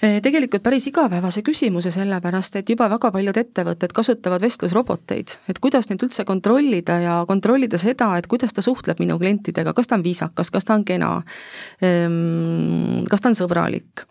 tegelikult 0.00 0.62
päris 0.62 0.86
igapäevase 0.90 1.42
küsimuse, 1.46 1.90
sellepärast 1.94 2.56
et 2.58 2.70
juba 2.70 2.88
väga 2.90 3.10
paljud 3.14 3.36
ettevõtted 3.38 3.92
kasutavad 3.94 4.42
vestlusroboteid, 4.42 5.36
et 5.48 5.60
kuidas 5.62 5.88
neid 5.90 6.02
üldse 6.02 6.24
kontrollida 6.26 6.98
ja 7.02 7.18
kontrollida 7.28 7.78
seda, 7.80 8.10
et 8.18 8.26
kuidas 8.30 8.54
ta 8.54 8.64
suhtleb 8.64 9.00
minu 9.02 9.18
klientidega, 9.20 9.74
kas 9.76 9.90
ta 9.90 9.98
on 9.98 10.04
viisakas, 10.04 10.50
kas 10.50 10.66
ta 10.66 10.74
on 10.74 10.84
kena, 10.88 11.12
ehm, 11.82 13.04
kas 13.10 13.22
ta 13.22 13.30
on 13.30 13.38
sõbralik. 13.38 14.08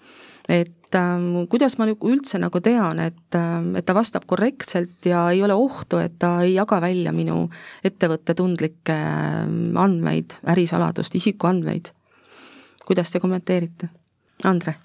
et 0.49 0.95
ähm, 0.95 1.45
kuidas 1.47 1.77
ma 1.79 1.86
nagu 1.88 2.09
üldse 2.11 2.36
nagu 2.36 2.59
tean, 2.59 2.99
et, 2.99 3.36
ähm, 3.36 3.77
et 3.79 3.86
ta 3.86 3.93
vastab 3.95 4.25
korrektselt 4.27 5.05
ja 5.07 5.29
ei 5.31 5.39
ole 5.43 5.53
ohtu, 5.55 6.01
et 6.03 6.19
ta 6.19 6.41
ei 6.43 6.53
jaga 6.53 6.81
välja 6.81 7.13
minu 7.15 7.49
ettevõtte 7.84 8.36
tundlikke 8.36 8.91
ähm, 8.91 9.77
andmeid, 9.77 10.36
ärisaladust, 10.43 11.15
isikuandmeid. 11.15 11.93
kuidas 12.86 13.11
te 13.11 13.19
kommenteerite? 13.23 13.88
Andre 14.43 14.75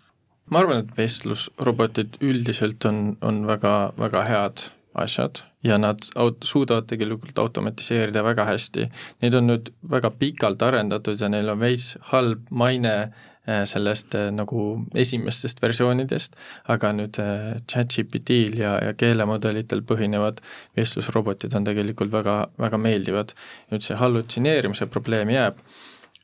ma 0.51 0.62
arvan, 0.62 0.84
et 0.84 0.96
vestlusrobotid 0.99 2.18
üldiselt 2.24 2.84
on, 2.88 3.16
on 3.22 3.44
väga, 3.49 3.92
väga 3.99 4.24
head 4.28 4.68
asjad 4.99 5.42
ja 5.62 5.78
nad 5.78 6.07
aut-, 6.14 6.44
suudavad 6.46 6.86
tegelikult 6.90 7.38
automatiseerida 7.38 8.22
väga 8.24 8.46
hästi. 8.49 8.88
Neid 9.22 9.38
on 9.38 9.51
nüüd 9.53 9.72
väga 9.90 10.12
pikalt 10.18 10.62
arendatud 10.62 11.20
ja 11.20 11.30
neil 11.32 11.51
on 11.53 11.61
veits 11.61 11.90
halb 12.12 12.46
maine 12.51 12.94
äh, 13.03 13.64
sellest 13.68 14.14
äh, 14.18 14.30
nagu 14.34 14.68
esimestest 14.99 15.62
versioonidest, 15.62 16.38
aga 16.74 16.92
nüüd 16.96 17.18
äh, 17.22 17.59
chat-GPT-l 17.70 18.59
ja, 18.62 18.76
ja 18.88 18.94
keelemudelitel 18.99 19.82
põhinevad 19.88 20.42
vestlusrobotid 20.78 21.59
on 21.59 21.68
tegelikult 21.68 22.14
väga, 22.14 22.40
väga 22.59 22.82
meeldivad. 22.82 23.34
nüüd 23.72 23.84
see 23.84 23.99
hallutsineerimise 23.99 24.86
probleem 24.92 25.34
jääb, 25.34 25.59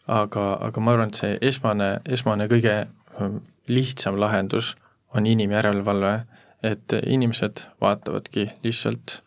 aga, 0.06 0.46
aga 0.60 0.80
ma 0.80 0.94
arvan, 0.94 1.12
et 1.12 1.20
see 1.20 1.36
esmane, 1.50 1.98
esmane 2.04 2.48
kõige 2.50 2.74
lihtsam 3.70 4.18
lahendus 4.20 4.74
on 5.14 5.26
inimjärelevalve, 5.26 6.14
et 6.64 6.96
inimesed 7.06 7.62
vaatavadki 7.80 8.48
lihtsalt, 8.64 9.20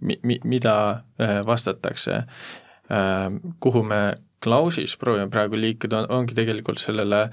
mi-, 0.00 0.18
mi-, 0.22 0.40
mida 0.44 0.74
äh, 1.20 1.40
vastatakse. 1.46 2.24
Ähm, 2.90 3.36
kuhu 3.60 3.82
me 3.82 4.02
Klausis 4.40 4.96
proovime 4.96 5.28
praegu 5.28 5.58
liikuda, 5.60 6.06
ongi 6.08 6.34
tegelikult 6.34 6.80
sellele, 6.80 7.26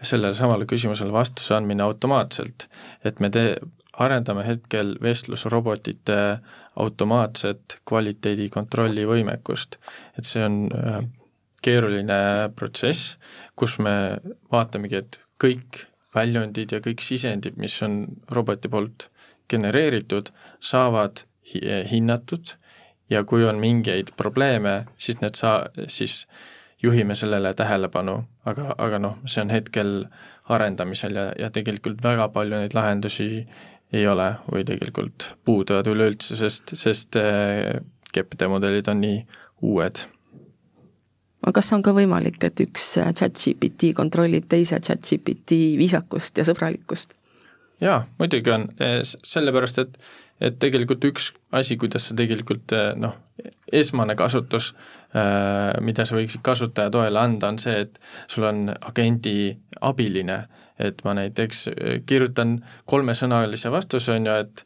sellele 0.00 0.34
samale 0.34 0.64
küsimusele 0.68 1.12
vastuse 1.12 1.54
andmine 1.54 1.84
automaatselt. 1.84 2.68
et 3.04 3.20
me 3.20 3.28
tee-, 3.30 3.58
arendame 3.92 4.44
hetkel 4.46 4.96
vestlusrobotite 5.02 6.38
automaatset 6.76 7.78
kvaliteedikontrolli 7.88 9.04
võimekust. 9.08 9.76
et 10.18 10.24
see 10.24 10.44
on 10.44 10.58
äh, 10.72 11.04
keeruline 11.66 12.18
protsess, 12.56 13.16
kus 13.58 13.78
me 13.82 13.94
vaatamegi, 14.52 15.02
et 15.02 15.20
kõik 15.42 15.84
väljundid 16.16 16.72
ja 16.72 16.82
kõik 16.84 17.02
sisendid, 17.04 17.58
mis 17.60 17.76
on 17.84 18.04
roboti 18.32 18.70
poolt 18.72 19.08
genereeritud, 19.50 20.30
saavad 20.60 21.26
hinnatud. 21.90 22.56
Ja 23.10 23.22
kui 23.22 23.44
on 23.46 23.60
mingeid 23.62 24.10
probleeme, 24.18 24.80
siis 24.98 25.20
need 25.22 25.36
saa-, 25.38 25.68
siis 25.92 26.24
juhime 26.82 27.14
sellele 27.14 27.52
tähelepanu, 27.54 28.16
aga, 28.44 28.72
aga 28.82 28.98
noh, 28.98 29.20
see 29.30 29.44
on 29.44 29.52
hetkel 29.54 29.92
arendamisel 30.52 31.14
ja, 31.14 31.28
ja 31.38 31.50
tegelikult 31.54 32.02
väga 32.02 32.28
palju 32.34 32.58
neid 32.58 32.74
lahendusi 32.74 33.28
ei 33.94 34.06
ole 34.10 34.32
või 34.50 34.66
tegelikult 34.66 35.30
puuduvad 35.46 35.86
üleüldse, 35.92 36.34
sest, 36.38 36.74
sest 36.74 37.18
äh, 37.20 37.78
GPT 38.10 38.50
mudelid 38.50 38.90
on 38.90 39.02
nii 39.04 39.22
uued 39.66 40.02
kas 41.54 41.72
on 41.76 41.82
ka 41.84 41.94
võimalik, 41.96 42.40
et 42.44 42.60
üks 42.64 42.96
chat-GPT 42.98 43.92
kontrollib 43.96 44.48
teise 44.50 44.80
chat-GPT 44.80 45.76
viisakust 45.78 46.38
ja 46.38 46.46
sõbralikkust? 46.48 47.14
jaa, 47.80 48.06
muidugi 48.18 48.50
on, 48.50 48.70
e, 48.80 49.02
sellepärast 49.04 49.84
et 49.84 49.98
et 50.40 50.58
tegelikult 50.60 51.04
üks 51.08 51.30
asi, 51.56 51.78
kuidas 51.80 52.10
sa 52.10 52.16
tegelikult 52.16 52.72
e, 52.76 52.80
noh, 53.00 53.14
esmane 53.72 54.16
kasutus, 54.18 54.74
mida 55.80 56.04
sa 56.04 56.16
võiksid 56.16 56.42
kasutaja 56.44 56.92
toele 56.92 57.20
anda, 57.20 57.48
on 57.48 57.58
see, 57.60 57.86
et 57.86 57.98
sul 58.28 58.44
on 58.48 58.66
agendi 58.74 59.54
abiline, 59.80 60.42
et 60.76 61.00
ma 61.04 61.14
näiteks 61.16 61.62
kirjutan 62.08 62.58
kolmesõnalise 62.84 63.72
vastuse, 63.72 64.12
on 64.12 64.28
ju, 64.28 64.36
et 64.44 64.64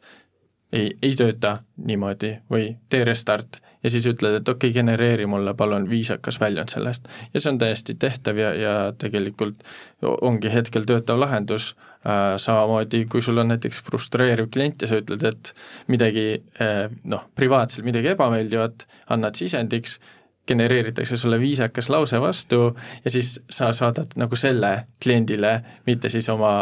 ei, 0.71 0.91
ei 1.01 1.15
tööta 1.15 1.57
niimoodi 1.87 2.33
või 2.51 2.73
tee 2.89 3.05
restart 3.07 3.61
ja 3.83 3.89
siis 3.89 4.05
ütled, 4.09 4.37
et 4.39 4.49
okei 4.49 4.69
okay,, 4.69 4.75
genereeri 4.75 5.25
mulle 5.29 5.53
palun 5.57 5.89
viisakas 5.89 6.39
väljund 6.41 6.69
sellest. 6.73 7.07
ja 7.33 7.41
see 7.41 7.51
on 7.53 7.59
täiesti 7.61 7.95
tehtav 7.99 8.37
ja, 8.37 8.53
ja 8.55 8.75
tegelikult 8.97 9.63
ongi 10.01 10.53
hetkel 10.53 10.85
töötav 10.89 11.19
lahendus 11.19 11.73
äh,, 12.05 12.37
samamoodi 12.37 13.05
kui 13.11 13.21
sul 13.21 13.41
on 13.41 13.51
näiteks 13.53 13.81
frustreeriv 13.85 14.51
klient 14.53 14.81
ja 14.81 14.91
sa 14.91 15.01
ütled, 15.01 15.25
et 15.27 15.53
midagi 15.91 16.25
äh, 16.61 16.87
noh, 17.03 17.27
privaatselt 17.35 17.87
midagi 17.87 18.13
ebameeldivat, 18.13 18.87
annad 19.13 19.39
sisendiks, 19.39 19.99
genereeritakse 20.47 21.17
sulle 21.17 21.37
viisakas 21.39 21.89
lause 21.93 22.21
vastu 22.21 22.77
ja 23.05 23.11
siis 23.13 23.35
sa 23.49 23.69
saadad 23.71 24.17
nagu 24.19 24.35
selle 24.35 24.71
kliendile, 25.03 25.59
mitte 25.85 26.09
siis 26.09 26.29
oma 26.33 26.55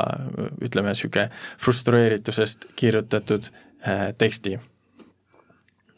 ütleme, 0.62 0.92
niisugune 0.94 1.30
frustreeritusest 1.64 2.70
kirjutatud 2.80 3.48
äh, 3.50 4.12
teksti 4.18 4.60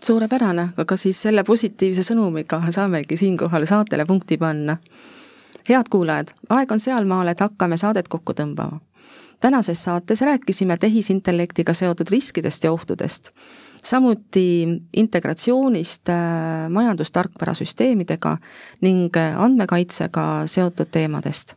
suurepärane, 0.06 0.70
aga 0.78 0.98
siis 0.98 1.22
selle 1.22 1.44
positiivse 1.44 2.04
sõnumiga 2.04 2.62
saamegi 2.72 3.18
siinkohal 3.18 3.66
saatele 3.66 4.06
punkti 4.06 4.38
panna. 4.38 4.78
head 5.70 5.90
kuulajad, 5.90 6.32
aeg 6.50 6.72
on 6.72 6.80
sealmaal, 6.80 7.28
et 7.28 7.40
hakkame 7.40 7.78
saadet 7.78 8.08
kokku 8.08 8.34
tõmbama. 8.34 8.80
tänases 9.40 9.84
saates 9.84 10.22
rääkisime 10.22 10.78
tehisintellektiga 10.78 11.74
seotud 11.74 12.10
riskidest 12.10 12.64
ja 12.64 12.72
ohtudest 12.72 13.32
samuti 13.84 14.68
integratsioonist 14.94 16.10
äh, 16.10 16.70
majandustarkvarasüsteemidega 16.70 18.38
ning 18.82 19.18
äh, 19.18 19.42
andmekaitsega 19.42 20.44
seotud 20.46 20.92
teemadest. 20.92 21.56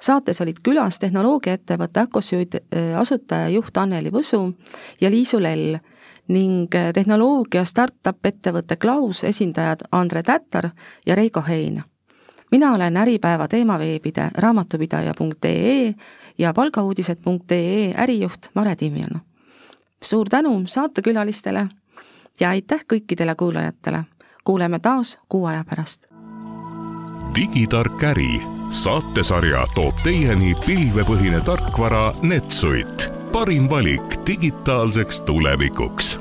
saates 0.00 0.40
olid 0.40 0.60
külas 0.62 0.98
tehnoloogiaettevõtte 1.02 2.04
Acosüüd 2.06 2.54
äh, 2.54 2.92
asutajajuht 3.00 3.76
Anneli 3.76 4.12
Võsu 4.12 4.52
ja 5.00 5.10
Liisu 5.10 5.42
Lell 5.42 5.78
ning 6.28 6.68
tehnoloogia 6.94 7.64
startup 7.64 8.26
ettevõtte 8.26 8.76
Klaus 8.76 9.24
esindajad 9.24 9.86
Andre 9.92 10.22
Tätar 10.22 10.70
ja 11.06 11.14
Reiko 11.14 11.42
Hein. 11.48 11.82
mina 12.50 12.72
olen 12.74 12.96
Äripäeva 12.96 13.48
teemaveebide 13.48 14.30
raamatupidaja.ee 14.34 15.94
ja 16.38 16.52
palgauudised.ee 16.54 17.92
ärijuht 17.96 18.50
Mare 18.54 18.76
Timjon 18.76 19.20
suur 20.02 20.28
tänu 20.30 20.62
saatekülalistele 20.66 21.68
ja 22.40 22.48
aitäh 22.48 22.84
kõikidele 22.92 23.34
kuulajatele. 23.34 24.04
kuuleme 24.44 24.78
taas 24.78 25.18
kuu 25.28 25.46
aja 25.46 25.64
pärast. 25.64 26.06
digitark 27.34 28.02
äri 28.02 28.42
saatesarja 28.70 29.66
toob 29.74 29.94
teieni 30.04 30.54
pilvepõhine 30.66 31.40
tarkvara 31.44 32.14
Netsuit, 32.22 33.12
parim 33.32 33.70
valik 33.70 34.26
digitaalseks 34.26 35.20
tulevikuks 35.20 36.18